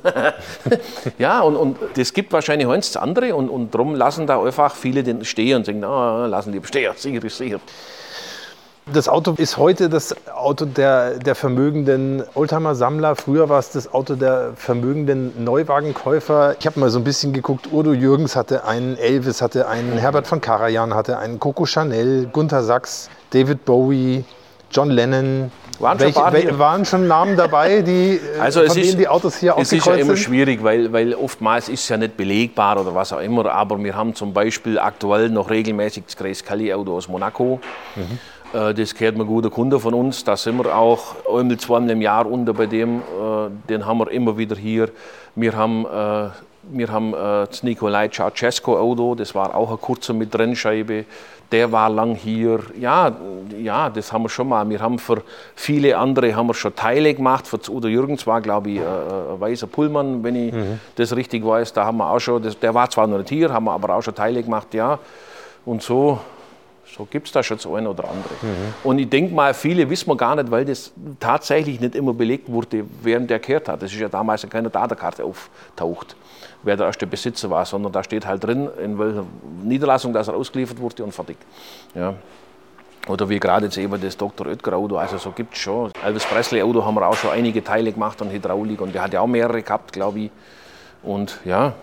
ja, 1.17 1.41
und, 1.41 1.55
und 1.55 1.78
das 1.95 2.13
gibt 2.13 2.34
wahrscheinlich 2.34 2.67
das 2.67 2.97
andere 2.97 3.36
und, 3.36 3.49
und 3.49 3.73
darum 3.73 3.95
lassen 3.95 4.28
da 4.28 4.41
einfach 4.41 4.76
viele 4.76 5.03
den 5.03 5.23
stehen 5.26 5.57
und 5.57 5.65
sagen, 5.65 5.84
ah, 5.84 6.26
lassen 6.26 6.51
die 6.51 6.61
stehen, 6.65 6.93
sicher 6.95 7.23
ist 7.23 7.38
sicher. 7.38 7.59
Das 8.93 9.09
Auto 9.09 9.33
ist 9.38 9.57
heute 9.57 9.89
das 9.89 10.15
Auto 10.31 10.65
der, 10.65 11.17
der 11.17 11.33
vermögenden 11.33 12.23
Oldtimer-Sammler. 12.36 13.15
Früher 13.15 13.49
war 13.49 13.57
es 13.57 13.71
das 13.71 13.91
Auto 13.91 14.13
der 14.13 14.51
vermögenden 14.55 15.43
Neuwagenkäufer. 15.43 16.55
Ich 16.59 16.67
habe 16.67 16.79
mal 16.79 16.91
so 16.91 16.99
ein 16.99 17.03
bisschen 17.03 17.33
geguckt. 17.33 17.69
Udo 17.73 17.93
Jürgens 17.93 18.36
hatte 18.36 18.63
einen, 18.63 18.95
Elvis 18.97 19.41
hatte 19.41 19.67
einen, 19.67 19.97
Herbert 19.97 20.27
von 20.27 20.39
Karajan 20.39 20.93
hatte 20.93 21.17
einen, 21.17 21.39
Coco 21.39 21.65
Chanel, 21.65 22.27
Gunther 22.31 22.61
Sachs, 22.61 23.09
David 23.31 23.65
Bowie, 23.65 24.23
John 24.69 24.91
Lennon. 24.91 25.51
Waren 25.79 25.99
schon 25.99 26.13
Welche, 26.31 26.59
waren 26.59 26.86
schon 26.86 27.07
Namen 27.07 27.36
dabei, 27.36 27.81
die, 27.81 28.19
Also 28.39 28.59
von 28.59 28.67
ist, 28.67 28.75
denen 28.75 28.99
die 28.99 29.07
Autos 29.07 29.38
hier 29.38 29.55
es 29.57 29.63
ist 29.63 29.71
ja 29.71 29.77
ausgekreuzt 29.79 30.01
immer 30.01 30.15
sind? 30.15 30.25
schwierig, 30.25 30.63
weil, 30.63 30.93
weil 30.93 31.15
oftmals 31.15 31.69
ist 31.69 31.81
es 31.81 31.89
ja 31.89 31.97
nicht 31.97 32.15
belegbar 32.15 32.79
oder 32.79 32.93
was 32.93 33.11
auch 33.11 33.19
immer. 33.19 33.51
Aber 33.51 33.83
wir 33.83 33.95
haben 33.95 34.13
zum 34.13 34.31
Beispiel 34.31 34.77
aktuell 34.77 35.29
noch 35.31 35.49
regelmäßig 35.49 36.03
das 36.05 36.15
Grace 36.15 36.45
Kelly 36.45 36.71
Auto 36.71 36.95
aus 36.95 37.07
Monaco. 37.07 37.59
Äh, 37.95 37.99
Das 38.56 38.95
gehört 38.95 39.18
mir 39.18 39.26
guter 39.26 39.49
Kunde 39.49 39.78
von 39.82 39.93
uns. 39.93 40.24
Da 40.24 40.38
sind 40.38 40.64
wir 40.64 40.74
auch 40.74 41.16
einmal, 41.28 41.58
zweimal 41.58 41.89
im 41.89 42.01
Jahr 42.01 42.26
unter 42.26 42.53
bei 42.53 42.68
dem. 42.68 42.99
Äh, 42.99 43.49
Den 43.68 43.86
haben 43.86 43.97
wir 43.97 44.10
immer 44.12 44.38
wieder 44.38 44.56
hier. 44.56 44.91
Wir 45.36 45.58
haben, 45.58 45.86
äh, 45.86 46.30
wir 46.72 46.89
haben 46.89 47.14
äh, 47.14 47.47
das 47.47 47.64
Nikolai 47.64 48.08
Ceausescu 48.08 48.78
Auto. 48.78 49.14
Das 49.14 49.36
war 49.36 49.53
auch 49.53 49.72
ein 49.72 49.82
kurzer 49.82 50.14
mit 50.14 50.32
Trennscheibe. 50.32 51.03
Der 51.51 51.70
war 51.70 51.89
lang 51.89 52.16
hier. 52.16 52.62
Ja, 52.80 53.12
ja, 53.62 53.89
das 53.89 54.14
haben 54.14 54.24
wir 54.24 54.30
schon 54.30 54.47
mal. 54.47 54.70
Wir 54.70 54.80
haben 54.80 54.99
für 54.99 55.22
viele 55.53 55.97
andere 55.97 56.34
haben 56.34 56.47
wir 56.47 56.53
schon 56.53 56.74
Teile 56.74 57.14
gemacht. 57.14 57.47
Für 57.47 57.60
Udo 57.70 57.89
Jürgens 57.89 58.26
war, 58.26 58.39
glaube 58.39 58.70
ich, 58.70 58.78
äh, 58.78 58.84
ein 58.84 59.38
weißer 59.38 59.68
Pullman, 59.68 60.24
wenn 60.24 60.36
ich 60.38 60.53
das 60.95 61.14
richtig 61.14 61.45
weiß. 61.45 61.74
Da 61.74 61.84
haben 61.84 61.97
wir 61.97 62.10
auch 62.10 62.20
schon, 62.20 62.41
der 62.41 62.74
war 62.74 62.89
zwar 62.89 63.06
noch 63.06 63.18
nicht 63.18 63.28
hier, 63.28 63.51
haben 63.51 63.66
wir 63.66 63.74
aber 63.74 63.95
auch 63.95 64.01
schon 64.01 64.16
Teile 64.16 64.41
gemacht, 64.41 64.74
ja. 64.74 64.97
Und 65.66 65.82
so, 65.82 66.20
so 66.96 67.06
gibt 67.06 67.28
es 67.28 67.34
da 67.34 67.43
schon 67.43 67.58
das 67.58 67.66
eine 67.66 67.89
oder 67.89 68.06
andere. 68.06 68.30
Und 68.84 69.00
ich 69.00 69.10
denke 69.10 69.34
mal, 69.34 69.54
viele 69.54 69.89
wissen 69.89 70.08
wir 70.08 70.16
gar 70.16 70.36
nicht, 70.36 70.50
weil 70.50 70.64
das 70.64 70.91
tatsächlich 71.20 71.80
nicht 71.80 71.96
immer 71.96 72.14
belegt 72.14 72.50
wurde, 72.50 72.86
während 73.02 73.30
der 73.30 73.39
gehört 73.39 73.68
hat. 73.68 73.82
Das 73.82 73.91
ist 73.91 74.00
ja 74.00 74.08
damals 74.08 74.43
in 74.43 74.50
keiner 74.50 74.70
Datenkarte 74.70 75.24
auftaucht, 75.24 76.16
wer 76.64 76.78
der 76.78 76.86
erste 76.86 77.06
Besitzer 77.06 77.50
war, 77.50 77.66
sondern 77.66 77.91
da 77.91 78.04
steht 78.04 78.26
halt 78.26 78.43
drin, 78.43 78.70
in 78.82 78.98
welcher 78.98 79.26
Niederlassung 79.64 80.14
das 80.14 80.28
er 80.30 80.36
ausgeliefert 80.36 80.80
wurde 80.80 81.04
und 81.04 81.12
fertig. 81.12 81.38
Ja. 81.93 82.14
Oder 83.08 83.30
wie 83.30 83.39
gerade 83.39 83.66
jetzt 83.66 83.78
eben 83.78 84.00
das 84.02 84.18
Dr. 84.18 84.48
Oetker 84.48 84.74
Auto, 84.74 84.96
also 84.98 85.18
so 85.18 85.32
gibt 85.32 85.54
es 85.54 85.60
schon. 85.60 85.91
Elvis 86.04 86.26
Presley 86.26 86.62
Auto 86.62 86.84
haben 86.84 86.96
wir 86.96 87.08
auch 87.08 87.16
schon 87.16 87.30
einige 87.32 87.64
Teile 87.64 87.91
gemacht 87.91 88.22
an 88.22 88.32
Hydraulik 88.32 88.82
und 88.82 88.96
der 88.96 89.04
hat 89.04 89.14
ja 89.14 89.22
auch 89.22 89.28
mehrere 89.28 89.62
gehabt, 89.62 89.93
glaube 89.93 90.20
ich. 90.22 90.32
Und 91.04 91.39
ja, 91.46 91.74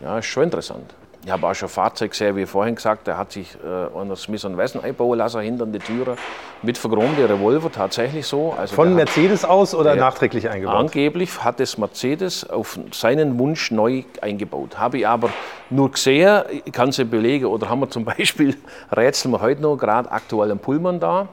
Ja, 0.00 0.18
ist 0.18 0.26
schon 0.26 0.44
interessant. 0.44 0.94
Ich 1.24 1.30
habe 1.30 1.46
auch 1.46 1.54
schon 1.54 1.70
Fahrzeug 1.70 2.10
gesehen, 2.10 2.36
wie 2.36 2.44
vorhin 2.44 2.74
gesagt, 2.74 3.06
der 3.06 3.16
hat 3.16 3.32
sich 3.32 3.56
äh, 3.64 3.98
einer 3.98 4.14
Smith 4.14 4.44
Wesson 4.44 4.84
einbauen 4.84 5.16
lassen, 5.16 5.40
hinter 5.40 5.64
die 5.64 5.78
Türe, 5.78 6.16
mit 6.60 6.76
verchromte 6.76 7.26
Revolver, 7.26 7.72
tatsächlich 7.72 8.26
so. 8.26 8.52
Also 8.52 8.74
Von 8.74 8.94
Mercedes 8.94 9.42
aus 9.42 9.74
oder 9.74 9.96
nachträglich 9.96 10.50
eingebaut? 10.50 10.76
Angeblich 10.76 11.42
hat 11.42 11.60
es 11.60 11.78
Mercedes 11.78 12.48
auf 12.50 12.78
seinen 12.92 13.38
Wunsch 13.38 13.70
neu 13.70 14.02
eingebaut. 14.20 14.78
Habe 14.78 14.98
ich 14.98 15.08
aber 15.08 15.30
nur 15.70 15.92
gesehen, 15.92 16.42
ich 16.66 16.72
kann 16.72 16.90
es 16.90 16.98
belegen, 16.98 17.46
oder 17.46 17.70
haben 17.70 17.80
wir 17.80 17.88
zum 17.88 18.04
Beispiel, 18.16 18.58
rätseln 18.94 19.32
wir 19.32 19.40
heute 19.40 19.62
noch, 19.62 19.78
gerade 19.78 20.12
aktuell 20.12 20.50
einen 20.50 20.60
Pullman 20.60 21.00
da, 21.00 21.28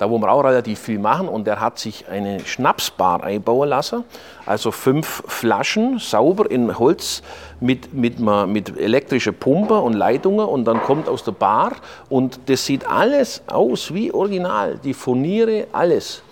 da 0.00 0.08
wo 0.08 0.18
wir 0.18 0.32
auch 0.32 0.42
relativ 0.42 0.78
viel 0.78 0.98
machen. 0.98 1.28
Und 1.28 1.46
der 1.46 1.60
hat 1.60 1.78
sich 1.78 2.08
eine 2.08 2.40
Schnapsbar 2.40 3.22
einbauen 3.22 3.68
lassen. 3.68 4.04
Also 4.46 4.70
fünf 4.70 5.22
Flaschen 5.26 5.98
sauber 5.98 6.50
in 6.50 6.78
Holz 6.78 7.22
mit, 7.60 7.92
mit, 7.92 8.18
mit 8.18 8.78
elektrischer 8.78 9.32
Pumpe 9.32 9.74
und 9.74 9.92
Leitungen. 9.92 10.46
Und 10.46 10.64
dann 10.64 10.82
kommt 10.82 11.06
aus 11.06 11.22
der 11.22 11.32
Bar. 11.32 11.72
Und 12.08 12.40
das 12.46 12.64
sieht 12.64 12.88
alles 12.88 13.42
aus 13.46 13.92
wie 13.92 14.10
original. 14.10 14.80
Die 14.82 14.94
Furniere, 14.94 15.66
alles 15.70 16.22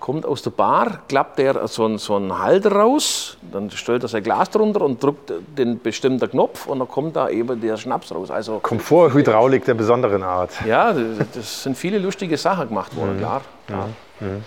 kommt 0.00 0.26
aus 0.26 0.42
der 0.42 0.50
Bar, 0.50 1.00
klappt 1.08 1.38
er 1.38 1.66
so 1.68 1.84
einen, 1.84 1.98
so 1.98 2.16
einen 2.16 2.38
Halter 2.38 2.72
raus, 2.72 3.36
dann 3.52 3.70
stellt 3.70 4.02
er 4.02 4.08
sein 4.08 4.22
Glas 4.22 4.50
drunter 4.50 4.82
und 4.82 5.02
drückt 5.02 5.32
den 5.56 5.80
bestimmten 5.80 6.30
Knopf 6.30 6.66
und 6.66 6.78
dann 6.78 6.88
kommt 6.88 7.16
da 7.16 7.28
eben 7.28 7.60
der 7.60 7.76
Schnaps 7.76 8.14
raus. 8.14 8.30
Also 8.30 8.60
Komforthydraulik 8.60 9.64
der 9.64 9.74
besonderen 9.74 10.22
Art. 10.22 10.50
Ja, 10.66 10.92
das 10.92 11.62
sind 11.62 11.76
viele 11.76 11.98
lustige 11.98 12.36
Sachen 12.36 12.68
gemacht 12.68 12.96
worden, 12.96 13.14
mhm. 13.16 13.18
klar. 13.18 13.42
klar. 13.66 13.88
Mhm. 14.20 14.44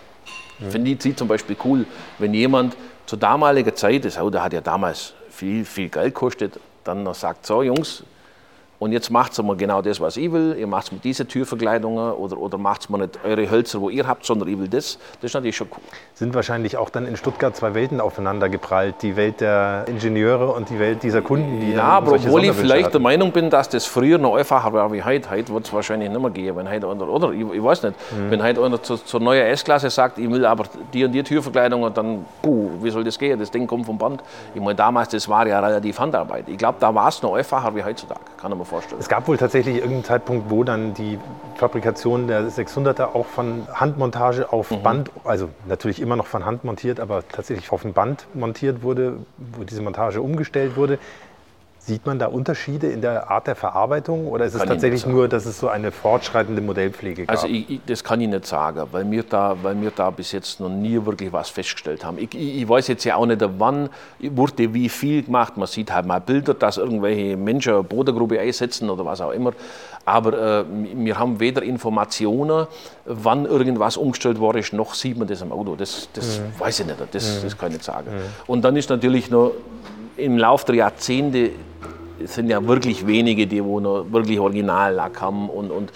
Mhm. 0.60 0.72
Finde 0.72 0.92
ich 0.92 1.16
zum 1.16 1.28
Beispiel 1.28 1.56
cool, 1.64 1.86
wenn 2.18 2.34
jemand 2.34 2.76
zur 3.06 3.18
damaligen 3.18 3.76
Zeit, 3.76 4.06
das 4.06 4.18
Auto 4.18 4.40
hat 4.40 4.54
ja 4.54 4.62
damals 4.62 5.14
viel, 5.30 5.66
viel 5.66 5.90
Geld 5.90 6.14
gekostet, 6.14 6.60
dann 6.84 7.04
noch 7.04 7.16
sagt, 7.16 7.46
so 7.46 7.64
Jungs, 7.64 8.04
und 8.80 8.94
jetzt 8.94 9.10
macht 9.10 9.34
es 9.34 9.44
mal 9.44 9.58
genau 9.58 9.82
das, 9.82 10.00
was 10.00 10.16
ich 10.16 10.32
will. 10.32 10.56
Ihr 10.58 10.66
macht 10.66 10.86
es 10.86 10.92
mit 10.94 11.04
diesen 11.04 11.28
Türverkleidungen 11.28 12.14
oder, 12.14 12.38
oder 12.38 12.58
macht 12.58 12.82
es 12.82 12.90
mal 12.90 13.00
nicht 13.00 13.20
eure 13.26 13.52
Hölzer, 13.52 13.82
wo 13.82 13.90
ihr 13.90 14.08
habt, 14.08 14.26
sondern 14.26 14.48
ich 14.48 14.58
will 14.58 14.70
das. 14.70 14.98
Das 15.22 15.32
ist 15.32 15.34
natürlich 15.34 15.58
schon 15.58 15.68
cool. 15.72 15.84
Sind 16.14 16.34
wahrscheinlich 16.34 16.78
auch 16.78 16.90
dann 16.90 17.06
in 17.06 17.18
Stuttgart 17.18 17.54
zwei 17.56 17.74
Welten 17.74 18.00
aufeinander 18.00 18.48
geprallt. 18.48 18.96
Die 19.02 19.18
Welt 19.18 19.42
der 19.42 19.84
Ingenieure 19.88 20.54
und 20.54 20.70
die 20.70 20.80
Welt 20.80 21.04
dieser 21.04 21.22
Kunden, 21.22 21.60
die 21.60 21.74
Ja, 21.74 21.84
aber 21.84 22.14
obwohl 22.14 22.46
ich 22.46 22.54
vielleicht 22.54 22.86
hatten. 22.86 22.94
der 22.94 23.02
Meinung 23.02 23.34
bin, 23.34 23.50
dass 23.50 23.68
das 23.68 23.86
früher 23.86 24.18
noch 24.18 24.36
einfacher 24.36 24.72
war 24.72 24.92
wie 24.94 25.04
heute. 25.04 25.30
Heute 25.30 25.54
wird 25.54 25.66
es 25.66 25.74
wahrscheinlich 25.74 26.10
nicht 26.10 26.22
mehr 26.22 26.32
gehen. 26.32 26.56
Wenn 26.56 26.70
heute 26.70 26.88
einer, 26.90 27.08
oder 27.08 27.32
ich, 27.32 27.42
ich 27.42 27.64
weiß 27.64 27.84
nicht, 27.84 27.96
mhm. 28.12 28.32
wenn 28.32 28.44
heute 28.44 28.64
einer 28.64 28.82
zur, 28.82 29.04
zur 29.04 29.20
neuen 29.20 29.46
S-Klasse 29.48 29.90
sagt, 29.90 30.18
ich 30.20 30.30
will 30.30 30.46
aber 30.46 30.64
die 30.94 31.04
und 31.04 31.12
die 31.12 31.24
Türverkleidung, 31.24 31.94
dann, 31.94 32.26
puh, 32.42 32.70
wie 32.82 32.92
soll 32.92 33.04
das 33.04 33.20
gehen? 33.20 33.38
Das 33.40 33.52
Ding 33.52 33.68
kommt 33.68 33.86
vom 33.86 33.98
Band. 33.98 34.24
Ich 34.56 34.62
meine, 34.62 34.76
damals, 34.76 35.10
das 35.10 35.28
war 35.28 35.46
ja 35.46 35.60
relativ 35.60 36.00
Handarbeit. 36.00 36.48
Ich 36.48 36.58
glaube, 36.58 36.78
da 36.80 36.96
war 36.96 37.10
es 37.10 37.22
noch 37.22 37.36
einfacher 37.36 37.76
wie 37.76 37.84
heutzutage. 37.84 38.22
Kann 38.38 38.52
man 38.52 38.69
vorstellen. 38.70 39.02
Es 39.02 39.10
gab 39.10 39.28
wohl 39.28 39.38
tatsächlich 39.38 39.76
irgendeinen 39.76 40.04
Zeitpunkt, 40.04 40.50
wo 40.50 40.64
dann 40.64 40.94
die 40.94 41.20
Fabrikation 41.56 42.28
der 42.28 42.44
600er 42.44 43.16
auch 43.16 43.26
von 43.26 43.68
Handmontage 43.74 44.52
auf 44.54 44.72
mhm. 44.72 44.84
Band, 44.84 45.12
also 45.26 45.50
natürlich 45.68 46.02
immer 46.02 46.16
noch 46.16 46.28
von 46.28 46.46
Hand 46.46 46.64
montiert, 46.64 47.00
aber 47.00 47.28
tatsächlich 47.28 47.72
auf 47.72 47.84
ein 47.84 47.94
Band 47.94 48.28
montiert 48.34 48.82
wurde, 48.84 49.18
wo 49.38 49.64
diese 49.64 49.82
Montage 49.82 50.22
umgestellt 50.22 50.78
wurde. 50.78 51.00
Sieht 51.82 52.06
man 52.06 52.20
da 52.20 52.28
Unterschiede 52.28 52.88
in 52.88 53.02
der 53.02 53.32
Art 53.32 53.48
der 53.48 53.56
Verarbeitung 53.56 54.28
oder 54.28 54.46
ist 54.46 54.54
es 54.54 54.60
kann 54.60 54.68
tatsächlich 54.68 55.06
nur, 55.06 55.30
dass 55.30 55.46
es 55.46 55.60
so 55.60 55.70
eine 55.70 55.92
fortschreitende 55.92 56.62
Modellpflege 56.62 57.26
gab? 57.26 57.34
Also 57.34 57.48
ich, 57.48 57.70
ich, 57.70 57.82
das 57.86 58.04
kann 58.04 58.20
ich 58.20 58.28
nicht 58.28 58.46
sagen, 58.46 58.84
weil 58.92 59.10
wir, 59.10 59.24
da, 59.24 59.56
weil 59.64 59.82
wir 59.82 59.92
da 59.92 60.10
bis 60.10 60.34
jetzt 60.34 60.60
noch 60.60 60.70
nie 60.70 61.04
wirklich 61.06 61.32
was 61.32 61.50
festgestellt 61.50 62.04
haben. 62.04 62.18
Ich, 62.18 62.36
ich 62.36 62.68
weiß 62.68 62.90
jetzt 62.90 63.06
ja 63.06 63.16
auch 63.16 63.26
nicht, 63.26 63.42
wann 63.58 63.90
wurde 64.20 64.74
wie 64.74 64.90
viel 64.90 65.24
gemacht. 65.24 65.56
Man 65.56 65.68
sieht 65.68 65.94
halt 65.94 66.06
mal 66.06 66.20
Bilder, 66.20 66.54
dass 66.54 66.78
irgendwelche 66.78 67.38
Menschen 67.38 67.74
eine 67.74 67.84
Bodengruppe 67.84 68.40
einsetzen 68.40 68.90
oder 68.90 69.06
was 69.06 69.22
auch 69.22 69.32
immer. 69.32 69.54
Aber 70.04 70.62
äh, 70.62 70.66
wir 70.96 71.18
haben 71.18 71.40
weder 71.40 71.64
Informationen, 71.64 72.68
wann 73.06 73.46
irgendwas 73.46 73.96
umgestellt 73.96 74.40
worden 74.40 74.58
ist, 74.58 74.74
noch 74.74 74.94
sieht 74.94 75.18
man 75.18 75.28
das 75.28 75.42
am 75.42 75.52
Auto. 75.52 75.76
Das, 75.76 76.10
das 76.14 76.40
mhm. 76.40 76.60
weiß 76.60 76.82
ich 76.82 76.86
nicht, 76.88 76.98
das, 77.12 77.38
mhm. 77.38 77.44
das 77.44 77.58
kann 77.58 77.70
ich 77.70 77.76
nicht 77.76 77.86
sagen. 77.86 78.12
Mhm. 78.12 78.22
Und 78.48 78.62
dann 78.64 78.76
ist 78.76 78.90
natürlich 78.90 79.30
noch 79.30 79.54
im 80.20 80.38
Laufe 80.38 80.66
der 80.68 80.76
Jahrzehnte 80.76 81.52
sind 82.26 82.50
ja 82.50 82.66
wirklich 82.66 83.08
wenige, 83.08 83.48
die 83.48 83.64
wo 83.64 83.80
noch 83.80 84.06
wirklich 84.12 84.40
Originallack 84.40 85.22
haben 85.22 85.50
und, 85.50 85.72
und 85.72 85.92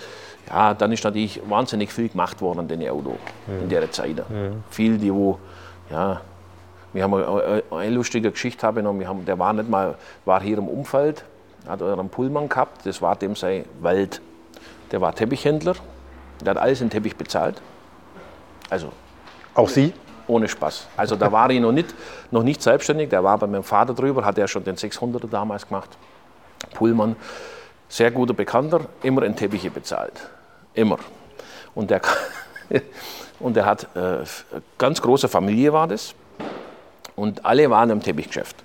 ja, 0.47 0.73
dann 0.73 0.91
ist 0.91 1.03
natürlich 1.03 1.41
wahnsinnig 1.47 1.91
viel 1.91 2.09
gemacht 2.09 2.41
worden 2.41 2.59
an 2.59 2.67
den 2.67 2.87
Auto 2.89 3.17
mhm. 3.47 3.63
in 3.63 3.69
der 3.69 3.91
Zeit. 3.91 4.17
Mhm. 4.29 4.63
Viel, 4.69 4.97
die 4.97 5.13
wo, 5.13 5.39
ja, 5.89 6.21
wir 6.93 7.03
haben 7.03 7.13
eine, 7.13 7.63
eine 7.71 7.95
lustige 7.95 8.31
Geschichte 8.31 8.65
haben 8.65 8.99
wir 8.99 9.07
haben, 9.07 9.25
der 9.25 9.39
war 9.39 9.53
nicht 9.53 9.69
mal, 9.69 9.95
war 10.25 10.41
hier 10.41 10.57
im 10.57 10.67
Umfeld, 10.67 11.25
hat 11.67 11.81
euren 11.81 12.09
Pullman 12.09 12.49
gehabt, 12.49 12.85
das 12.85 13.01
war 13.01 13.15
dem 13.15 13.35
sein 13.35 13.65
Wald. 13.81 14.21
Der 14.91 15.01
war 15.01 15.15
Teppichhändler, 15.15 15.73
der 16.41 16.51
hat 16.51 16.57
alles 16.57 16.81
in 16.81 16.89
Teppich 16.89 17.15
bezahlt. 17.15 17.61
Also. 18.69 18.89
Auch 19.55 19.69
Sie? 19.69 19.93
Ohne 20.27 20.47
Spaß. 20.47 20.87
Also 20.97 21.15
da 21.15 21.31
war 21.31 21.49
ich 21.49 21.59
noch 21.59 21.71
nicht, 21.71 21.93
noch 22.31 22.43
nicht 22.43 22.61
selbstständig, 22.61 23.09
der 23.09 23.23
war 23.23 23.37
bei 23.37 23.47
meinem 23.47 23.63
Vater 23.63 23.93
drüber, 23.93 24.25
hat 24.25 24.37
er 24.37 24.47
schon 24.47 24.63
den 24.63 24.75
600er 24.75 25.27
damals 25.29 25.67
gemacht. 25.67 25.89
Pullman, 26.73 27.15
sehr 27.89 28.11
guter 28.11 28.33
Bekannter, 28.33 28.81
immer 29.03 29.23
in 29.23 29.35
Teppiche 29.35 29.69
bezahlt. 29.69 30.13
Immer. 30.73 30.97
Und 31.75 31.89
der, 31.89 32.01
und 33.39 33.55
der 33.55 33.65
hat, 33.65 33.83
äh, 33.95 34.23
ganz 34.77 35.01
große 35.01 35.27
Familie 35.27 35.73
war 35.73 35.87
das. 35.87 36.15
Und 37.15 37.45
alle 37.45 37.69
waren 37.69 37.89
im 37.89 38.01
Teppichgeschäft. 38.01 38.55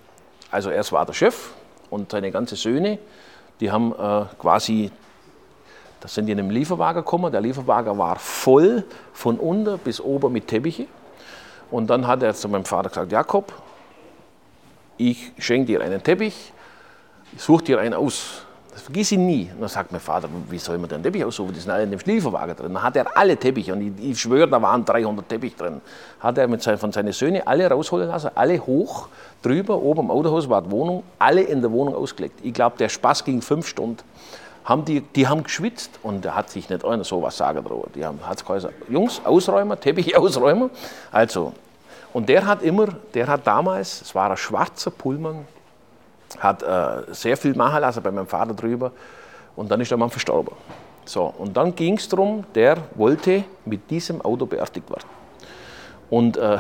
Also 0.51 0.71
erst 0.71 0.93
war 0.93 1.05
der 1.05 1.13
Chef 1.13 1.51
und 1.91 2.11
seine 2.11 2.31
ganzen 2.31 2.57
Söhne, 2.57 2.99
die 3.61 3.71
haben 3.71 3.93
äh, 3.93 4.25
quasi, 4.39 4.91
da 6.01 6.09
sind 6.09 6.27
die 6.27 6.33
in 6.33 6.39
einem 6.39 6.51
Lieferwagen 6.51 7.03
gekommen. 7.03 7.31
Der 7.31 7.41
Lieferwagen 7.41 7.99
war 7.99 8.17
voll 8.17 8.85
von 9.13 9.39
unten 9.39 9.79
bis 9.79 10.01
oben 10.01 10.33
mit 10.33 10.47
Teppiche. 10.47 10.87
Und 11.71 11.89
dann 11.89 12.07
hat 12.07 12.23
er 12.23 12.35
zu 12.35 12.49
meinem 12.49 12.65
Vater 12.65 12.89
gesagt, 12.89 13.13
Jakob, 13.13 13.53
ich 14.97 15.33
schenke 15.39 15.67
dir 15.67 15.81
einen 15.81 16.03
Teppich, 16.03 16.53
such 17.37 17.63
dir 17.63 17.79
einen 17.79 17.95
aus. 17.95 18.43
Das 18.73 18.83
vergiss 18.83 19.13
ich 19.13 19.19
nie. 19.19 19.51
Und 19.55 19.61
dann 19.61 19.69
sagt 19.69 19.91
mein 19.91 20.01
Vater, 20.01 20.29
wie 20.49 20.59
soll 20.59 20.79
man 20.79 20.89
den 20.89 21.03
Teppich 21.03 21.25
aussuchen? 21.25 21.53
Die 21.53 21.61
sind 21.61 21.71
alle 21.71 21.83
in 21.83 21.91
dem 21.91 21.99
Schlieferwagen 21.99 22.55
drin. 22.57 22.75
Dann 22.75 22.83
hat 22.83 22.97
er 22.97 23.17
alle 23.17 23.37
Teppiche, 23.37 23.73
und 23.73 23.99
ich, 23.99 24.11
ich 24.11 24.21
schwöre, 24.21 24.49
da 24.49 24.63
waren 24.63 24.85
300 24.85 25.29
Teppich 25.29 25.57
drin. 25.57 25.81
Hat 26.21 26.39
er 26.39 26.47
mit 26.47 26.63
sein, 26.63 26.79
von 26.79 26.93
seinen 26.93 27.13
Söhnen 27.13 27.45
alle 27.47 27.69
rausholen 27.69 28.09
lassen, 28.09 28.31
alle 28.35 28.59
hoch, 28.65 29.09
drüber, 29.43 29.81
oben 29.83 30.03
im 30.03 30.11
Autohaus 30.11 30.49
war 30.49 30.63
die 30.63 30.71
Wohnung, 30.71 31.03
alle 31.19 31.43
in 31.43 31.61
der 31.61 31.73
Wohnung 31.73 31.95
ausgelegt. 31.95 32.39
Ich 32.43 32.55
glaube, 32.55 32.77
der 32.79 32.89
Spaß 32.89 33.25
ging 33.25 33.43
fünf 33.43 33.67
Stunden. 33.67 33.99
Haben 34.69 34.85
die, 34.85 35.01
die 35.01 35.27
haben 35.27 35.43
geschwitzt 35.43 35.99
und 36.03 36.23
da 36.27 36.35
hat 36.35 36.51
sich 36.51 36.69
nicht 36.69 36.85
einer 36.85 37.03
so 37.03 37.23
was 37.23 37.39
sagen 37.39 37.65
droht. 37.65 37.95
Die 37.95 38.05
haben 38.05 38.19
hat's 38.23 38.45
gesagt, 38.45 38.75
Jungs, 38.91 39.23
Ausräumer, 39.25 39.81
Teppich 39.81 40.15
Ausräumer. 40.19 40.69
Also, 41.11 41.55
und 42.13 42.29
der 42.29 42.45
hat 42.45 42.63
immer, 42.63 42.89
der 43.15 43.29
hat 43.29 43.47
damals, 43.47 44.03
es 44.03 44.15
war 44.15 44.31
ein 44.31 44.37
schwarzer 44.37 44.91
Pullman, 44.91 45.47
hat 46.39 46.63
äh, 46.63 47.15
sehr 47.15 47.39
viel 47.39 47.55
machen 47.55 47.81
lassen 47.81 48.03
bei 48.03 48.11
meinem 48.11 48.27
Vater 48.27 48.53
drüber 48.53 48.93
und 49.57 49.71
dann 49.71 49.81
ist 49.81 49.91
der 49.91 49.97
Mann 49.97 50.11
verstorben. 50.11 50.53
So, 51.07 51.33
und 51.39 51.57
dann 51.57 51.75
ging 51.75 51.97
es 51.97 52.07
darum, 52.07 52.45
der 52.55 52.77
wollte 52.95 53.45
mit 53.65 53.91
diesem 53.91 54.21
Auto 54.21 54.45
beerdigt 54.45 54.91
werden. 54.91 55.09
Und, 56.11 56.37
äh, 56.37 56.59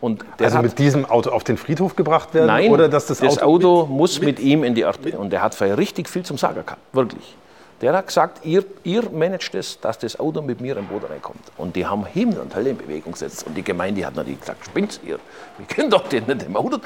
und 0.00 0.24
also 0.38 0.56
hat, 0.56 0.62
mit 0.62 0.78
diesem 0.78 1.04
Auto 1.04 1.30
auf 1.30 1.42
den 1.42 1.56
Friedhof 1.56 1.96
gebracht 1.96 2.32
werden? 2.32 2.46
Nein, 2.46 2.70
oder 2.70 2.88
dass 2.88 3.06
das, 3.06 3.18
das 3.18 3.42
Auto, 3.42 3.80
Auto 3.80 3.86
mit, 3.86 3.96
muss 3.98 4.20
mit, 4.20 4.38
mit, 4.38 4.38
ihm 4.38 4.62
in 4.62 4.76
die 4.76 4.82
Erde. 4.82 5.18
Und 5.18 5.30
der 5.30 5.42
hat 5.42 5.60
richtig 5.60 6.08
viel 6.08 6.22
zum 6.22 6.38
Sagen 6.38 6.64
gehabt, 6.64 6.80
wirklich. 6.92 7.36
Der 7.80 7.94
hat 7.94 8.08
gesagt, 8.08 8.44
ihr, 8.44 8.64
ihr 8.84 9.08
managt 9.10 9.54
es, 9.54 9.80
dass 9.80 9.98
das 9.98 10.20
Auto 10.20 10.42
mit 10.42 10.60
mir 10.60 10.76
im 10.76 10.86
Boden 10.86 11.06
reinkommt. 11.06 11.40
Und 11.56 11.76
die 11.76 11.86
haben 11.86 12.04
Himmel 12.04 12.38
und 12.38 12.54
Hölle 12.54 12.70
in 12.70 12.76
Bewegung 12.76 13.12
gesetzt. 13.12 13.46
Und 13.46 13.54
die 13.54 13.62
Gemeinde 13.62 14.04
hat 14.04 14.14
natürlich 14.14 14.40
gesagt, 14.40 14.66
spinnt 14.66 15.00
ihr? 15.04 15.18
Wir 15.56 15.66
können 15.66 15.88
doch 15.88 16.06
den 16.06 16.26
nicht 16.26 16.42
im 16.42 16.56
Auto. 16.56 16.78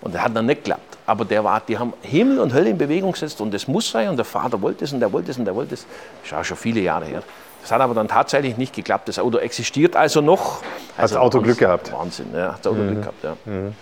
Und 0.00 0.14
der 0.14 0.24
hat 0.24 0.34
dann 0.34 0.46
nicht 0.46 0.64
geklappt. 0.64 0.98
Aber 1.06 1.24
der 1.24 1.44
war, 1.44 1.60
die 1.60 1.78
haben 1.78 1.92
Himmel 2.02 2.40
und 2.40 2.52
Hölle 2.52 2.70
in 2.70 2.78
Bewegung 2.78 3.12
gesetzt 3.12 3.40
und 3.40 3.54
das 3.54 3.68
muss 3.68 3.88
sein. 3.90 4.08
Und 4.08 4.16
der 4.16 4.24
Vater 4.24 4.60
wollte 4.60 4.84
es 4.84 4.92
und 4.92 4.98
der 4.98 5.12
wollte 5.12 5.30
es 5.30 5.38
und 5.38 5.44
der 5.44 5.54
wollte 5.54 5.74
es. 5.74 5.86
Das 6.22 6.32
ist 6.32 6.38
auch 6.38 6.44
schon 6.44 6.56
viele 6.56 6.80
Jahre 6.80 7.04
her. 7.04 7.22
Das 7.62 7.70
hat 7.70 7.80
aber 7.80 7.94
dann 7.94 8.08
tatsächlich 8.08 8.56
nicht 8.56 8.74
geklappt. 8.74 9.08
Das 9.08 9.18
Auto 9.18 9.38
existiert 9.38 9.94
also 9.94 10.20
noch. 10.20 10.62
Also 10.62 10.62
hat 10.96 11.10
das 11.10 11.16
Auto 11.16 11.40
Glück 11.42 11.58
gehabt? 11.58 11.92
Wahnsinn, 11.92 12.26
ja, 12.34 12.54
hat 12.54 12.60
das 12.60 12.72
Auto 12.72 12.80
mhm. 12.80 12.88
Glück 12.88 13.00
gehabt, 13.02 13.24
ja. 13.24 13.36
Mhm. 13.44 13.74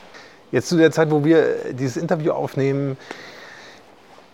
Jetzt 0.50 0.68
zu 0.68 0.76
der 0.76 0.90
Zeit, 0.90 1.10
wo 1.10 1.24
wir 1.24 1.72
dieses 1.72 1.96
Interview 1.96 2.32
aufnehmen, 2.32 2.96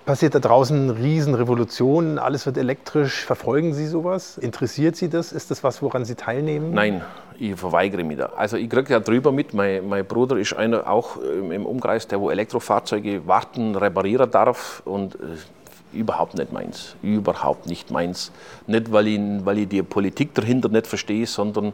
passiert 0.05 0.35
da 0.35 0.39
draußen 0.39 0.91
Riesenrevolutionen, 0.91 2.19
alles 2.19 2.47
wird 2.47 2.59
elektrisch. 2.59 3.25
Verfolgen 3.25 3.73
Sie 3.73 3.87
sowas? 3.87 4.39
Interessiert 4.39 4.97
Sie 4.97 5.09
das? 5.09 5.33
Ist 5.33 5.51
das 5.51 5.65
was, 5.65 5.83
woran 5.83 6.05
Sie 6.05 6.15
teilnehmen? 6.15 6.73
Nein, 6.73 7.03
ich 7.39 7.57
verweigere 7.57 8.05
mich 8.05 8.19
da. 8.19 8.27
Also 8.37 8.57
ich 8.57 8.69
kriege 8.69 8.93
ja 8.93 9.01
drüber 9.01 9.33
mit, 9.33 9.55
mein, 9.55 9.89
mein 9.89 10.05
Bruder 10.07 10.37
ist 10.37 10.55
einer 10.55 10.89
auch 10.89 11.17
im 11.17 11.67
Umkreis, 11.67 12.07
der 12.07 12.21
wo 12.21 12.31
Elektrofahrzeuge 12.31 13.27
warten, 13.27 13.75
reparieren 13.77 14.31
darf 14.31 14.83
und 14.85 15.15
äh, 15.15 15.99
überhaupt 15.99 16.35
nicht 16.37 16.53
meins. 16.53 16.97
Überhaupt 17.03 17.67
nicht 17.67 17.91
meins. 17.91 18.31
Nicht, 18.67 18.93
weil 18.93 19.07
ich, 19.09 19.21
weil 19.45 19.59
ich 19.59 19.69
die 19.69 19.83
Politik 19.83 20.35
dahinter 20.35 20.69
nicht 20.69 20.87
verstehe, 20.87 21.27
sondern 21.27 21.73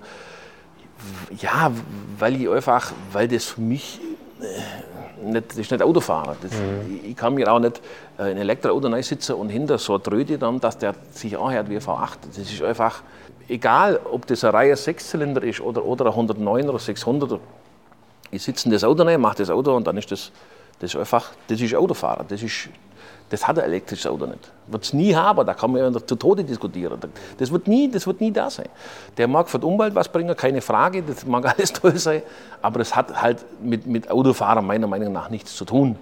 ja, 1.40 1.72
weil 2.18 2.40
ich 2.40 2.48
einfach, 2.48 2.92
weil 3.12 3.26
das 3.26 3.44
für 3.46 3.60
mich... 3.60 4.00
Äh, 4.40 4.44
nicht, 5.22 5.50
das 5.50 5.58
ist 5.58 5.70
nicht 5.70 5.82
Autofahren. 5.82 6.36
Das, 6.42 6.52
mhm. 6.52 7.00
ich, 7.04 7.16
kann 7.16 7.34
mir 7.34 7.52
auch 7.52 7.58
nicht 7.58 7.80
äh, 8.18 8.24
in 8.24 8.28
ein 8.30 8.38
Elektroauto 8.38 9.02
sitzen 9.02 9.34
und 9.34 9.48
hinter 9.50 9.78
so 9.78 9.94
eine 9.94 10.02
Tröte 10.02 10.38
dann, 10.38 10.60
dass 10.60 10.78
der 10.78 10.94
sich 11.12 11.38
anhört 11.38 11.68
wie 11.68 11.76
ein 11.76 11.82
V8. 11.82 12.18
Das 12.28 12.38
ist 12.38 12.62
einfach, 12.62 13.02
egal 13.48 14.00
ob 14.10 14.26
das 14.26 14.44
eine 14.44 14.54
Reihe 14.54 14.74
6-Zylinder 14.74 15.42
ist 15.42 15.60
oder, 15.60 15.84
oder 15.84 16.06
ein 16.06 16.12
109 16.12 16.68
oder 16.68 16.78
600, 16.78 17.40
ich 18.30 18.42
sitze 18.42 18.66
in 18.66 18.72
das 18.72 18.84
Auto 18.84 19.02
rein, 19.02 19.20
mache 19.20 19.38
das 19.38 19.50
Auto 19.50 19.74
und 19.74 19.86
dann 19.86 19.96
ist 19.96 20.10
das, 20.10 20.30
das 20.78 20.94
ist 20.94 21.00
einfach, 21.00 21.32
das 21.48 21.60
ist 21.60 21.74
Autofahren. 21.74 22.26
Das 22.28 22.42
ist 22.42 22.68
das 23.30 23.46
hat 23.46 23.58
ein 23.58 23.64
elektrisches 23.64 24.06
Auto 24.06 24.26
nicht. 24.26 24.50
Wird 24.66 24.84
es 24.84 24.92
nie 24.92 25.14
haben, 25.14 25.46
da 25.46 25.54
kann 25.54 25.70
man 25.70 25.94
ja 25.94 26.06
zu 26.06 26.16
Tode 26.16 26.44
diskutieren. 26.44 26.98
Das 27.38 27.50
wird, 27.50 27.68
nie, 27.68 27.88
das 27.88 28.06
wird 28.06 28.20
nie 28.20 28.32
da 28.32 28.50
sein. 28.50 28.68
Der 29.16 29.28
mag 29.28 29.48
für 29.48 29.58
die 29.58 29.66
Umwelt 29.66 29.94
was 29.94 30.08
bringen, 30.08 30.36
keine 30.36 30.60
Frage, 30.60 31.02
das 31.02 31.24
mag 31.24 31.46
alles 31.56 31.72
toll 31.72 31.96
sein, 31.96 32.22
aber 32.60 32.80
das 32.80 32.94
hat 32.94 33.22
halt 33.22 33.38
mit, 33.62 33.86
mit 33.86 34.10
Autofahren 34.10 34.66
meiner 34.66 34.88
Meinung 34.88 35.12
nach 35.12 35.30
nichts 35.30 35.54
zu 35.56 35.64
tun. 35.64 35.96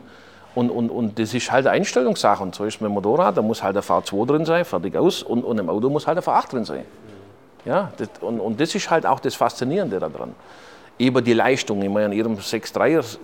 Und, 0.54 0.70
und, 0.70 0.90
und 0.90 1.18
das 1.18 1.34
ist 1.34 1.52
halt 1.52 1.66
eine 1.66 1.76
Einstellungssache. 1.76 2.42
Und 2.42 2.54
so 2.54 2.64
ist 2.64 2.80
mit 2.80 2.88
dem 2.88 2.94
Motorrad, 2.94 3.36
da 3.36 3.42
muss 3.42 3.62
halt 3.62 3.76
der 3.76 3.84
V2 3.84 4.26
drin 4.26 4.44
sein, 4.44 4.64
fertig 4.64 4.96
aus, 4.96 5.22
und, 5.22 5.44
und 5.44 5.58
im 5.58 5.68
Auto 5.68 5.90
muss 5.90 6.06
halt 6.06 6.16
der 6.16 6.24
V8 6.24 6.50
drin 6.50 6.64
sein. 6.64 6.84
Ja, 7.64 7.92
das, 7.98 8.08
und, 8.22 8.40
und 8.40 8.58
das 8.58 8.74
ist 8.74 8.90
halt 8.90 9.04
auch 9.04 9.20
das 9.20 9.34
Faszinierende 9.34 9.98
daran. 9.98 10.34
Über 10.96 11.20
die 11.20 11.34
Leistung. 11.34 11.82
Ich 11.82 11.90
meine, 11.90 12.06
in 12.06 12.12
Ihrem 12.12 12.36
6.3er 12.36 13.18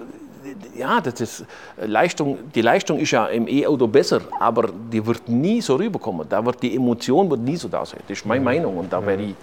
ja, 0.74 1.00
das 1.00 1.20
ist, 1.20 1.40
äh, 1.76 1.86
Leistung, 1.86 2.38
die 2.54 2.62
Leistung 2.62 2.98
ist 2.98 3.10
ja 3.10 3.26
im 3.26 3.48
E-Auto 3.48 3.86
besser, 3.86 4.20
aber 4.38 4.70
die 4.92 5.04
wird 5.04 5.28
nie 5.28 5.60
so 5.60 5.76
rüberkommen. 5.76 6.28
Da 6.28 6.44
wird 6.44 6.62
die 6.62 6.74
Emotion 6.74 7.30
wird 7.30 7.40
nie 7.40 7.56
so 7.56 7.68
da 7.68 7.84
sein. 7.84 8.00
Das 8.08 8.18
ist 8.18 8.26
meine 8.26 8.44
Meinung. 8.44 8.78
Und 8.78 8.92
da 8.92 9.04
werde 9.04 9.22
ich 9.22 9.34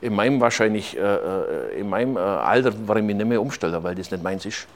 in 0.00 0.14
meinem 0.14 0.40
wahrscheinlich, 0.40 0.96
äh, 0.96 1.00
äh, 1.00 1.80
in 1.80 1.88
meinem 1.88 2.16
Alter, 2.16 2.72
werde 2.86 3.00
ich 3.00 3.06
mich 3.06 3.16
nicht 3.16 3.26
mehr 3.26 3.40
umstellen, 3.40 3.82
weil 3.82 3.94
das 3.94 4.10
nicht 4.10 4.22
meins 4.22 4.44
ist. 4.44 4.66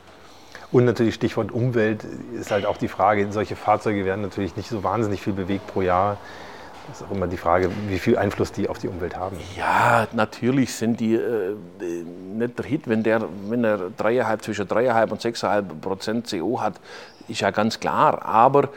Und 0.70 0.84
natürlich 0.84 1.14
Stichwort 1.14 1.50
Umwelt 1.50 2.04
ist 2.38 2.50
halt 2.50 2.66
auch 2.66 2.76
die 2.76 2.88
Frage, 2.88 3.26
solche 3.32 3.56
Fahrzeuge 3.56 4.04
werden 4.04 4.20
natürlich 4.20 4.56
nicht 4.56 4.68
so 4.68 4.84
wahnsinnig 4.84 5.22
viel 5.22 5.32
bewegt 5.32 5.66
pro 5.66 5.80
Jahr. 5.80 6.18
Das 6.88 7.02
ist 7.02 7.06
auch 7.06 7.14
immer 7.14 7.26
die 7.26 7.36
Frage, 7.36 7.70
wie 7.88 7.98
viel 7.98 8.16
Einfluss 8.16 8.50
die 8.50 8.68
auf 8.68 8.78
die 8.78 8.88
Umwelt 8.88 9.14
haben. 9.16 9.36
Ja, 9.56 10.08
natürlich 10.12 10.74
sind 10.74 11.00
die 11.00 11.14
äh, 11.14 11.54
nicht 11.80 12.58
der 12.58 12.64
Hit, 12.64 12.88
wenn 12.88 13.02
der, 13.02 13.22
wenn 13.48 13.62
er 13.62 13.90
3,5, 13.98 14.38
zwischen 14.40 14.66
3,5 14.66 15.10
und 15.10 15.20
6,5 15.20 15.62
Prozent 15.80 16.30
CO 16.30 16.60
hat, 16.60 16.74
ist 17.28 17.40
ja 17.40 17.50
ganz 17.50 17.78
klar. 17.78 18.24
Aber 18.24 18.70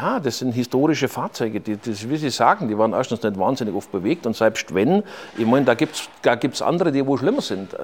ja, 0.00 0.20
das 0.20 0.38
sind 0.38 0.52
historische 0.52 1.08
Fahrzeuge, 1.08 1.60
die, 1.60 1.76
das 1.76 2.08
will 2.08 2.22
ich 2.22 2.34
sagen, 2.34 2.68
die 2.68 2.78
waren 2.78 2.92
erstens 2.92 3.22
nicht 3.22 3.38
wahnsinnig 3.38 3.74
oft 3.74 3.92
bewegt 3.92 4.26
und 4.26 4.34
selbst 4.34 4.74
wenn, 4.74 5.02
ich 5.36 5.46
meine, 5.46 5.66
da 5.66 5.74
gibt 5.74 5.96
es 5.96 6.08
da 6.22 6.34
gibt's 6.34 6.62
andere, 6.62 6.90
die 6.90 7.06
wo 7.06 7.16
schlimmer 7.16 7.42
sind. 7.42 7.74
Äh, 7.74 7.78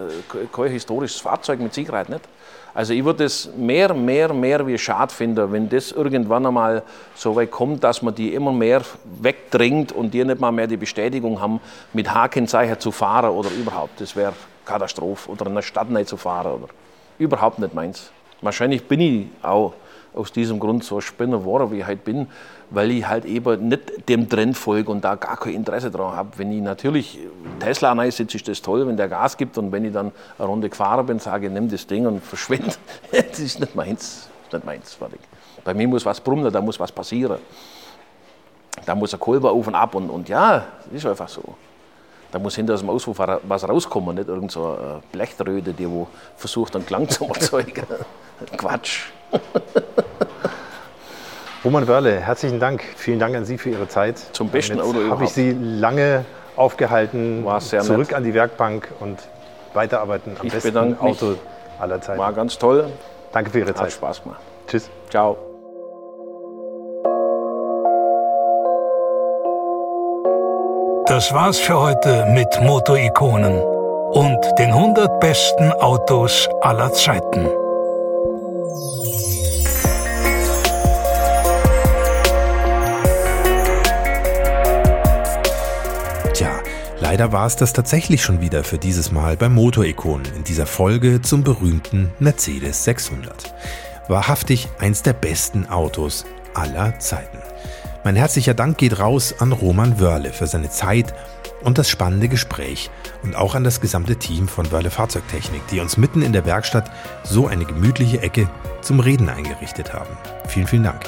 kein 0.53 0.71
historisches 0.71 1.21
Fahrzeug 1.21 1.61
mit 1.61 1.75
Sicherheit 1.75 2.09
nicht. 2.09 2.23
Also 2.75 2.93
ich 2.93 3.05
würde 3.05 3.25
es 3.25 3.51
mehr, 3.57 3.95
mehr, 3.95 4.33
mehr 4.35 4.67
wie 4.67 4.77
schade 4.77 5.12
finden, 5.12 5.51
wenn 5.51 5.69
das 5.69 5.93
irgendwann 5.93 6.45
einmal 6.45 6.83
so 7.14 7.35
weit 7.35 7.51
kommt, 7.51 7.83
dass 7.83 8.03
man 8.03 8.14
die 8.14 8.35
immer 8.35 8.53
mehr 8.53 8.83
wegdrängt 9.21 9.93
und 9.93 10.12
die 10.12 10.25
nicht 10.25 10.41
mal 10.41 10.53
mehr 10.53 10.67
die 10.67 10.77
Bestätigung 10.77 11.41
haben, 11.41 11.61
mit 11.95 12.12
Hakenzeichen 12.12 12.79
zu 12.79 12.93
fahren 12.93 13.31
oder 13.31 13.51
überhaupt. 13.51 14.01
Das 14.01 14.14
wäre 14.14 14.35
Katastrophe. 14.67 15.31
Oder 15.31 15.47
in 15.47 15.55
der 15.55 15.62
Stadt 15.62 15.89
nicht 15.89 16.09
zu 16.09 16.19
fahren. 16.19 16.53
Oder 16.53 16.69
überhaupt 17.19 17.59
nicht 17.59 17.73
meins. 17.73 18.11
Wahrscheinlich 18.43 18.87
bin 18.87 19.01
ich 19.01 19.27
auch 19.43 19.73
aus 20.17 20.33
diesem 20.33 20.59
Grund 20.59 20.83
so 20.83 20.97
ein 20.97 21.03
Spinner 21.03 21.39
geworden, 21.39 21.71
wie 21.71 21.79
ich 21.79 21.87
halt 21.87 22.05
bin, 22.05 22.27
weil 22.71 22.91
ich 22.91 23.07
halt 23.07 23.25
eben 23.25 23.69
nicht 23.69 24.09
dem 24.09 24.29
Trend 24.29 24.57
folge 24.57 24.91
und 24.91 25.05
da 25.05 25.14
gar 25.14 25.37
kein 25.37 25.55
Interesse 25.55 25.91
daran 25.91 26.17
habe. 26.17 26.31
Wenn 26.37 26.51
ich 26.51 26.62
natürlich 26.62 27.19
Tesla 27.61 27.93
rein 27.93 28.11
sitze, 28.11 28.37
ist 28.37 28.49
das 28.49 28.62
toll, 28.62 28.87
wenn 28.87 28.97
der 28.97 29.09
Gas 29.09 29.37
gibt 29.37 29.57
und 29.59 29.71
wenn 29.73 29.85
ich 29.85 29.93
dann 29.93 30.12
eine 30.39 30.49
Runde 30.49 30.69
gefahren 30.69 31.07
bin, 31.07 31.19
sage 31.19 31.47
ich, 31.47 31.53
nimm 31.53 31.69
das 31.69 31.87
Ding 31.87 32.07
und 32.07 32.23
verschwinde. 32.25 32.75
das 33.12 33.39
ist 33.39 33.61
nicht 33.61 33.75
meins. 33.75 34.29
Das 34.45 34.47
ist 34.47 34.53
nicht 34.55 34.64
meins. 34.64 34.95
Fertig. 34.95 35.21
Bei 35.64 35.75
mir 35.75 35.89
muss 35.89 36.05
was 36.05 36.21
brummen, 36.21 36.53
da 36.53 36.61
muss 36.61 36.79
was 36.81 36.93
passieren. 36.93 37.39
Da 38.85 38.95
muss 38.95 39.14
ein 39.14 39.21
Kolberofen 39.21 39.75
ab 39.75 39.95
und, 39.95 40.11
und 40.11 40.29
ja, 40.29 40.64
das 40.85 40.95
ist 40.95 41.07
einfach 41.07 41.29
so. 41.29 41.43
Da 42.37 42.43
muss 42.43 42.55
hinter 42.55 42.74
aus 42.74 42.80
dem 42.80 42.91
Auspuff 42.91 43.16
was 43.45 43.66
rauskommen, 43.66 44.14
nicht 44.16 44.28
irgend 44.28 44.53
so 44.53 44.66
eine 44.66 45.01
Blechröde, 45.11 45.72
die 45.72 45.89
wo 45.89 46.07
versucht, 46.37 46.76
einen 46.76 46.84
Klang 46.84 47.09
zu 47.09 47.24
erzeugen. 47.28 47.87
Quatsch. 48.59 49.05
Roman 51.64 51.89
Wörle, 51.89 52.20
herzlichen 52.20 52.61
Dank. 52.61 52.82
Vielen 52.97 53.18
Dank 53.18 53.34
an 53.37 53.47
Sie 53.47 53.57
für 53.57 53.70
Ihre 53.70 53.89
Zeit. 53.89 54.18
Zum 54.32 54.51
besten 54.51 54.82
Auto 54.82 54.91
überhaupt. 54.99 55.12
habe 55.12 55.24
ich 55.24 55.30
Sie 55.30 55.53
lange 55.53 56.26
aufgehalten. 56.57 57.43
War 57.43 57.62
sehr 57.62 57.80
Zurück 57.80 58.09
nett. 58.09 58.14
an 58.14 58.24
die 58.24 58.34
Werkbank 58.34 58.93
und 59.01 59.18
weiterarbeiten 59.72 60.37
am 60.39 60.47
ich 60.47 60.53
besten 60.53 60.99
Auto 60.99 61.37
aller 61.80 62.03
Zeiten. 62.03 62.18
War 62.18 62.34
ganz 62.34 62.59
toll. 62.59 62.91
Danke 63.32 63.49
für 63.51 63.61
Ihre 63.61 63.72
Zeit. 63.72 63.87
Hat 63.87 63.93
Spaß 63.93 64.22
gemacht. 64.24 64.41
Tschüss. 64.66 64.91
Ciao. 65.09 65.56
Das 71.09 71.33
war's 71.33 71.59
für 71.59 71.79
heute 71.79 72.27
mit 72.27 72.49
Motorikonen 72.61 73.61
und 73.61 74.39
den 74.59 74.73
100 74.73 75.21
besten 75.21 75.73
Autos 75.73 76.49
aller 76.63 76.93
Zeiten. 76.93 77.49
Leider 87.17 87.33
war 87.33 87.47
es 87.47 87.57
das 87.57 87.73
tatsächlich 87.73 88.23
schon 88.23 88.43
wieder 88.43 88.63
für 88.63 88.77
dieses 88.77 89.11
Mal 89.11 89.39
bei 89.39 89.49
Motorikonen 89.49 90.27
in 90.35 90.45
dieser 90.45 90.67
Folge 90.67 91.23
zum 91.23 91.45
berühmten 91.45 92.13
Mercedes 92.19 92.85
600. 92.85 93.55
Wahrhaftig 94.09 94.69
eins 94.81 95.03
der 95.03 95.15
besten 95.15 95.67
Autos 95.67 96.27
aller 96.53 96.99
Zeiten. 96.99 97.46
Mein 98.07 98.15
herzlicher 98.15 98.55
Dank 98.55 98.79
geht 98.79 99.01
raus 99.01 99.35
an 99.41 99.51
Roman 99.51 99.99
Wörle 99.99 100.33
für 100.33 100.47
seine 100.47 100.71
Zeit 100.71 101.13
und 101.65 101.77
das 101.77 101.91
spannende 101.91 102.29
Gespräch 102.29 102.89
und 103.25 103.35
auch 103.35 103.57
an 103.57 103.65
das 103.65 103.81
gesamte 103.81 104.15
Team 104.15 104.47
von 104.47 104.71
Wörle 104.71 104.93
Fahrzeugtechnik, 104.93 105.67
die 105.73 105.81
uns 105.81 105.97
mitten 105.97 106.23
in 106.23 106.33
der 106.33 106.47
Werkstatt 106.47 106.89
so 107.25 107.49
eine 107.49 107.65
gemütliche 107.65 108.23
Ecke 108.23 108.49
zum 108.81 109.01
Reden 109.01 109.29
eingerichtet 109.29 109.93
haben. 109.93 110.17
Vielen, 110.47 110.69
vielen 110.69 110.85
Dank. 110.85 111.01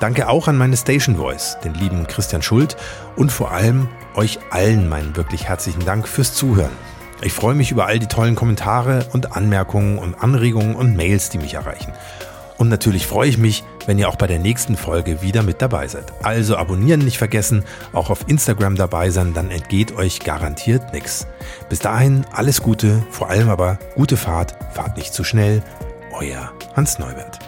Danke 0.00 0.28
auch 0.28 0.48
an 0.48 0.58
meine 0.58 0.76
Station 0.76 1.14
Voice, 1.14 1.58
den 1.62 1.74
lieben 1.74 2.08
Christian 2.08 2.42
Schuld 2.42 2.76
und 3.14 3.30
vor 3.30 3.52
allem 3.52 3.86
euch 4.16 4.40
allen 4.50 4.88
meinen 4.88 5.14
wirklich 5.14 5.44
herzlichen 5.44 5.84
Dank 5.84 6.08
fürs 6.08 6.34
Zuhören. 6.34 6.72
Ich 7.22 7.34
freue 7.34 7.54
mich 7.54 7.70
über 7.70 7.86
all 7.86 8.00
die 8.00 8.08
tollen 8.08 8.34
Kommentare 8.34 9.06
und 9.12 9.36
Anmerkungen 9.36 9.96
und 9.96 10.20
Anregungen 10.20 10.74
und 10.74 10.96
Mails, 10.96 11.30
die 11.30 11.38
mich 11.38 11.54
erreichen. 11.54 11.92
Und 12.58 12.68
natürlich 12.68 13.06
freue 13.06 13.28
ich 13.28 13.38
mich, 13.38 13.64
wenn 13.86 13.98
ihr 13.98 14.08
auch 14.08 14.16
bei 14.16 14.26
der 14.26 14.38
nächsten 14.38 14.76
Folge 14.76 15.22
wieder 15.22 15.42
mit 15.42 15.62
dabei 15.62 15.88
seid. 15.88 16.12
Also 16.22 16.56
abonnieren 16.56 17.00
nicht 17.00 17.18
vergessen, 17.18 17.64
auch 17.92 18.10
auf 18.10 18.28
Instagram 18.28 18.76
dabei 18.76 19.10
sein, 19.10 19.34
dann 19.34 19.50
entgeht 19.50 19.94
euch 19.96 20.20
garantiert 20.20 20.92
nichts. 20.92 21.26
Bis 21.68 21.78
dahin 21.78 22.24
alles 22.32 22.62
Gute, 22.62 23.02
vor 23.10 23.30
allem 23.30 23.48
aber 23.48 23.78
gute 23.94 24.16
Fahrt, 24.16 24.54
fahrt 24.72 24.96
nicht 24.96 25.12
zu 25.12 25.24
schnell. 25.24 25.62
Euer 26.12 26.52
Hans 26.74 26.98
Neubert. 26.98 27.38